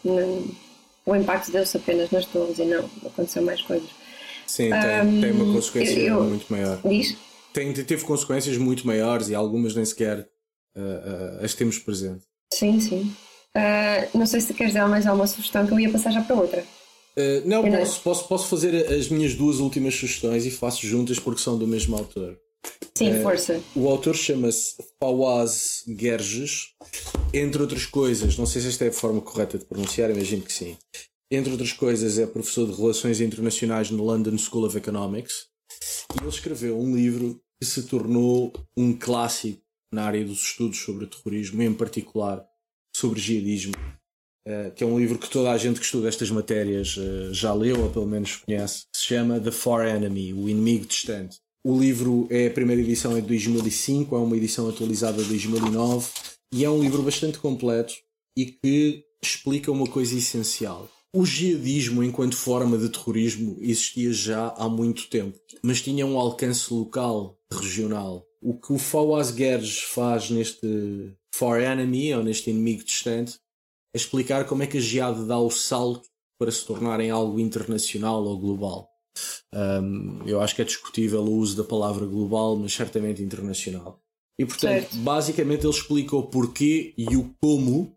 não, 0.04 0.44
o 1.06 1.14
impacto 1.14 1.52
deu-se 1.52 1.76
apenas 1.76 2.11
nas 2.11 2.24
torres 2.26 2.59
e 2.59 2.64
não, 2.64 2.90
aconteceu 3.06 3.42
mais 3.42 3.62
coisas. 3.62 3.88
Sim, 4.50 4.70
tem, 4.70 5.00
um, 5.02 5.20
tem 5.20 5.30
uma 5.30 5.54
consequência 5.54 5.96
eu, 5.96 6.24
muito 6.24 6.46
maior. 6.50 6.80
Diz? 6.84 7.16
Tem, 7.52 7.72
teve 7.72 8.04
consequências 8.04 8.56
muito 8.56 8.84
maiores 8.84 9.28
e 9.28 9.34
algumas 9.34 9.76
nem 9.76 9.84
sequer 9.84 10.28
uh, 10.76 11.40
uh, 11.40 11.44
as 11.44 11.54
temos 11.54 11.78
presente. 11.78 12.24
Sim, 12.52 12.80
sim. 12.80 13.14
Uh, 13.56 14.18
não 14.18 14.26
sei 14.26 14.40
se 14.40 14.52
queres 14.52 14.74
dar 14.74 14.88
mais 14.88 15.06
alguma 15.06 15.28
sugestão 15.28 15.64
que 15.64 15.72
eu 15.72 15.78
ia 15.78 15.88
passar 15.88 16.10
já 16.10 16.20
para 16.22 16.34
outra. 16.34 16.64
Não, 17.44 17.62
posso, 17.70 18.00
posso, 18.00 18.28
posso 18.28 18.48
fazer 18.48 18.74
as 18.92 19.08
minhas 19.08 19.34
duas 19.34 19.58
últimas 19.58 19.94
sugestões 19.94 20.46
e 20.46 20.50
faço 20.50 20.86
juntas 20.86 21.18
porque 21.18 21.42
são 21.42 21.58
do 21.58 21.66
mesmo 21.66 21.94
autor. 21.96 22.36
Sim, 22.94 23.22
força. 23.22 23.60
O 23.74 23.88
autor 23.88 24.16
chama-se 24.16 24.76
Fawaz 24.98 25.84
Gerges, 25.86 26.68
entre 27.34 27.60
outras 27.60 27.84
coisas, 27.84 28.38
não 28.38 28.46
sei 28.46 28.62
se 28.62 28.68
esta 28.68 28.86
é 28.86 28.88
a 28.88 28.92
forma 28.92 29.20
correta 29.20 29.58
de 29.58 29.66
pronunciar, 29.66 30.10
imagino 30.10 30.42
que 30.42 30.52
sim. 30.52 30.78
Entre 31.32 31.52
outras 31.52 31.72
coisas, 31.72 32.18
é 32.18 32.26
professor 32.26 32.66
de 32.66 32.76
Relações 32.76 33.20
Internacionais 33.20 33.88
no 33.88 34.02
London 34.02 34.36
School 34.36 34.66
of 34.66 34.76
Economics 34.76 35.46
e 36.12 36.18
ele 36.18 36.28
escreveu 36.28 36.76
um 36.76 36.96
livro 36.96 37.40
que 37.60 37.64
se 37.64 37.84
tornou 37.84 38.52
um 38.76 38.92
clássico 38.92 39.62
na 39.92 40.04
área 40.04 40.24
dos 40.24 40.42
estudos 40.42 40.78
sobre 40.78 41.06
terrorismo, 41.06 41.62
em 41.62 41.72
particular 41.72 42.44
sobre 42.96 43.20
jihadismo, 43.20 43.74
uh, 44.48 44.74
que 44.74 44.82
é 44.82 44.86
um 44.86 44.98
livro 44.98 45.20
que 45.20 45.30
toda 45.30 45.52
a 45.52 45.58
gente 45.58 45.78
que 45.78 45.86
estuda 45.86 46.08
estas 46.08 46.32
matérias 46.32 46.96
uh, 46.96 47.32
já 47.32 47.54
leu 47.54 47.80
ou 47.80 47.90
pelo 47.90 48.08
menos 48.08 48.36
conhece, 48.36 48.86
se 48.92 49.04
chama 49.04 49.38
The 49.38 49.52
Far 49.52 49.86
Enemy, 49.86 50.34
o 50.34 50.48
inimigo 50.48 50.84
distante. 50.84 51.38
O 51.64 51.78
livro 51.78 52.26
é 52.28 52.48
a 52.48 52.50
primeira 52.50 52.82
edição 52.82 53.16
é 53.16 53.20
de 53.20 53.28
2005, 53.28 54.16
é 54.16 54.18
uma 54.18 54.36
edição 54.36 54.68
atualizada 54.68 55.22
de 55.22 55.28
2009 55.28 56.10
e 56.52 56.64
é 56.64 56.70
um 56.70 56.80
livro 56.80 57.02
bastante 57.02 57.38
completo 57.38 57.94
e 58.36 58.46
que 58.46 59.04
explica 59.22 59.70
uma 59.70 59.86
coisa 59.86 60.16
essencial. 60.16 60.88
O 61.12 61.26
jihadismo, 61.26 62.04
enquanto 62.04 62.36
forma 62.36 62.78
de 62.78 62.88
terrorismo, 62.88 63.56
existia 63.60 64.12
já 64.12 64.48
há 64.56 64.68
muito 64.68 65.08
tempo, 65.08 65.38
mas 65.62 65.82
tinha 65.82 66.06
um 66.06 66.16
alcance 66.18 66.72
local, 66.72 67.36
regional. 67.52 68.24
O 68.40 68.54
que 68.54 68.72
o 68.72 68.78
Fawaz 68.78 69.28
Gerges 69.28 69.80
faz 69.80 70.30
neste 70.30 71.16
For 71.34 71.60
Enemy, 71.60 72.14
ou 72.14 72.22
neste 72.22 72.50
inimigo 72.50 72.84
distante, 72.84 73.38
é 73.92 73.98
explicar 73.98 74.46
como 74.46 74.62
é 74.62 74.66
que 74.66 74.78
a 74.78 74.80
jihad 74.80 75.26
dá 75.26 75.38
o 75.38 75.50
salto 75.50 76.08
para 76.38 76.50
se 76.50 76.64
tornar 76.64 77.00
em 77.00 77.10
algo 77.10 77.40
internacional 77.40 78.24
ou 78.24 78.38
global. 78.38 78.88
Um, 79.52 80.22
eu 80.26 80.40
acho 80.40 80.54
que 80.54 80.62
é 80.62 80.64
discutível 80.64 81.22
o 81.22 81.32
uso 81.32 81.56
da 81.56 81.64
palavra 81.64 82.06
global, 82.06 82.56
mas 82.56 82.72
certamente 82.72 83.22
internacional. 83.22 84.00
E 84.38 84.46
portanto, 84.46 84.88
certo. 84.88 84.96
basicamente 84.98 85.66
ele 85.66 85.74
explica 85.74 86.16
o 86.16 86.22
porquê 86.22 86.94
e 86.96 87.16
o 87.16 87.34
como 87.42 87.94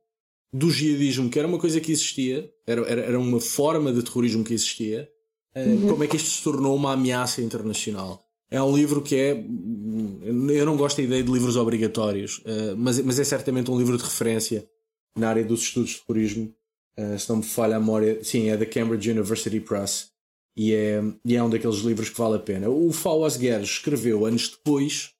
do 0.53 0.69
jihadismo, 0.69 1.29
que 1.31 1.39
era 1.39 1.47
uma 1.47 1.57
coisa 1.57 1.81
que 1.81 1.91
existia, 1.91 2.47
era, 2.67 2.81
era, 2.87 3.19
uma 3.19 3.41
forma 3.41 3.91
de 3.91 4.03
terrorismo 4.03 4.43
que 4.43 4.53
existia, 4.53 5.09
uhum. 5.55 5.87
como 5.89 6.03
é 6.03 6.07
que 6.07 6.15
isto 6.15 6.29
se 6.29 6.43
tornou 6.43 6.75
uma 6.75 6.93
ameaça 6.93 7.41
internacional. 7.41 8.23
É 8.51 8.61
um 8.61 8.75
livro 8.75 9.01
que 9.01 9.15
é. 9.15 9.31
Eu 9.31 10.65
não 10.65 10.77
gosto 10.77 10.97
da 10.97 11.03
ideia 11.03 11.23
de 11.23 11.31
livros 11.31 11.57
obrigatórios, 11.57 12.37
uh, 12.39 12.77
mas, 12.77 12.99
mas 12.99 13.19
é 13.19 13.23
certamente 13.23 13.71
um 13.71 13.77
livro 13.79 13.97
de 13.97 14.03
referência 14.03 14.69
na 15.17 15.29
área 15.29 15.43
dos 15.43 15.61
estudos 15.63 15.91
de 15.91 16.01
terrorismo. 16.01 16.53
Uh, 16.95 17.17
se 17.17 17.27
não 17.27 17.37
me 17.37 17.43
falha 17.43 17.77
a 17.77 17.79
memória, 17.79 18.23
sim, 18.23 18.49
é 18.49 18.55
da 18.55 18.65
Cambridge 18.67 19.09
University 19.09 19.59
Press 19.59 20.11
e 20.55 20.71
é, 20.71 21.01
e 21.25 21.35
é 21.35 21.41
um 21.41 21.49
daqueles 21.49 21.77
livros 21.77 22.09
que 22.09 22.17
vale 22.17 22.35
a 22.35 22.39
pena. 22.39 22.69
O 22.69 22.93
Fawaz 22.93 23.37
Guedes 23.37 23.69
escreveu 23.69 24.23
anos 24.23 24.49
depois 24.49 25.12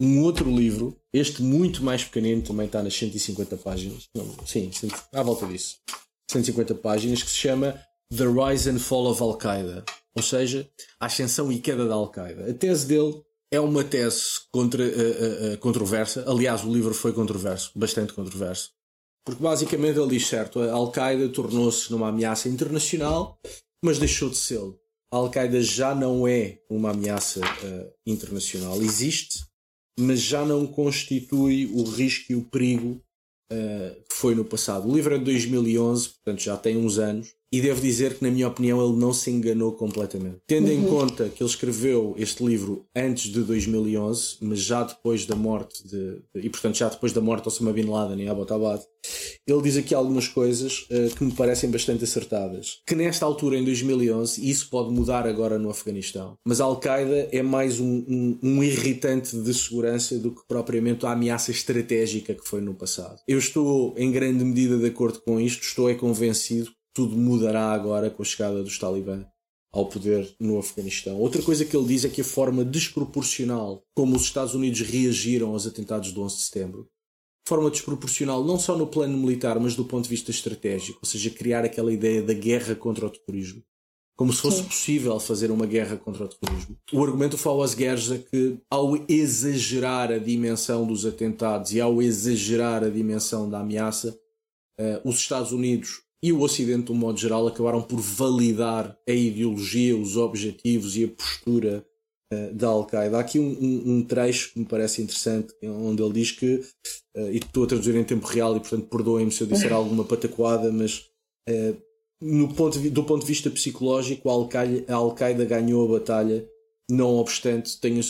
um 0.00 0.22
outro 0.22 0.50
livro, 0.50 0.96
este 1.12 1.42
muito 1.42 1.82
mais 1.82 2.04
pequenino, 2.04 2.42
também 2.42 2.66
está 2.66 2.82
nas 2.82 2.94
150 2.94 3.56
páginas, 3.56 4.08
não, 4.14 4.34
sim, 4.46 4.70
à 5.12 5.22
volta 5.22 5.46
disso, 5.46 5.76
150 6.30 6.74
páginas, 6.76 7.22
que 7.22 7.30
se 7.30 7.36
chama 7.36 7.80
The 8.14 8.24
Rise 8.24 8.70
and 8.70 8.78
Fall 8.78 9.06
of 9.06 9.22
Al-Qaeda 9.22 9.84
ou 10.16 10.22
seja, 10.22 10.68
a 10.98 11.06
ascensão 11.06 11.52
e 11.52 11.58
queda 11.60 11.86
da 11.86 11.94
Al-Qaeda. 11.94 12.50
A 12.50 12.54
tese 12.54 12.86
dele 12.86 13.22
é 13.50 13.60
uma 13.60 13.84
tese 13.84 14.40
contra, 14.50 14.82
uh, 14.82 14.86
uh, 14.86 15.54
uh, 15.54 15.58
controversa. 15.58 16.24
Aliás, 16.26 16.64
o 16.64 16.72
livro 16.72 16.94
foi 16.94 17.12
controverso, 17.12 17.70
bastante 17.76 18.14
controverso. 18.14 18.70
Porque 19.24 19.42
basicamente 19.42 19.98
ele 19.98 20.08
diz 20.08 20.26
certo, 20.26 20.60
a 20.60 20.72
Al-Qaeda 20.72 21.28
tornou-se 21.28 21.90
numa 21.92 22.08
ameaça 22.08 22.48
internacional, 22.48 23.38
mas 23.84 23.98
deixou 23.98 24.30
de 24.30 24.38
ser. 24.38 24.60
A 25.12 25.16
Al-Qaeda 25.16 25.60
já 25.60 25.94
não 25.94 26.26
é 26.26 26.60
uma 26.70 26.92
ameaça 26.92 27.40
internacional. 28.06 28.80
Existe, 28.80 29.44
mas 29.98 30.20
já 30.20 30.44
não 30.44 30.66
constitui 30.66 31.66
o 31.72 31.82
risco 31.84 32.32
e 32.32 32.34
o 32.34 32.42
perigo 32.42 33.00
que 34.08 34.16
foi 34.16 34.34
no 34.34 34.44
passado. 34.44 34.88
O 34.88 34.94
livro 34.94 35.14
é 35.14 35.18
de 35.18 35.24
2011, 35.24 36.08
portanto 36.08 36.42
já 36.42 36.56
tem 36.56 36.76
uns 36.76 36.98
anos. 36.98 37.34
E 37.52 37.60
devo 37.60 37.80
dizer 37.80 38.18
que, 38.18 38.24
na 38.24 38.30
minha 38.30 38.48
opinião, 38.48 38.84
ele 38.84 38.98
não 38.98 39.12
se 39.12 39.30
enganou 39.30 39.72
completamente. 39.72 40.38
Tendo 40.48 40.66
uhum. 40.66 40.72
em 40.72 40.84
conta 40.88 41.28
que 41.28 41.40
ele 41.42 41.48
escreveu 41.48 42.14
este 42.18 42.44
livro 42.44 42.84
antes 42.94 43.30
de 43.30 43.40
2011, 43.40 44.38
mas 44.40 44.58
já 44.58 44.82
depois 44.82 45.24
da 45.26 45.36
morte 45.36 45.86
de. 45.86 46.20
e 46.34 46.50
portanto 46.50 46.76
já 46.76 46.88
depois 46.88 47.12
da 47.12 47.20
morte 47.20 47.44
de 47.44 47.48
Osama 47.48 47.72
Bin 47.72 47.84
Laden 47.84 48.20
e 48.20 48.28
Abbottabad, 48.28 48.82
ele 49.46 49.62
diz 49.62 49.76
aqui 49.76 49.94
algumas 49.94 50.28
coisas 50.28 50.86
uh, 50.90 51.14
que 51.14 51.24
me 51.24 51.32
parecem 51.32 51.70
bastante 51.70 52.04
acertadas. 52.04 52.80
Que 52.86 52.94
nesta 52.94 53.24
altura, 53.24 53.56
em 53.56 53.64
2011, 53.64 54.40
e 54.40 54.50
isso 54.50 54.68
pode 54.68 54.92
mudar 54.92 55.26
agora 55.26 55.58
no 55.58 55.70
Afeganistão, 55.70 56.36
mas 56.44 56.60
a 56.60 56.64
Al-Qaeda 56.64 57.28
é 57.30 57.42
mais 57.42 57.78
um, 57.78 58.04
um, 58.08 58.38
um 58.42 58.62
irritante 58.62 59.36
de 59.36 59.54
segurança 59.54 60.18
do 60.18 60.32
que 60.32 60.42
propriamente 60.48 61.06
a 61.06 61.12
ameaça 61.12 61.50
estratégica 61.50 62.34
que 62.34 62.46
foi 62.46 62.60
no 62.60 62.74
passado. 62.74 63.20
Eu 63.26 63.38
estou, 63.38 63.94
em 63.96 64.10
grande 64.10 64.44
medida, 64.44 64.76
de 64.76 64.86
acordo 64.86 65.20
com 65.20 65.40
isto, 65.40 65.62
estou 65.62 65.88
é 65.88 65.94
convencido 65.94 66.70
tudo 66.96 67.14
mudará 67.14 67.72
agora 67.72 68.08
com 68.08 68.22
a 68.22 68.24
chegada 68.24 68.62
dos 68.62 68.78
Talibã 68.78 69.22
ao 69.70 69.86
poder 69.86 70.34
no 70.40 70.58
Afeganistão. 70.58 71.18
Outra 71.18 71.42
coisa 71.42 71.62
que 71.62 71.76
ele 71.76 71.86
diz 71.86 72.06
é 72.06 72.08
que 72.08 72.22
a 72.22 72.24
forma 72.24 72.64
desproporcional 72.64 73.82
como 73.94 74.16
os 74.16 74.22
Estados 74.22 74.54
Unidos 74.54 74.80
reagiram 74.80 75.50
aos 75.50 75.66
atentados 75.66 76.10
do 76.12 76.22
11 76.22 76.36
de 76.36 76.42
setembro, 76.44 76.88
forma 77.46 77.70
desproporcional 77.70 78.44
não 78.44 78.58
só 78.58 78.76
no 78.76 78.86
plano 78.86 79.16
militar, 79.16 79.58
mas 79.60 79.76
do 79.76 79.84
ponto 79.84 80.04
de 80.04 80.10
vista 80.10 80.30
estratégico, 80.30 80.98
ou 81.02 81.08
seja, 81.08 81.30
criar 81.30 81.64
aquela 81.64 81.92
ideia 81.92 82.22
da 82.22 82.34
guerra 82.34 82.74
contra 82.74 83.06
o 83.06 83.10
terrorismo. 83.10 83.62
Como 84.16 84.32
se 84.32 84.40
fosse 84.40 84.58
Sim. 84.58 84.64
possível 84.64 85.20
fazer 85.20 85.50
uma 85.50 85.66
guerra 85.66 85.96
contra 85.96 86.24
o 86.24 86.28
terrorismo. 86.28 86.76
O 86.92 87.04
argumento 87.04 87.32
do 87.32 87.38
Fawaz 87.38 87.74
Guerres 87.74 88.10
é 88.10 88.18
que, 88.18 88.58
ao 88.70 88.96
exagerar 89.08 90.10
a 90.10 90.18
dimensão 90.18 90.86
dos 90.86 91.04
atentados 91.04 91.72
e 91.72 91.80
ao 91.80 92.00
exagerar 92.00 92.82
a 92.82 92.88
dimensão 92.88 93.48
da 93.48 93.60
ameaça, 93.60 94.18
uh, 94.80 95.08
os 95.08 95.16
Estados 95.16 95.52
Unidos 95.52 96.00
e 96.22 96.32
o 96.32 96.40
Ocidente, 96.40 96.86
de 96.86 96.92
um 96.92 96.96
modo 96.96 97.18
geral, 97.18 97.46
acabaram 97.46 97.82
por 97.82 98.00
validar 98.00 98.98
a 99.06 99.12
ideologia, 99.12 99.96
os 99.96 100.16
objetivos 100.16 100.96
e 100.96 101.04
a 101.04 101.08
postura 101.08 101.86
da 102.54 102.68
Al-Qaeda. 102.68 103.16
Há 103.16 103.20
aqui 103.20 103.38
um, 103.38 103.48
um, 103.48 103.82
um, 103.92 104.02
trecho 104.02 104.52
que 104.52 104.58
me 104.58 104.64
parece 104.64 105.02
interessante, 105.02 105.54
onde 105.62 106.02
ele 106.02 106.12
diz 106.12 106.32
que, 106.32 106.56
uh, 107.16 107.30
e 107.30 107.36
estou 107.36 107.64
a 107.64 107.66
traduzir 107.66 107.94
em 107.94 108.04
tempo 108.04 108.26
real, 108.26 108.56
e 108.56 108.60
portanto 108.60 108.88
perdoem-me 108.88 109.30
se 109.30 109.42
eu 109.42 109.46
disser 109.46 109.72
alguma 109.72 110.04
patacoada, 110.04 110.72
mas 110.72 111.06
uh, 111.48 111.76
no 112.20 112.52
ponto 112.52 112.80
de, 112.80 112.90
do 112.90 113.04
ponto 113.04 113.20
de 113.22 113.28
vista 113.28 113.50
psicológico, 113.50 114.28
a 114.28 114.94
Al-Qaeda 114.94 115.44
ganhou 115.44 115.84
a 115.84 115.98
batalha, 115.98 116.48
não 116.90 117.16
obstante 117.16 117.78
tenha, 117.80 118.00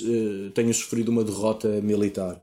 tenha 0.55 0.73
sofrido 0.73 1.09
uma 1.09 1.25
derrota 1.25 1.81
militar. 1.81 2.41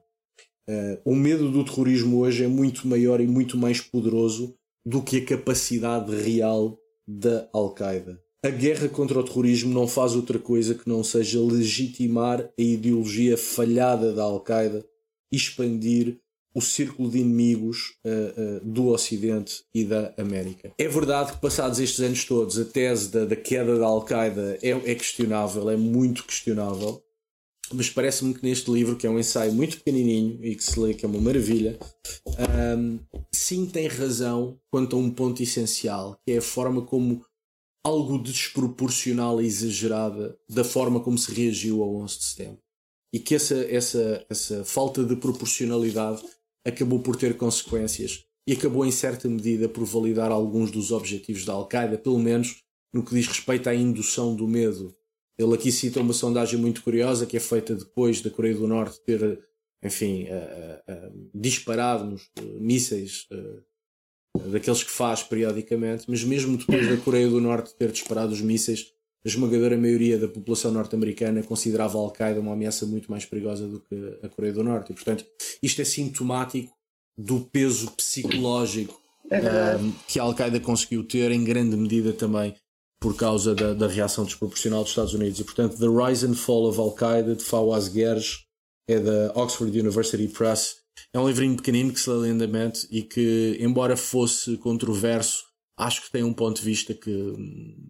o 1.06 1.16
medo 1.16 1.50
do 1.50 1.64
terrorismo 1.64 2.20
hoje 2.20 2.44
é 2.44 2.48
muito 2.48 2.88
maior 2.88 3.22
e 3.22 3.28
muito 3.28 3.58
mais 3.58 3.80
poderoso 3.80 4.54
do 4.86 5.02
que 5.02 5.18
a 5.18 5.26
capacidade 5.26 6.14
real 6.14 6.78
da 7.08 7.48
Al-Qaeda. 7.54 8.20
A 8.45 8.49
guerra 8.49 8.89
contra 8.89 9.17
o 9.17 9.23
terrorismo 9.23 9.73
não 9.73 9.88
faz 9.88 10.15
outra 10.15 10.38
coisa 10.38 10.75
que 10.75 10.89
não 10.89 11.01
seja 11.01 11.39
legitimar 11.39 12.41
a 12.41 12.62
ideologia 12.62 13.38
falhada 13.38 14.12
da 14.12 14.23
Al-Qaeda 14.23 14.86
e 15.32 15.38
expandir 15.38 16.19
o 16.53 16.60
círculo 16.62 17.10
de 17.10 17.19
inimigos 17.19 17.95
uh, 18.06 18.58
uh, 18.58 18.60
do 18.65 18.89
Ocidente 18.89 19.63
e 19.73 19.86
da 19.86 20.13
América. 20.17 20.73
É 20.77 20.88
verdade 20.89 21.32
que, 21.32 21.39
passados 21.39 21.79
estes 21.79 22.01
anos 22.01 22.25
todos, 22.25 22.60
a 22.60 22.65
tese 22.65 23.10
da, 23.10 23.23
da 23.23 23.36
queda 23.38 23.79
da 23.79 23.86
Al-Qaeda 23.86 24.60
é, 24.62 24.71
é 24.71 24.93
questionável, 24.93 25.69
é 25.69 25.77
muito 25.77 26.25
questionável, 26.25 27.01
mas 27.73 27.89
parece-me 27.89 28.34
que 28.34 28.45
neste 28.45 28.69
livro, 28.69 28.97
que 28.97 29.08
é 29.08 29.10
um 29.10 29.17
ensaio 29.17 29.53
muito 29.53 29.77
pequenininho 29.77 30.38
e 30.43 30.53
que 30.53 30.63
se 30.63 30.77
lê, 30.77 30.93
que 30.93 31.06
é 31.06 31.08
uma 31.08 31.21
maravilha, 31.21 31.79
um, 32.77 32.99
sim 33.34 33.65
tem 33.65 33.88
razão 33.88 34.60
quanto 34.69 34.97
a 34.97 34.99
um 34.99 35.10
ponto 35.10 35.41
essencial, 35.41 36.19
que 36.25 36.34
é 36.34 36.38
a 36.39 36.41
forma 36.41 36.82
como 36.82 37.25
algo 37.84 38.17
desproporcional 38.17 39.41
e 39.41 39.46
exagerada 39.46 40.38
da 40.50 40.63
forma 40.63 41.02
como 41.02 41.17
se 41.17 41.34
reagiu 41.34 41.84
ao 41.84 41.96
11 41.98 42.17
de 42.17 42.24
setembro. 42.24 42.60
E 43.12 43.19
que 43.19 43.36
essa, 43.36 43.56
essa, 43.56 44.26
essa 44.30 44.65
falta 44.65 45.04
de 45.04 45.15
proporcionalidade 45.15 46.24
acabou 46.65 47.00
por 47.00 47.15
ter 47.15 47.36
consequências 47.36 48.24
e 48.48 48.54
acabou 48.54 48.86
em 48.86 48.91
certa 48.91 49.28
medida 49.28 49.67
por 49.67 49.84
validar 49.86 50.32
alguns 50.32 50.72
dos 50.72 50.91
objetivos 50.91 51.46
da 51.46 51.54
Al-Qaeda, 51.54 51.98
pelo 51.98 52.19
menos 52.19 52.63
no 52.93 53.04
que 53.04 53.13
diz 53.13 53.28
respeito 53.28 53.69
à 53.69 53.76
indução 53.76 54.36
do 54.36 54.48
medo. 54.48 54.96
Ele 55.38 55.54
aqui 55.54 55.72
cita 55.72 56.00
uma 56.00 56.13
sondagem 56.13 56.60
muito 56.60 56.84
curiosa 56.84 57.26
que 57.26 57.36
é 57.36 57.39
feita 57.39 57.76
depois 57.76 58.22
da 58.22 58.30
Coreia 58.30 58.56
do 58.56 58.67
Norte 58.67 59.02
ter, 59.04 59.43
enfim, 59.84 60.26
uh, 60.26 60.28
uh, 60.28 61.30
disparado 61.34 62.06
nos 62.06 62.30
mísseis 62.60 63.28
daqueles 64.38 64.84
que 64.84 64.91
faz 64.91 65.24
periodicamente, 65.24 66.06
mas 66.08 66.24
mesmo 66.24 66.58
depois 66.58 66.88
da 66.89 66.98
Coreia 66.98 67.30
do 67.30 67.39
Norte 67.39 67.76
ter 67.76 67.91
disparado 67.91 68.34
os 68.34 68.41
mísseis, 68.41 68.91
a 69.26 69.30
esmagadora 69.30 69.78
maioria 69.78 70.17
da 70.17 70.28
população 70.28 70.72
norte-americana 70.72 71.43
considerava 71.43 71.98
a 71.98 72.02
Al-Qaeda 72.02 72.39
uma 72.39 72.54
ameaça 72.54 72.86
muito 72.86 73.10
mais 73.10 73.26
perigosa 73.26 73.67
do 73.67 73.80
que 73.80 74.19
a 74.22 74.28
Coreia 74.28 74.54
do 74.54 74.63
Norte. 74.63 74.91
E, 74.91 74.96
portanto, 74.96 75.26
isto 75.62 75.82
é 75.82 75.86
sintomático 75.86 76.74
do 77.17 77.39
peso 77.39 77.91
psicológico 77.91 79.00
é 79.30 79.78
um, 79.78 79.93
que 80.08 80.19
a 80.19 80.24
Al-Qaeda 80.24 80.60
conseguiu 80.60 81.04
ter, 81.04 81.32
em 81.32 81.43
grande 81.43 81.78
medida 81.78 82.12
também 82.12 82.56
por 83.00 83.15
causa 83.15 83.54
da, 83.54 83.74
da, 83.74 83.88
reação 83.88 84.24
desproporcional 84.24 84.82
dos 84.82 84.91
Estados 84.91 85.13
Unidos. 85.13 85.39
E, 85.39 85.43
portanto, 85.43 85.78
The 85.78 85.88
Rise 85.88 86.26
and 86.26 86.36
Fall 86.36 86.69
of 86.69 86.80
Al-Qaeda, 86.80 87.36
de 87.36 87.43
Fawaz 87.43 87.88
Gersh, 87.88 88.43
é 88.88 89.00
da 89.00 89.32
Oxford 89.36 89.78
University 89.78 90.28
Press. 90.28 90.83
É 91.13 91.19
um 91.19 91.27
livrinho 91.27 91.56
pequenino 91.56 91.93
que 91.93 91.99
se 91.99 92.10
lê 92.10 92.29
lindamente 92.29 92.88
e 92.91 93.01
que, 93.01 93.58
embora 93.60 93.95
fosse 93.95 94.58
controverso, 94.58 95.43
acho 95.77 96.03
que 96.03 96.12
tem 96.12 96.23
um 96.23 96.34
ponto 96.34 96.60
de 96.60 96.65
vista 96.65 96.93
que, 96.93 97.34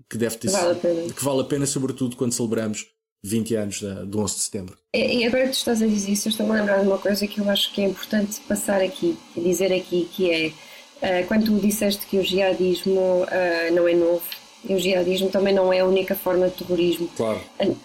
que 0.09 0.17
deve 0.17 0.37
ter 0.37 0.49
vale 0.49 0.79
sido, 0.79 1.13
que 1.13 1.23
vale 1.23 1.41
a 1.41 1.45
pena, 1.45 1.65
sobretudo 1.65 2.15
quando 2.15 2.33
celebramos 2.33 2.85
20 3.23 3.55
anos 3.55 3.81
da, 3.81 4.03
do 4.03 4.19
11 4.19 4.35
de 4.35 4.41
setembro. 4.41 4.77
E, 4.93 5.19
e 5.19 5.25
agora 5.25 5.43
que 5.43 5.51
tu 5.51 5.57
estás 5.57 5.81
a 5.81 5.87
dizer 5.87 6.11
isso, 6.11 6.27
eu 6.27 6.31
estou-me 6.31 6.51
a 6.51 6.55
lembrar 6.55 6.81
de 6.81 6.87
uma 6.87 6.97
coisa 6.97 7.25
que 7.25 7.39
eu 7.39 7.49
acho 7.49 7.73
que 7.73 7.81
é 7.81 7.85
importante 7.85 8.41
passar 8.41 8.81
aqui, 8.81 9.17
dizer 9.35 9.73
aqui, 9.73 10.09
que 10.11 10.31
é 10.31 10.47
uh, 10.47 11.27
quando 11.27 11.45
tu 11.45 11.59
disseste 11.59 12.05
que 12.05 12.17
o 12.17 12.23
jihadismo 12.23 13.23
uh, 13.23 13.73
não 13.73 13.87
é 13.87 13.93
novo, 13.93 14.23
e 14.67 14.73
o 14.73 14.79
jihadismo 14.79 15.29
também 15.29 15.53
não 15.53 15.71
é 15.73 15.79
a 15.79 15.85
única 15.85 16.15
forma 16.15 16.47
de 16.47 16.63
terrorismo. 16.63 17.09
Claro. 17.17 17.39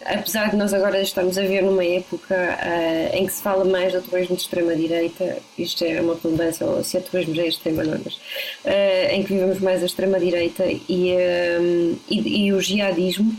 Apesar 0.05 0.51
de 0.51 0.57
nós 0.57 0.73
agora 0.73 1.01
estarmos 1.01 1.37
a 1.37 1.43
ver 1.43 1.63
numa 1.63 1.85
época 1.85 2.35
uh, 2.35 3.17
em 3.17 3.27
que 3.27 3.33
se 3.33 3.43
fala 3.43 3.65
mais 3.65 3.93
do 3.93 4.01
terrorismo 4.03 4.37
de 4.37 4.43
extrema-direita, 4.43 5.39
isto 5.59 5.85
é 5.85 6.01
uma 6.01 6.15
redundância, 6.15 6.67
ou 6.67 6.83
se 6.85 6.97
é 6.97 7.01
terrorismo 7.01 7.35
já 7.35 7.43
é 7.43 7.49
extrema, 7.49 7.83
não, 7.83 8.01
mas 8.05 8.15
uh, 8.15 9.13
em 9.13 9.23
que 9.23 9.33
vivemos 9.33 9.59
mais 9.61 9.83
a 9.83 9.87
extrema-direita 9.87 10.65
e, 10.67 11.15
uh, 11.15 11.99
e, 12.09 12.47
e 12.47 12.53
o 12.53 12.61
jihadismo, 12.61 13.35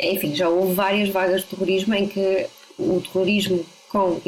enfim, 0.00 0.34
já 0.34 0.48
houve 0.48 0.74
várias 0.74 1.08
vagas 1.08 1.42
de 1.42 1.48
terrorismo 1.48 1.94
em 1.94 2.08
que 2.08 2.46
o 2.78 3.00
terrorismo 3.00 3.64
com, 3.92 4.18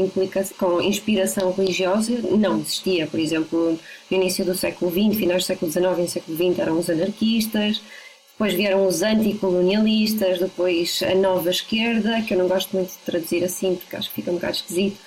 com 0.59 0.83
inspiração 0.83 1.51
religiosa 1.53 2.12
não 2.37 2.61
existia. 2.61 3.07
Por 3.07 3.19
exemplo, 3.19 3.79
no 4.11 4.17
início 4.17 4.45
do 4.45 4.55
século 4.55 4.90
XX, 4.90 5.19
finais 5.19 5.43
do 5.43 5.47
século 5.47 5.73
XIX 5.73 5.99
e 5.99 6.09
século 6.09 6.37
XX 6.37 6.59
eram 6.59 6.79
os 6.79 6.90
anarquistas, 6.90 7.81
depois 8.35 8.53
vieram 8.53 8.85
os 8.85 9.01
anticolonialistas, 9.01 10.40
depois 10.40 11.01
a 11.09 11.14
nova 11.14 11.51
esquerda, 11.51 12.20
que 12.23 12.35
eu 12.35 12.38
não 12.38 12.49
gosto 12.49 12.75
muito 12.75 12.90
de 12.90 12.99
traduzir 13.07 13.44
assim 13.44 13.77
porque 13.77 13.94
acho 13.94 14.09
que 14.09 14.16
fica 14.16 14.33
um 14.33 14.35
bocado 14.35 14.57
esquisito, 14.57 14.99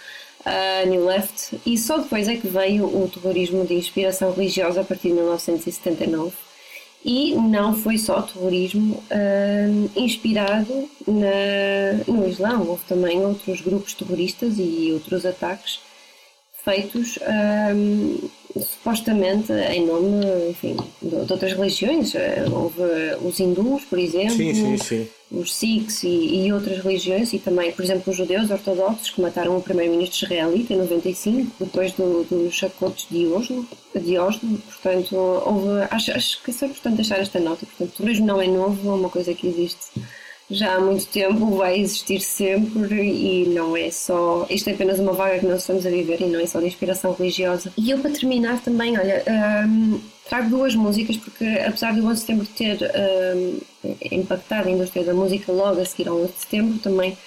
a 0.46 0.86
New 0.86 1.06
Left, 1.06 1.60
e 1.66 1.78
só 1.78 1.98
depois 1.98 2.30
é 2.30 2.38
que 2.38 2.48
veio 2.48 2.86
o 2.86 3.10
terrorismo 3.10 3.66
de 3.66 3.74
inspiração 3.74 4.32
religiosa 4.32 4.80
a 4.80 4.84
partir 4.84 5.10
de 5.10 5.16
1979. 5.16 6.34
E 7.04 7.36
não 7.36 7.76
foi 7.76 7.98
só 7.98 8.22
terrorismo 8.22 8.96
uh, 8.96 9.92
inspirado 9.96 10.90
na, 11.06 12.04
no 12.08 12.28
Islão, 12.28 12.66
houve 12.68 12.84
também 12.86 13.20
outros 13.26 13.62
grupos 13.62 13.94
terroristas 13.94 14.56
e 14.58 14.90
outros 14.94 15.26
ataques 15.26 15.80
feitos 16.68 17.18
um, 17.74 18.30
supostamente 18.56 19.52
em 19.52 19.86
nome 19.86 20.26
enfim, 20.50 20.78
de, 21.02 21.10
de, 21.10 21.32
outras 21.32 21.54
religiões. 21.54 22.16
Eh, 22.16 22.46
houve 22.52 22.82
os 23.22 23.40
hindus, 23.40 23.84
por 23.86 24.00
exemplo, 24.00 24.36
sim, 24.36 24.54
sim, 24.54 24.78
sim. 24.78 25.08
os 25.32 25.56
sikhs 25.56 26.04
e, 26.04 26.46
e, 26.46 26.54
outras 26.54 26.84
religiões, 26.84 27.34
e 27.34 27.40
também, 27.40 27.72
por 27.72 27.84
exemplo, 27.84 28.12
os 28.12 28.18
judeus 28.18 28.50
ortodoxos 28.50 29.10
que 29.10 29.22
mataram 29.22 29.58
o 29.58 29.62
primeiro-ministro 29.62 30.26
israelita 30.26 30.74
em 30.74 30.78
95, 30.78 31.52
depois 31.60 31.92
dos 31.94 32.28
do 32.28 32.52
chacotes 32.52 33.08
de 33.10 33.28
Oslo. 33.28 33.68
De 33.96 34.18
Oslo. 34.18 34.58
Portanto, 34.66 35.16
houve, 35.16 35.88
acho, 35.92 36.12
acho 36.12 36.44
que 36.44 36.52
é 36.52 36.68
importante 36.68 36.96
deixar 36.96 37.20
esta 37.20 37.40
nota. 37.40 37.66
Portanto, 37.66 37.90
o 37.90 37.98
turismo 37.98 38.26
não 38.26 38.42
é 38.42 38.48
novo, 38.48 38.90
é 38.90 38.94
uma 38.94 39.10
coisa 39.10 39.34
que 39.34 39.48
existe 39.48 39.92
já 40.50 40.76
há 40.76 40.80
muito 40.80 41.06
tempo, 41.08 41.58
vai 41.58 41.80
existir 41.80 42.22
sempre 42.22 42.96
e 43.04 43.50
não 43.50 43.76
é 43.76 43.92
só. 43.92 44.46
Isto 44.50 44.70
é 44.70 44.74
apenas 44.74 45.00
uma 45.00 45.12
vaga 45.12 45.40
que 45.40 45.46
nós 45.46 45.62
estamos 45.62 45.86
a 45.86 45.90
viver 45.90 46.22
e 46.22 46.26
não 46.26 46.40
é 46.40 46.46
só 46.46 46.60
de 46.60 46.68
inspiração 46.68 47.14
religiosa. 47.14 47.74
E 47.78 47.92
eu, 47.92 48.00
para 48.00 48.12
terminar, 48.12 48.62
também, 48.62 48.98
olha, 48.98 49.24
um, 49.68 50.00
trago 50.30 50.50
duas 50.50 50.74
músicas 50.74 51.18
porque, 51.18 51.46
apesar 51.66 51.94
do 51.94 52.06
11 52.06 52.14
de 52.14 52.20
setembro 52.20 52.48
ter 52.56 52.80
um, 53.36 53.60
impactado 54.12 54.70
a 54.70 54.72
indústria 54.72 55.04
da 55.04 55.14
música 55.14 55.52
logo 55.52 55.82
a 55.82 55.86
seguir 55.86 56.08
ao 56.08 56.18
11 56.18 56.32
de 56.32 56.40
setembro, 56.40 56.80
também. 56.80 57.18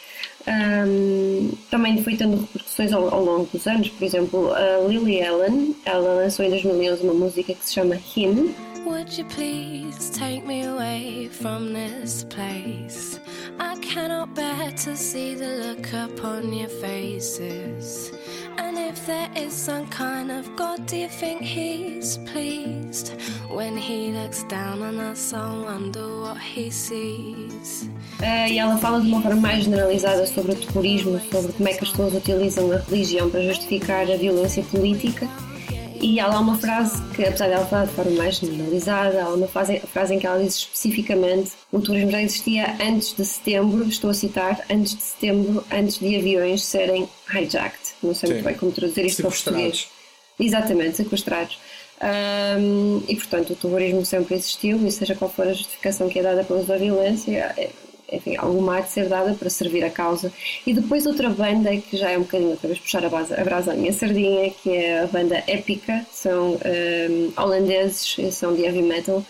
Um, 0.49 1.51
também 1.71 2.03
foi 2.03 2.17
tendo 2.17 2.41
repercussões 2.41 2.91
ao, 2.95 3.13
ao, 3.13 3.23
longo 3.23 3.49
dos 3.53 3.67
anos. 3.67 3.91
Por 3.91 4.03
exemplo, 4.03 4.51
a 4.55 4.79
Lily 4.89 5.23
Allen, 5.23 5.77
ela 5.85 6.15
lançou 6.15 6.43
em 6.43 6.49
2011 6.49 7.03
uma 7.03 7.13
música 7.13 7.53
que 7.53 7.63
se 7.63 7.75
chama 7.75 7.99
Him 8.17 8.55
Would 8.87 9.17
you 9.17 9.25
please 9.25 10.11
take 10.11 10.47
me 10.47 10.63
away 10.65 11.29
from 11.29 11.73
this 11.73 12.25
place? 12.25 13.21
I 13.59 13.77
cannot 13.81 14.35
bear 14.35 14.71
to 14.71 14.97
see 14.97 15.35
the 15.35 15.49
look 15.65 15.93
upon 15.93 16.53
your 16.53 16.69
faces. 16.69 18.11
And 18.57 18.79
if 18.79 19.07
there 19.07 19.29
is 19.37 19.53
some 19.53 19.87
kind 19.89 20.31
of 20.31 20.57
God, 20.57 20.87
do 20.87 20.97
you 20.97 21.09
think 21.09 21.43
He's 21.43 22.17
pleased? 22.33 23.15
When 23.51 23.77
He 23.77 24.13
looks 24.13 24.45
down 24.45 24.81
on 24.83 24.99
us, 24.99 25.35
I 25.35 25.53
wonder 25.53 26.21
what 26.21 26.39
He 26.39 26.71
sees. 26.71 27.89
Uh, 28.21 28.49
e 28.49 28.59
ela 28.59 28.79
fala 28.79 29.01
de 29.01 29.09
uma 29.09 29.21
forma 29.21 29.41
mais 29.41 29.65
generalizada 29.65 30.27
sobre 30.27 30.53
o 30.53 30.57
terrorismo, 30.57 31.21
sobre 31.31 31.53
como 31.53 31.69
é 31.69 31.75
que 31.75 31.85
as 31.85 31.91
pessoas 31.91 32.15
utilizam 32.15 32.73
a 32.73 32.79
religião 32.79 33.31
para 33.31 33.43
justificar 33.43 34.11
a 34.11 34.17
violência 34.17 34.63
política 34.65 35.29
e 36.01 36.19
há 36.19 36.27
lá 36.27 36.41
uma 36.41 36.57
frase 36.57 37.01
que, 37.15 37.25
apesar 37.25 37.49
dela 37.49 37.67
falar 37.67 37.87
de 37.87 37.93
forma 37.93 38.13
mais 38.13 38.37
generalizada, 38.37 39.23
há 39.23 39.29
uma 39.29 39.47
frase, 39.47 39.81
frase 39.81 40.15
em 40.15 40.19
que 40.19 40.27
ela 40.27 40.43
diz 40.43 40.55
especificamente 40.57 41.53
o 41.71 41.81
turismo 41.81 42.11
já 42.11 42.23
existia 42.23 42.77
antes 42.81 43.15
de 43.15 43.25
setembro, 43.25 43.87
estou 43.87 44.11
a 44.11 44.15
citar, 44.15 44.65
antes 44.71 44.97
de 44.97 45.03
setembro, 45.03 45.65
antes 45.71 45.99
de 45.99 46.17
aviões 46.17 46.63
serem 46.65 47.09
hijacked. 47.33 47.81
Não 48.03 48.15
sei 48.15 48.29
Sim. 48.29 48.35
muito 48.35 48.47
bem 48.47 48.55
como 48.57 48.73
traduzir 48.73 49.05
isto 49.07 49.23
para 49.23 49.31
português. 49.31 49.89
Exatamente, 50.39 50.97
sequestrados. 50.97 51.59
Um, 52.03 53.03
e 53.07 53.15
portanto 53.15 53.53
o 53.53 53.57
terrorismo 53.57 54.07
sempre 54.07 54.35
existiu 54.35 54.87
e 54.87 54.91
seja 54.91 55.15
qual 55.15 55.31
for 55.31 55.47
a 55.47 55.53
justificação 55.53 56.09
que 56.09 56.19
é 56.19 56.23
dada 56.23 56.43
pela 56.45 56.65
sua 56.65 56.79
violência, 56.79 57.55
é, 57.59 57.69
enfim, 58.13 58.37
alguma 58.37 58.79
há 58.79 58.81
de 58.81 58.91
ser 58.91 59.09
dada 59.09 59.35
para 59.35 59.51
servir 59.51 59.85
a 59.85 59.91
causa. 59.91 60.33
E 60.67 60.73
depois 60.73 61.07
outra 61.07 61.29
banda 61.31 61.77
que 61.77 61.97
já 61.97 62.11
é 62.11 62.19
um 62.19 62.23
bocadinho 62.23 62.51
outra 62.51 62.69
vez 62.69 62.79
puxar 62.81 63.05
a, 63.05 63.09
base, 63.09 63.35
a 63.35 63.45
brasa 63.45 63.73
à 63.73 63.75
minha 63.75 63.93
sardinha, 63.93 64.51
que 64.51 64.71
é 64.71 65.01
a 65.01 65.07
banda 65.07 65.43
Épica, 65.47 66.07
são 66.13 66.55
um, 66.55 67.33
holandeses, 67.37 68.17
são 68.33 68.55
de 68.55 68.63
heavy 68.63 68.83
metal, 68.83 69.25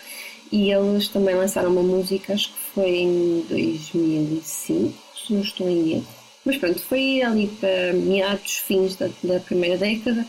e 0.51 0.71
eles 0.71 1.07
também 1.07 1.35
lançaram 1.35 1.71
uma 1.71 1.83
música, 1.83 2.33
acho 2.33 2.51
que 2.51 2.59
foi 2.73 2.89
em 2.89 3.45
2005, 3.49 4.93
se 5.15 5.33
não 5.33 5.41
estou 5.41 5.69
em 5.69 5.93
erro. 5.93 6.07
Mas 6.43 6.57
pronto, 6.57 6.79
foi 6.79 7.21
ali 7.21 7.47
para 7.47 7.93
meados, 7.93 8.57
fins 8.57 8.95
da, 8.95 9.09
da 9.23 9.39
primeira 9.39 9.77
década, 9.77 10.25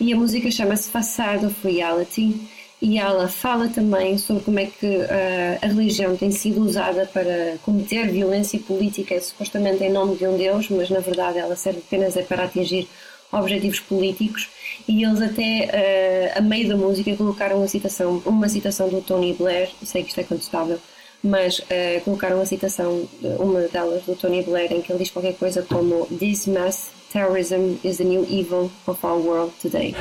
e 0.00 0.12
a 0.12 0.16
música 0.16 0.50
chama-se 0.50 0.90
Facade 0.90 1.46
of 1.46 1.56
Reality 1.66 2.34
e 2.82 2.98
ela 2.98 3.28
fala 3.28 3.68
também 3.68 4.18
sobre 4.18 4.42
como 4.42 4.58
é 4.58 4.66
que 4.66 4.86
uh, 4.86 5.58
a 5.62 5.66
religião 5.68 6.16
tem 6.16 6.32
sido 6.32 6.60
usada 6.60 7.06
para 7.06 7.56
cometer 7.62 8.10
violência 8.10 8.58
política, 8.58 9.20
supostamente 9.20 9.84
em 9.84 9.92
nome 9.92 10.16
de 10.16 10.26
um 10.26 10.36
Deus, 10.36 10.68
mas 10.68 10.90
na 10.90 10.98
verdade 10.98 11.38
ela 11.38 11.54
serve 11.54 11.78
apenas 11.78 12.16
é 12.16 12.22
para 12.22 12.42
atingir 12.42 12.88
objetivos 13.30 13.78
políticos. 13.78 14.48
E 14.88 15.04
eles 15.04 15.22
até, 15.22 16.32
uh, 16.34 16.38
a 16.38 16.40
meio 16.40 16.68
da 16.68 16.76
música, 16.76 17.14
colocaram 17.14 17.58
uma 17.58 17.68
citação, 17.68 18.20
uma 18.26 18.48
citação 18.48 18.88
do 18.88 19.00
Tony 19.00 19.32
Blair, 19.32 19.70
sei 19.84 20.02
que 20.02 20.08
isto 20.08 20.18
é 20.20 20.24
contestável, 20.24 20.80
mas 21.22 21.60
uh, 21.60 22.00
colocaram 22.04 22.34
uma 22.34 22.46
citação, 22.46 23.08
uma 23.38 23.60
delas 23.68 24.02
do 24.02 24.16
Tony 24.16 24.42
Blair, 24.42 24.72
em 24.72 24.82
que 24.82 24.90
ele 24.90 24.98
diz 24.98 25.10
qualquer 25.12 25.34
coisa 25.34 25.62
como 25.62 26.06
This 26.06 26.48
mass 26.48 26.90
terrorism 27.12 27.76
is 27.84 27.98
the 27.98 28.04
new 28.04 28.26
evil 28.28 28.72
of 28.88 29.06
our 29.06 29.20
world 29.20 29.52
today. 29.62 29.94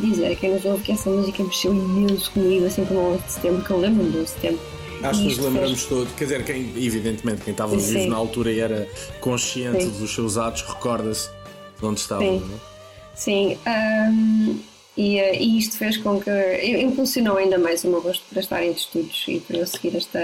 Dizer 0.00 0.32
a 0.32 0.36
quem 0.36 0.54
nos 0.54 0.64
ouve 0.64 0.82
que 0.82 0.92
essa 0.92 1.10
música 1.10 1.42
mexeu 1.42 1.72
imenso 1.72 2.30
comigo, 2.32 2.66
assim 2.66 2.84
como 2.84 3.00
ao 3.00 3.06
11 3.12 3.22
de 3.22 3.32
setembro, 3.32 3.64
que 3.64 3.70
eu 3.70 3.78
lembro-me 3.78 4.10
do 4.10 4.18
11 4.18 4.24
de 4.24 4.30
setembro. 4.30 4.60
Acho 5.02 5.20
que 5.20 5.26
nos 5.26 5.38
lembramos 5.38 5.70
fez... 5.70 5.86
todos, 5.86 6.12
quer 6.12 6.24
dizer, 6.24 6.44
quem, 6.44 6.60
evidentemente, 6.76 7.42
quem 7.42 7.52
estava 7.52 7.76
vivo 7.76 8.08
na 8.08 8.16
altura 8.16 8.52
e 8.52 8.60
era 8.60 8.88
consciente 9.20 9.84
Sim. 9.84 9.90
dos 9.98 10.14
seus 10.14 10.36
atos, 10.36 10.62
recorda-se 10.62 11.30
de 11.78 11.86
onde 11.86 12.00
estava. 12.00 12.20
Sim, 12.20 12.40
não 12.40 12.54
é? 12.54 12.60
Sim. 13.14 13.58
Um, 13.66 14.70
E, 14.96 15.18
eh, 15.18 15.40
e, 15.40 15.58
isto 15.58 15.78
fez 15.78 15.96
com 15.96 16.20
que 16.20 16.30
impulsionou 16.82 17.36
ainda 17.36 17.58
mais 17.58 17.84
o 17.84 17.88
meu 17.88 18.02
gosto 18.02 18.22
para 18.28 18.40
estar 18.40 18.62
em 18.62 18.72
estudos 18.72 19.24
e 19.28 19.40
para 19.40 19.58
eu 19.58 19.66
seguir 19.66 19.96
esta, 19.96 20.20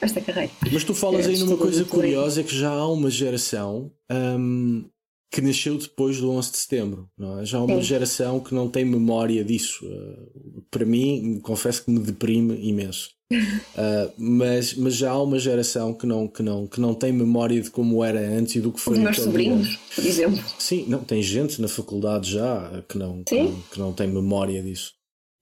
esta 0.00 0.20
carreira. 0.20 0.50
Mas 0.72 0.84
tu 0.84 0.94
falas 0.94 1.26
aí 1.26 1.36
numa 1.38 1.56
coisa 1.56 1.84
curiosa: 1.84 2.40
é 2.40 2.44
que 2.44 2.56
já 2.56 2.70
há 2.70 2.88
uma 2.88 3.10
geração 3.10 3.90
hum, 4.10 4.84
que 5.30 5.40
nasceu 5.42 5.76
depois 5.76 6.20
do 6.20 6.30
11 6.30 6.50
de 6.50 6.56
setembro. 6.58 7.10
Não 7.16 7.38
é? 7.38 7.44
Já 7.44 7.58
há 7.58 7.64
uma 7.64 7.76
Sim. 7.76 7.82
geração 7.82 8.40
que 8.40 8.54
não 8.54 8.68
tem 8.68 8.84
memória 8.84 9.44
disso. 9.44 9.84
Uh, 9.86 10.62
para 10.70 10.86
mim, 10.86 11.38
confesso 11.42 11.84
que 11.84 11.90
me 11.90 12.00
deprime 12.00 12.56
imenso. 12.66 13.10
Uh, 13.30 14.10
mas, 14.16 14.74
mas 14.74 14.94
já 14.94 15.10
há 15.10 15.22
uma 15.22 15.38
geração 15.38 15.92
que 15.92 16.06
não, 16.06 16.26
que, 16.26 16.42
não, 16.42 16.66
que 16.66 16.80
não 16.80 16.94
tem 16.94 17.12
memória 17.12 17.60
de 17.60 17.70
como 17.70 18.02
era 18.02 18.20
antes 18.20 18.56
e 18.56 18.60
do 18.60 18.72
que 18.72 18.80
foi. 18.80 18.94
Os 18.94 19.00
meus 19.00 19.16
sobrinhos, 19.16 19.76
por 19.94 20.06
exemplo. 20.06 20.42
Sim, 20.58 20.86
não, 20.88 21.04
tem 21.04 21.22
gente 21.22 21.60
na 21.60 21.68
faculdade 21.68 22.32
já 22.32 22.82
que 22.88 22.96
não, 22.96 23.22
que 23.22 23.34
não, 23.34 23.62
que 23.72 23.78
não, 23.78 23.92
tem 23.92 24.06
memória 24.06 24.62
disso. 24.62 24.94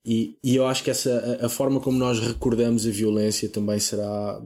E, 0.05 0.37
e 0.43 0.55
eu 0.55 0.65
acho 0.65 0.83
que 0.83 0.89
essa, 0.89 1.39
a, 1.41 1.45
a 1.47 1.49
forma 1.49 1.79
como 1.79 1.97
nós 1.97 2.19
recordamos 2.19 2.85
a 2.87 2.91
violência 2.91 3.49
também 3.49 3.79
será, 3.79 4.41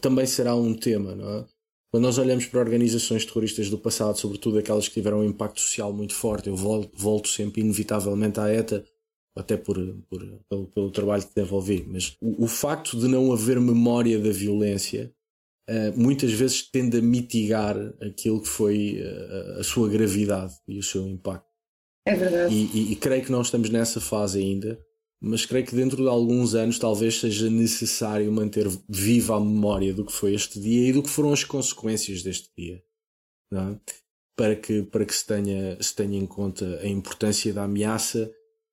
também 0.00 0.26
será 0.26 0.54
um 0.54 0.74
tema, 0.74 1.14
não 1.14 1.28
é? 1.28 1.44
Quando 1.90 2.04
nós 2.04 2.18
olhamos 2.18 2.46
para 2.46 2.60
organizações 2.60 3.24
terroristas 3.24 3.68
do 3.68 3.76
passado, 3.76 4.16
sobretudo 4.16 4.58
aquelas 4.58 4.86
que 4.86 4.94
tiveram 4.94 5.20
um 5.20 5.24
impacto 5.24 5.60
social 5.60 5.92
muito 5.92 6.14
forte, 6.14 6.48
eu 6.48 6.56
volto, 6.56 7.28
sempre 7.28 7.60
inevitavelmente 7.60 8.38
à 8.38 8.48
ETA, 8.52 8.84
até 9.36 9.56
por, 9.56 9.76
por 10.08 10.20
pelo, 10.48 10.66
pelo, 10.68 10.90
trabalho 10.90 11.22
que 11.22 11.34
desenvolvi, 11.34 11.84
mas 11.88 12.16
o, 12.20 12.44
o, 12.44 12.46
facto 12.48 12.98
de 12.98 13.08
não 13.08 13.32
haver 13.32 13.60
memória 13.60 14.18
da 14.18 14.30
violência 14.30 15.12
uh, 15.68 16.00
muitas 16.00 16.32
vezes 16.32 16.68
tende 16.68 16.98
a 16.98 17.02
mitigar 17.02 17.76
aquilo 18.00 18.40
que 18.40 18.48
foi 18.48 19.00
uh, 19.00 19.60
a 19.60 19.64
sua 19.64 19.88
gravidade 19.88 20.54
e 20.68 20.78
o 20.78 20.82
seu 20.82 21.06
impacto. 21.06 21.48
É 22.06 22.14
verdade. 22.14 22.54
E, 22.54 22.70
e, 22.72 22.92
e, 22.92 22.96
creio 22.96 23.24
que 23.24 23.32
nós 23.32 23.46
estamos 23.46 23.70
nessa 23.70 24.00
fase 24.00 24.40
ainda, 24.40 24.78
mas 25.20 25.44
creio 25.44 25.66
que 25.66 25.74
dentro 25.74 26.02
de 26.02 26.08
alguns 26.08 26.54
anos 26.54 26.78
talvez 26.78 27.20
seja 27.20 27.50
necessário 27.50 28.32
manter 28.32 28.66
viva 28.88 29.36
a 29.36 29.40
memória 29.40 29.92
do 29.92 30.04
que 30.04 30.12
foi 30.12 30.34
este 30.34 30.58
dia 30.58 30.88
e 30.88 30.92
do 30.92 31.02
que 31.02 31.10
foram 31.10 31.32
as 31.32 31.44
consequências 31.44 32.22
deste 32.22 32.50
dia. 32.56 32.82
É? 33.52 33.78
Para 34.34 34.56
que, 34.56 34.82
para 34.84 35.04
que 35.04 35.14
se, 35.14 35.26
tenha, 35.26 35.80
se 35.82 35.94
tenha 35.94 36.18
em 36.18 36.26
conta 36.26 36.80
a 36.80 36.88
importância 36.88 37.52
da 37.52 37.64
ameaça 37.64 38.32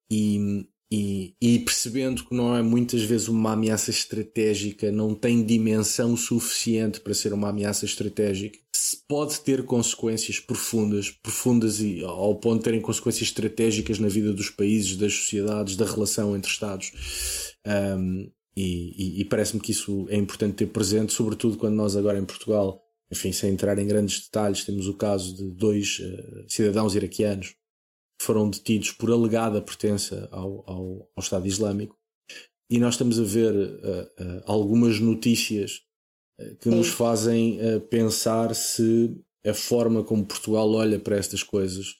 e, 0.09 0.65
e, 0.89 1.35
e, 1.41 1.59
percebendo 1.59 2.23
que 2.23 2.33
não 2.33 2.55
é 2.55 2.61
muitas 2.61 3.01
vezes 3.01 3.27
uma 3.27 3.51
ameaça 3.51 3.89
estratégica, 3.89 4.89
não 4.89 5.13
tem 5.13 5.43
dimensão 5.43 6.15
suficiente 6.15 7.01
para 7.01 7.13
ser 7.13 7.33
uma 7.33 7.49
ameaça 7.49 7.83
estratégica, 7.83 8.57
pode 9.05 9.41
ter 9.41 9.65
consequências 9.65 10.39
profundas, 10.39 11.11
profundas 11.11 11.81
e 11.81 12.01
ao 12.05 12.35
ponto 12.35 12.59
de 12.59 12.63
terem 12.63 12.79
consequências 12.79 13.27
estratégicas 13.27 13.99
na 13.99 14.07
vida 14.07 14.31
dos 14.31 14.49
países, 14.49 14.95
das 14.95 15.13
sociedades, 15.13 15.75
da 15.75 15.85
relação 15.85 16.37
entre 16.37 16.49
Estados. 16.49 16.93
Um, 17.67 18.31
e, 18.55 19.19
e, 19.19 19.21
e 19.21 19.25
parece-me 19.25 19.61
que 19.61 19.71
isso 19.71 20.07
é 20.09 20.15
importante 20.15 20.55
ter 20.55 20.67
presente, 20.67 21.11
sobretudo 21.11 21.57
quando 21.57 21.75
nós 21.75 21.97
agora 21.97 22.17
em 22.17 22.25
Portugal, 22.25 22.81
enfim, 23.11 23.33
sem 23.33 23.51
entrar 23.51 23.77
em 23.77 23.87
grandes 23.87 24.21
detalhes, 24.21 24.63
temos 24.63 24.87
o 24.87 24.93
caso 24.93 25.35
de 25.35 25.51
dois 25.51 25.99
uh, 25.99 26.45
cidadãos 26.47 26.95
iraquianos 26.95 27.55
foram 28.21 28.49
detidos 28.49 28.91
por 28.91 29.11
alegada 29.11 29.61
pertença 29.61 30.27
ao, 30.31 30.63
ao, 30.69 31.11
ao 31.15 31.23
Estado 31.23 31.47
Islâmico. 31.47 31.97
E 32.69 32.79
nós 32.79 32.95
estamos 32.95 33.19
a 33.19 33.23
ver 33.23 33.53
uh, 33.55 34.23
uh, 34.23 34.43
algumas 34.45 34.99
notícias 34.99 35.81
uh, 36.39 36.55
que 36.57 36.69
nos 36.69 36.89
fazem 36.89 37.59
pensar 37.89 38.53
se 38.53 39.15
a 39.45 39.53
forma 39.53 40.03
como 40.03 40.25
Portugal 40.25 40.69
olha 40.71 40.99
para 40.99 41.17
estas 41.17 41.41
coisas 41.41 41.95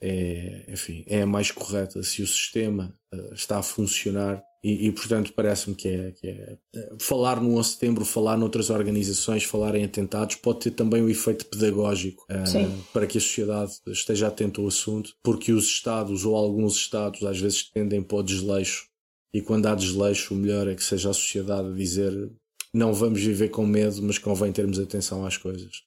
é, 0.00 0.64
enfim, 0.68 1.04
é 1.06 1.22
a 1.22 1.26
mais 1.26 1.50
correta, 1.50 2.02
se 2.02 2.22
o 2.22 2.26
sistema 2.26 2.96
está 3.32 3.58
a 3.58 3.62
funcionar 3.62 4.42
e, 4.62 4.88
e 4.88 4.92
portanto, 4.92 5.32
parece-me 5.34 5.76
que, 5.76 5.88
é, 5.88 6.12
que 6.12 6.26
é, 6.26 6.58
falar 7.00 7.40
no 7.40 7.56
11 7.56 7.68
de 7.68 7.74
setembro, 7.74 8.04
falar 8.04 8.36
noutras 8.36 8.70
organizações, 8.70 9.44
falar 9.44 9.74
em 9.76 9.84
atentados, 9.84 10.36
pode 10.36 10.60
ter 10.60 10.70
também 10.72 11.02
um 11.02 11.08
efeito 11.08 11.46
pedagógico 11.46 12.26
uh, 12.30 12.82
para 12.92 13.06
que 13.06 13.18
a 13.18 13.20
sociedade 13.20 13.72
esteja 13.86 14.26
atenta 14.26 14.60
ao 14.60 14.66
assunto, 14.66 15.14
porque 15.22 15.52
os 15.52 15.66
Estados 15.66 16.24
ou 16.24 16.34
alguns 16.34 16.74
Estados 16.74 17.22
às 17.22 17.38
vezes 17.38 17.70
tendem 17.70 18.02
para 18.02 18.18
o 18.18 18.22
desleixo, 18.22 18.88
e 19.32 19.40
quando 19.40 19.66
há 19.66 19.74
desleixo, 19.74 20.34
o 20.34 20.36
melhor 20.36 20.66
é 20.66 20.74
que 20.74 20.82
seja 20.82 21.10
a 21.10 21.14
sociedade 21.14 21.68
a 21.68 21.74
dizer 21.74 22.30
não 22.72 22.92
vamos 22.92 23.20
viver 23.22 23.48
com 23.48 23.66
medo, 23.66 24.02
mas 24.02 24.18
convém 24.18 24.52
termos 24.52 24.78
atenção 24.78 25.24
às 25.24 25.36
coisas. 25.36 25.82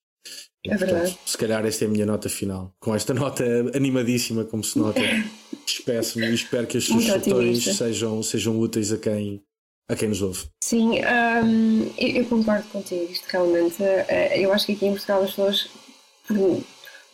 É 0.65 0.77
verdade. 0.77 1.17
se 1.25 1.37
calhar 1.37 1.65
esta 1.65 1.85
é 1.85 1.87
a 1.87 1.91
minha 1.91 2.05
nota 2.05 2.29
final. 2.29 2.73
Com 2.79 2.93
esta 2.93 3.13
nota 3.13 3.43
animadíssima, 3.75 4.43
como 4.43 4.63
se 4.63 4.77
nota, 4.77 5.01
despeço-me 5.65 6.27
e 6.27 6.33
espero 6.35 6.67
que 6.67 6.77
as 6.77 6.83
sugestões 6.83 7.63
sejam, 7.63 8.21
sejam 8.21 8.59
úteis 8.59 8.91
a 8.91 8.97
quem, 8.97 9.41
a 9.89 9.95
quem 9.95 10.09
nos 10.09 10.21
ouve. 10.21 10.45
Sim, 10.63 10.99
um, 10.99 11.91
eu, 11.97 12.09
eu, 12.09 12.25
concordo 12.25 12.67
contigo. 12.69 13.11
Isto 13.11 13.25
realmente, 13.29 13.81
uh, 13.81 14.35
eu 14.35 14.53
acho 14.53 14.67
que 14.67 14.73
aqui 14.73 14.85
em 14.85 14.91
Portugal 14.91 15.23
as 15.23 15.31
pessoas, 15.31 15.69
por, 16.27 16.63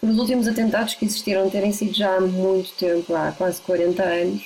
por 0.01 0.09
os 0.09 0.17
últimos 0.17 0.47
atentados 0.47 0.95
que 0.95 1.05
existiram 1.05 1.49
terem 1.49 1.71
sido 1.71 1.93
já 1.93 2.17
há 2.17 2.21
muito 2.21 2.73
tempo, 2.73 3.15
há 3.15 3.31
quase 3.31 3.61
40 3.61 4.03
anos, 4.03 4.43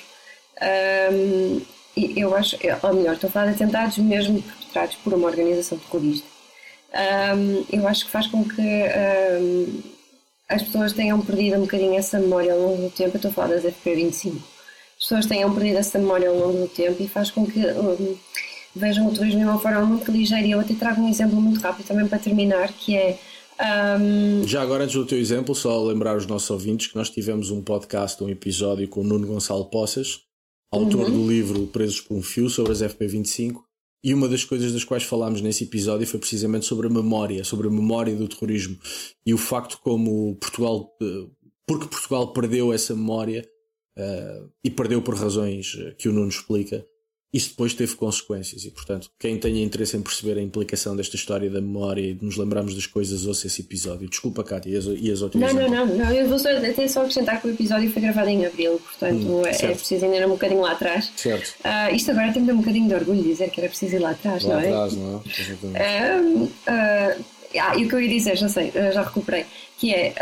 um, 1.12 1.62
eu 1.98 2.36
acho, 2.36 2.56
ou 2.84 2.94
melhor, 2.94 3.16
estou 3.16 3.30
a 3.30 3.32
falar 3.32 3.48
de 3.48 3.56
atentados 3.56 3.98
mesmo 3.98 4.42
perpetrados 4.44 4.96
por 4.98 5.14
uma 5.14 5.28
organização 5.28 5.80
terrorista 5.80 6.31
um, 6.94 7.66
eu 7.72 7.88
acho 7.88 8.06
que 8.06 8.12
faz 8.12 8.28
com 8.28 8.44
que 8.44 8.62
um, 8.62 9.82
as 10.50 10.62
pessoas 10.64 10.94
tenham 10.94 11.22
perdido 11.22 11.58
um 11.58 11.62
bocadinho 11.62 11.96
essa 11.96 12.20
memória 12.20 12.54
ao 12.54 12.60
longo 12.60 12.84
do 12.84 12.90
tempo. 12.90 13.12
Eu 13.12 13.16
estou 13.16 13.32
a 13.32 13.34
falar 13.34 13.48
das 13.48 13.64
FP25. 13.64 14.36
As 14.36 15.04
pessoas 15.04 15.26
tenham 15.26 15.54
perdido 15.54 15.78
essa 15.78 15.98
memória 15.98 16.30
ao 16.30 16.38
longo 16.38 16.60
do 16.60 16.68
tempo 16.68 17.02
e 17.02 17.08
faz 17.08 17.32
com 17.32 17.46
que 17.46 17.60
um, 17.60 18.18
vejam 18.76 19.08
o 19.08 19.14
turismo 19.14 19.40
de 19.40 19.46
uma 19.46 19.60
forma 19.60 19.82
muito 19.82 20.12
ligeira. 20.12 20.46
E 20.46 20.52
eu 20.52 20.60
até 20.60 20.74
trago 20.74 21.02
um 21.02 21.10
exemplo 21.10 21.40
muito 21.40 21.62
rápido 21.62 21.88
também 21.88 22.08
para 22.08 22.20
terminar, 22.20 22.72
que 22.74 22.96
é. 22.96 23.18
Um... 23.98 24.46
Já 24.48 24.62
agora, 24.62 24.84
antes 24.84 24.96
do 24.96 25.06
teu 25.06 25.18
exemplo, 25.18 25.56
só 25.56 25.82
lembrar 25.84 26.18
os 26.18 26.26
nossos 26.26 26.50
ouvintes 26.50 26.88
que 26.88 26.96
nós 26.96 27.10
tivemos 27.10 27.52
um 27.52 27.62
podcast, 27.62 28.22
um 28.24 28.30
episódio 28.30 28.88
com 28.88 29.02
o 29.02 29.04
Nuno 29.04 29.28
Gonçalo 29.28 29.66
Poças, 29.66 30.22
autor 30.72 31.06
uhum. 31.06 31.12
do 31.12 31.30
livro 31.30 31.68
Presos 31.68 32.02
por 32.02 32.18
um 32.18 32.22
Fio, 32.22 32.50
sobre 32.50 32.72
as 32.72 32.82
FP25, 32.82 33.62
e 34.04 34.14
uma 34.14 34.28
das 34.28 34.44
coisas 34.44 34.74
das 34.74 34.84
quais 34.84 35.04
falámos 35.04 35.42
nesse 35.42 35.64
episódio 35.64 36.08
foi 36.08 36.20
precisamente 36.20 36.66
sobre 36.66 36.88
a 36.88 36.90
memória, 36.90 37.44
sobre 37.44 37.68
a 37.68 37.72
memória 37.72 38.16
do 38.16 38.28
terrorismo. 38.28 38.78
E 39.26 39.34
o 39.34 39.38
facto 39.38 39.80
como 39.80 40.36
Portugal, 40.36 40.92
eh, 41.02 41.28
porque 41.68 41.88
Portugal 41.88 42.34
perdeu 42.34 42.74
essa 42.74 42.96
memória 42.96 43.48
uh, 43.98 44.52
e 44.64 44.70
perdeu 44.70 45.02
por 45.02 45.16
razões 45.16 45.78
que 45.98 46.10
o 46.10 46.14
Nuno 46.14 46.30
explica, 46.30 46.86
isso 47.34 47.50
depois 47.52 47.74
teve 47.74 47.96
consequências 47.96 48.66
e, 48.66 48.72
portanto, 48.72 49.10
quem 49.18 49.38
tenha 49.38 49.64
interesse 49.64 49.96
em 49.96 50.02
perceber 50.02 50.38
a 50.38 50.42
implicação 50.42 50.96
desta 50.96 51.16
história 51.16 51.50
da 51.50 51.62
memória 51.62 52.02
e 52.02 52.14
de 52.14 52.26
nos 52.26 52.36
lembrarmos 52.36 52.76
das 52.76 52.86
coisas, 52.86 53.26
ouça 53.26 53.48
esse 53.48 53.62
episódio. 53.62 54.10
Desculpa, 54.10 54.44
Cátia, 54.44 54.70
e 54.70 55.12
as 55.12 55.22
outras 55.22 55.42
Não, 55.42 55.54
não, 55.54 55.70
não, 55.70 55.96
não, 55.96 56.12
eu 56.12 56.28
vou 56.28 56.38
só, 56.38 56.50
até 56.50 56.88
só 56.88 57.02
acrescentar 57.02 57.42
que 57.42 57.48
o 57.48 57.52
episódio 57.52 57.90
foi 57.90 58.02
gravado 58.02 58.30
em 58.30 58.46
abril, 58.46 58.80
portanto 58.80 59.26
hum, 59.28 59.46
é, 59.46 59.50
é, 59.50 59.76
preciso 59.76 60.06
ainda 60.06 60.18
ir 60.18 60.26
um 60.26 60.30
bocadinho 60.32 60.62
lá 60.62 60.72
atrás. 60.72 61.12
Certo. 61.16 61.56
Uh, 61.64 61.96
isto 61.96 62.12
agora 62.12 62.34
tem-me 62.34 62.52
um 62.52 62.58
bocadinho 62.58 62.88
de 62.88 62.96
orgulho 62.96 63.24
dizer 63.24 63.50
que 63.50 63.60
era 63.62 63.70
preciso 63.70 63.96
ir 63.96 64.00
lá 64.00 64.12
atrás, 64.12 64.44
lá 64.44 64.56
não 64.56 64.62
é? 64.62 64.68
Atrás, 64.68 64.94
não 64.94 65.24
é? 65.76 66.22
Uh, 66.22 66.44
uh, 66.44 67.41
ah, 67.60 67.76
e 67.76 67.86
o 67.86 67.90
que 67.90 67.96
eu 67.96 68.02
ia 68.02 68.10
dizer, 68.10 68.36
já 68.38 68.48
sei, 68.48 68.72
já 68.72 69.02
recuperei, 69.02 69.46
que 69.78 69.94
é, 69.94 70.14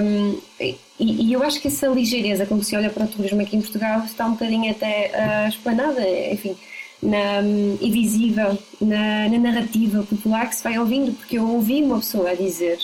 um, 0.00 0.38
e, 0.60 0.78
e, 0.98 1.32
eu 1.32 1.42
acho 1.42 1.60
que 1.60 1.68
essa 1.68 1.88
ligeireza 1.88 2.46
com 2.46 2.58
que 2.58 2.64
se 2.64 2.76
olha 2.76 2.90
para 2.90 3.04
o 3.04 3.08
turismo 3.08 3.40
aqui 3.40 3.56
em 3.56 3.60
Portugal 3.60 4.04
está 4.04 4.26
um 4.26 4.32
bocadinho 4.32 4.70
até 4.70 5.10
uh, 5.14 5.48
esplanada, 5.48 6.08
enfim, 6.30 6.56
na, 7.02 7.42
e 7.80 7.90
visível 7.90 8.56
na, 8.80 9.28
na, 9.28 9.38
narrativa 9.38 10.02
popular 10.04 10.48
que 10.48 10.54
se 10.54 10.62
vai 10.62 10.78
ouvindo, 10.78 11.12
porque 11.12 11.38
eu 11.38 11.48
ouvi 11.48 11.82
uma 11.82 11.98
pessoa 11.98 12.30
a 12.30 12.34
dizer 12.34 12.78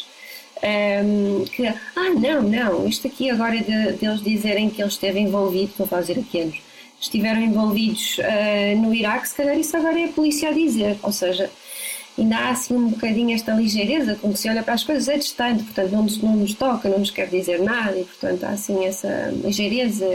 um, 1.05 1.45
que, 1.45 1.67
ah, 1.67 1.77
não, 2.19 2.43
não, 2.43 2.89
isto 2.89 3.07
aqui 3.07 3.31
agora 3.31 3.57
é 3.57 3.63
de, 3.63 3.93
deles 3.93 4.21
dizerem 4.21 4.69
que 4.69 4.83
ele 4.83 4.89
esteve 4.89 5.21
envolvido, 5.21 5.71
estou 5.71 5.87
a 5.87 5.89
fazer 5.89 6.19
estiveram 7.01 7.41
envolvidos 7.41 8.19
uh, 8.19 8.77
no 8.81 8.93
Iraque, 8.93 9.29
se 9.29 9.37
calhar 9.37 9.57
isso 9.57 9.77
agora 9.77 10.01
é 10.01 10.07
a 10.07 10.09
polícia 10.09 10.49
a 10.49 10.53
dizer, 10.53 10.99
ou 11.01 11.13
seja, 11.13 11.49
ainda 12.19 12.37
há 12.37 12.51
assim 12.51 12.75
um 12.75 12.89
bocadinho 12.89 13.35
esta 13.35 13.53
ligeireza 13.53 14.17
com 14.17 14.33
que 14.33 14.39
se 14.39 14.49
olha 14.49 14.63
para 14.63 14.75
as 14.75 14.85
coisas, 14.85 15.09
é 15.09 15.17
distante, 15.17 15.65
portanto 15.65 15.93
não 15.93 16.03
nos, 16.03 16.19
não 16.19 16.37
nos 16.37 16.55
toca, 16.55 16.89
não 16.89 16.99
nos 16.99 17.11
quer 17.11 17.29
dizer 17.29 17.61
nada 17.63 17.99
e 17.99 18.05
portanto 18.05 18.45
há 18.45 18.51
assim 18.51 18.85
essa 18.85 19.33
ligeireza 19.45 20.07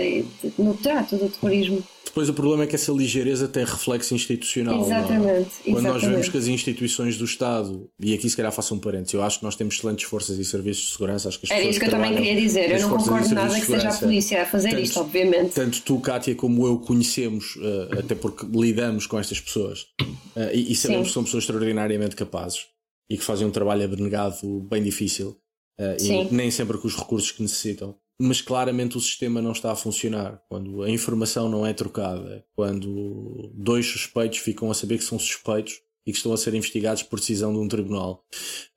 no 0.57 0.73
trato 0.75 1.15
do 1.15 1.29
terrorismo. 1.29 1.83
Depois 2.13 2.29
o 2.29 2.33
problema 2.35 2.63
é 2.63 2.67
que 2.67 2.75
essa 2.75 2.91
ligeireza 2.91 3.47
tem 3.47 3.65
reflexo 3.65 4.13
institucional. 4.13 4.77
É? 4.77 4.85
Exatamente. 4.85 5.49
Quando 5.63 5.79
exatamente. 5.79 5.83
nós 5.83 6.03
vemos 6.03 6.29
que 6.29 6.37
as 6.37 6.45
instituições 6.45 7.17
do 7.17 7.25
Estado, 7.25 7.89
e 7.99 8.13
aqui 8.13 8.29
se 8.29 8.37
calhar 8.37 8.51
faço 8.51 8.75
um 8.75 8.77
parênteses, 8.77 9.15
eu 9.15 9.23
acho 9.23 9.39
que 9.39 9.45
nós 9.45 9.55
temos 9.55 9.73
excelentes 9.73 10.05
forças 10.05 10.37
e 10.37 10.45
serviços 10.45 10.85
de 10.85 10.91
segurança. 10.91 11.27
Acho 11.27 11.39
que 11.39 11.51
Era 11.51 11.63
isso 11.63 11.79
que 11.79 11.87
eu 11.87 11.89
também 11.89 12.13
queria 12.13 12.39
dizer. 12.39 12.69
Eu 12.69 12.81
não 12.81 12.97
concordo 12.99 13.33
nada 13.33 13.59
que 13.59 13.65
seja 13.65 13.89
a 13.89 13.97
polícia 13.97 14.43
a 14.43 14.45
fazer 14.45 14.69
tanto, 14.69 14.83
isto, 14.83 14.99
obviamente. 14.99 15.53
Tanto 15.55 15.81
tu, 15.81 15.99
Kátia, 15.99 16.35
como 16.35 16.67
eu 16.67 16.77
conhecemos, 16.77 17.55
uh, 17.55 17.97
até 17.97 18.13
porque 18.13 18.45
lidamos 18.45 19.07
com 19.07 19.17
estas 19.17 19.41
pessoas 19.41 19.87
uh, 20.35 20.53
e, 20.53 20.71
e, 20.71 20.75
sabemos 20.75 21.07
Sim. 21.07 21.09
que 21.09 21.13
são 21.15 21.23
pessoas 21.23 21.45
extraordinariamente 21.45 22.15
capazes 22.15 22.67
e 23.09 23.17
que 23.17 23.23
fazem 23.23 23.47
um 23.47 23.51
trabalho 23.51 23.85
abnegado 23.85 24.59
bem 24.69 24.83
difícil 24.83 25.35
uh, 25.79 25.99
e 25.99 26.31
nem 26.31 26.51
sempre 26.51 26.77
com 26.77 26.87
os 26.87 26.95
recursos 26.95 27.31
que 27.31 27.41
necessitam 27.41 27.95
mas 28.23 28.41
claramente 28.41 28.95
o 28.95 29.01
sistema 29.01 29.41
não 29.41 29.51
está 29.51 29.73
a 29.73 29.75
funcionar. 29.75 30.41
Quando 30.47 30.81
a 30.81 30.89
informação 30.89 31.49
não 31.49 31.65
é 31.65 31.73
trocada, 31.73 32.45
quando 32.55 33.51
dois 33.53 33.85
suspeitos 33.85 34.39
ficam 34.39 34.71
a 34.71 34.73
saber 34.73 34.97
que 34.97 35.03
são 35.03 35.19
suspeitos 35.19 35.81
e 36.05 36.11
que 36.11 36.17
estão 36.17 36.31
a 36.31 36.37
ser 36.37 36.53
investigados 36.53 37.03
por 37.03 37.19
decisão 37.19 37.51
de 37.51 37.59
um 37.59 37.67
tribunal. 37.67 38.25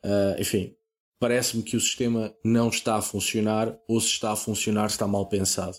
Uh, 0.05 0.41
enfim, 0.41 0.75
parece-me 1.21 1.63
que 1.63 1.77
o 1.77 1.81
sistema 1.81 2.35
não 2.45 2.71
está 2.71 2.97
a 2.97 3.03
funcionar, 3.03 3.79
ou 3.89 4.01
se 4.01 4.09
está 4.09 4.33
a 4.33 4.37
funcionar, 4.37 4.87
está 4.87 5.07
mal 5.07 5.29
pensado. 5.29 5.77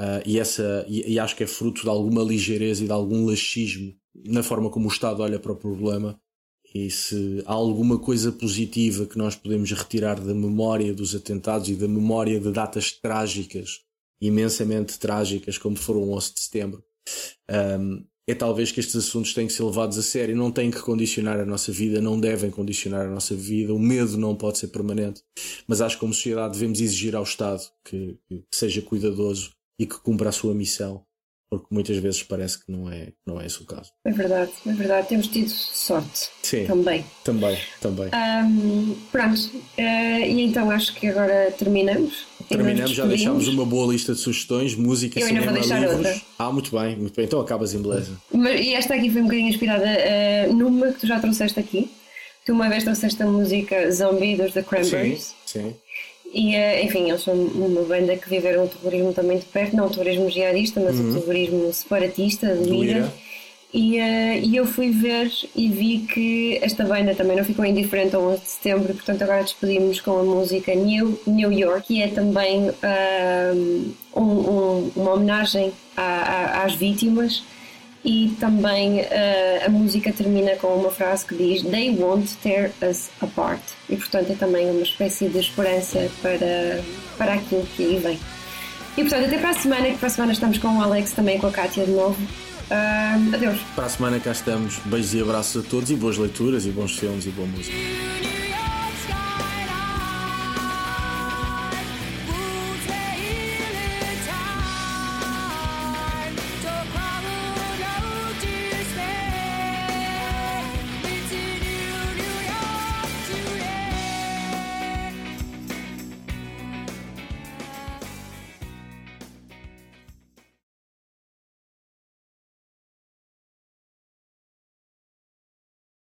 Uh, 0.00 0.24
e, 0.24 0.38
essa, 0.38 0.84
e, 0.88 1.12
e, 1.12 1.18
acho 1.18 1.36
que 1.36 1.44
é 1.44 1.46
fruto 1.46 1.82
de 1.82 1.88
alguma 1.90 2.22
ligeireza 2.22 2.82
e 2.82 2.86
de 2.86 2.92
algum 2.92 3.26
laxismo 3.26 3.94
na 4.26 4.42
forma 4.42 4.70
como 4.70 4.86
o 4.86 4.92
Estado 4.92 5.22
olha 5.22 5.38
para 5.38 5.52
o 5.52 5.56
problema. 5.56 6.18
E 6.76 6.90
se 6.90 7.42
há 7.46 7.54
alguma 7.54 7.98
coisa 7.98 8.30
positiva 8.30 9.06
que 9.06 9.16
nós 9.16 9.34
podemos 9.34 9.72
retirar 9.72 10.20
da 10.20 10.34
memória 10.34 10.92
dos 10.92 11.14
atentados 11.14 11.70
e 11.70 11.74
da 11.74 11.88
memória 11.88 12.38
de 12.38 12.52
datas 12.52 12.92
trágicas, 12.92 13.80
imensamente 14.20 14.98
trágicas, 14.98 15.56
como 15.56 15.74
foram 15.74 16.02
o 16.02 16.14
11 16.14 16.34
de 16.34 16.40
setembro, 16.40 16.84
um, 17.80 18.04
é 18.28 18.34
talvez 18.34 18.72
que 18.72 18.80
estes 18.80 18.94
assuntos 18.94 19.32
têm 19.32 19.46
que 19.46 19.54
ser 19.54 19.62
levados 19.62 19.96
a 19.96 20.02
sério, 20.02 20.36
não 20.36 20.52
têm 20.52 20.70
que 20.70 20.82
condicionar 20.82 21.40
a 21.40 21.46
nossa 21.46 21.72
vida, 21.72 21.98
não 21.98 22.20
devem 22.20 22.50
condicionar 22.50 23.06
a 23.06 23.10
nossa 23.10 23.34
vida, 23.34 23.72
o 23.72 23.78
medo 23.78 24.18
não 24.18 24.36
pode 24.36 24.58
ser 24.58 24.68
permanente, 24.68 25.22
mas 25.66 25.80
acho 25.80 25.96
que 25.96 26.00
como 26.00 26.12
sociedade 26.12 26.58
devemos 26.58 26.78
exigir 26.78 27.16
ao 27.16 27.22
Estado 27.22 27.62
que, 27.86 28.18
que 28.28 28.44
seja 28.52 28.82
cuidadoso 28.82 29.50
e 29.78 29.86
que 29.86 29.98
cumpra 30.00 30.28
a 30.28 30.32
sua 30.32 30.54
missão, 30.54 31.05
porque 31.48 31.66
muitas 31.70 31.96
vezes 31.98 32.22
parece 32.22 32.64
que 32.64 32.70
não 32.70 32.90
é, 32.90 33.12
não 33.24 33.40
é 33.40 33.46
esse 33.46 33.62
o 33.62 33.64
caso. 33.64 33.90
É 34.04 34.10
verdade, 34.10 34.50
é 34.66 34.72
verdade, 34.72 35.08
temos 35.08 35.28
tido 35.28 35.48
sorte 35.48 36.28
Sim, 36.42 36.66
também. 36.66 37.04
Também, 37.24 37.58
também. 37.80 38.08
Um, 38.44 38.96
pronto, 39.12 39.38
uh, 39.38 40.24
e 40.26 40.42
então 40.42 40.70
acho 40.70 40.94
que 40.94 41.06
agora 41.06 41.52
terminamos. 41.56 42.26
Terminamos, 42.48 42.92
já 42.92 43.06
deixámos 43.06 43.48
uma 43.48 43.64
boa 43.64 43.92
lista 43.92 44.14
de 44.14 44.20
sugestões, 44.20 44.74
música, 44.74 45.18
Eu 45.20 45.26
cinema, 45.26 45.52
livros. 45.52 45.70
outra. 45.70 46.20
Ah, 46.38 46.52
muito 46.52 46.76
bem, 46.76 46.96
muito 46.96 47.14
bem. 47.14 47.24
Então 47.24 47.40
acabas 47.40 47.74
em 47.74 47.82
beleza. 47.82 48.12
Mas, 48.32 48.60
e 48.60 48.74
esta 48.74 48.94
aqui 48.94 49.10
foi 49.10 49.20
um 49.20 49.24
bocadinho 49.24 49.48
inspirada 49.48 49.86
uh, 49.86 50.54
numa 50.54 50.92
que 50.92 51.00
tu 51.00 51.06
já 51.06 51.18
trouxeste 51.18 51.58
aqui. 51.58 51.90
Tu 52.44 52.52
uma 52.52 52.68
vez 52.68 52.84
trouxeste 52.84 53.20
a 53.22 53.26
música 53.26 53.90
Zombie 53.90 54.36
dos 54.36 54.52
The 54.52 54.62
Cranberries. 54.62 55.34
Sim, 55.44 55.60
sim. 55.62 55.76
E, 56.34 56.54
uh, 56.54 56.84
enfim, 56.84 57.08
eles 57.08 57.22
são 57.22 57.34
uma 57.34 57.82
banda 57.82 58.16
que 58.16 58.28
viveram 58.28 58.64
o 58.64 58.68
terrorismo 58.68 59.12
também 59.12 59.38
de 59.38 59.44
perto, 59.46 59.74
não 59.76 59.86
o 59.86 59.90
terrorismo 59.90 60.28
jihadista, 60.30 60.80
mas 60.80 60.98
Uhum. 60.98 61.10
o 61.10 61.20
terrorismo 61.20 61.72
separatista 61.72 62.54
do 62.54 62.74
IRA. 62.74 62.98
IRA. 62.98 63.12
E, 63.74 63.98
uh, 63.98 64.44
e 64.46 64.56
eu 64.56 64.64
fui 64.64 64.90
ver 64.90 65.30
e 65.54 65.68
vi 65.68 65.98
que 66.12 66.58
esta 66.62 66.84
banda 66.84 67.14
também 67.14 67.36
não 67.36 67.44
ficou 67.44 67.64
indiferente 67.64 68.14
ao 68.14 68.22
11 68.22 68.42
de 68.42 68.48
setembro, 68.50 68.94
portanto 68.94 69.22
agora 69.22 69.42
despedimos 69.42 70.00
com 70.00 70.18
a 70.18 70.22
música 70.22 70.74
New, 70.74 71.18
New 71.26 71.52
York, 71.52 71.86
que 71.88 72.02
é 72.02 72.08
também 72.08 72.70
um, 74.14 74.20
um- 74.22 74.90
uma 74.96 75.12
homenagem 75.14 75.72
à- 75.96 76.02
à- 76.02 76.64
às 76.64 76.74
vítimas. 76.74 77.42
E 78.06 78.28
também 78.38 79.00
uh, 79.00 79.66
a 79.66 79.68
música 79.68 80.12
termina 80.12 80.54
com 80.56 80.68
uma 80.68 80.92
frase 80.92 81.26
que 81.26 81.34
diz 81.34 81.62
They 81.62 81.90
won't 81.90 82.36
tear 82.36 82.70
us 82.88 83.10
apart. 83.20 83.60
E 83.90 83.96
portanto 83.96 84.30
é 84.30 84.36
também 84.36 84.70
uma 84.70 84.82
espécie 84.82 85.28
de 85.28 85.40
esperança 85.40 86.08
para, 86.22 86.84
para 87.18 87.34
aquilo 87.34 87.66
que 87.76 87.82
aí 87.82 87.98
vem. 87.98 88.20
E 88.96 89.02
portanto, 89.02 89.26
até 89.26 89.38
para 89.38 89.50
a 89.50 89.54
semana, 89.54 89.90
que 89.90 89.98
para 89.98 90.06
a 90.06 90.10
semana 90.10 90.32
estamos 90.32 90.56
com 90.58 90.68
o 90.68 90.80
Alex 90.80 91.12
também 91.12 91.38
com 91.38 91.48
a 91.48 91.50
Kátia 91.50 91.84
de 91.84 91.90
novo. 91.90 92.16
Ah, 92.70 93.18
adeus. 93.34 93.58
Para 93.74 93.86
a 93.86 93.88
semana 93.88 94.20
cá 94.20 94.30
estamos. 94.30 94.78
Beijos 94.84 95.14
e 95.14 95.20
abraços 95.20 95.64
a 95.64 95.68
todos 95.68 95.90
e 95.90 95.96
boas 95.96 96.16
leituras 96.16 96.64
e 96.64 96.70
bons 96.70 96.96
filmes 96.96 97.26
e 97.26 97.30
boa 97.30 97.46
música. 97.46 97.76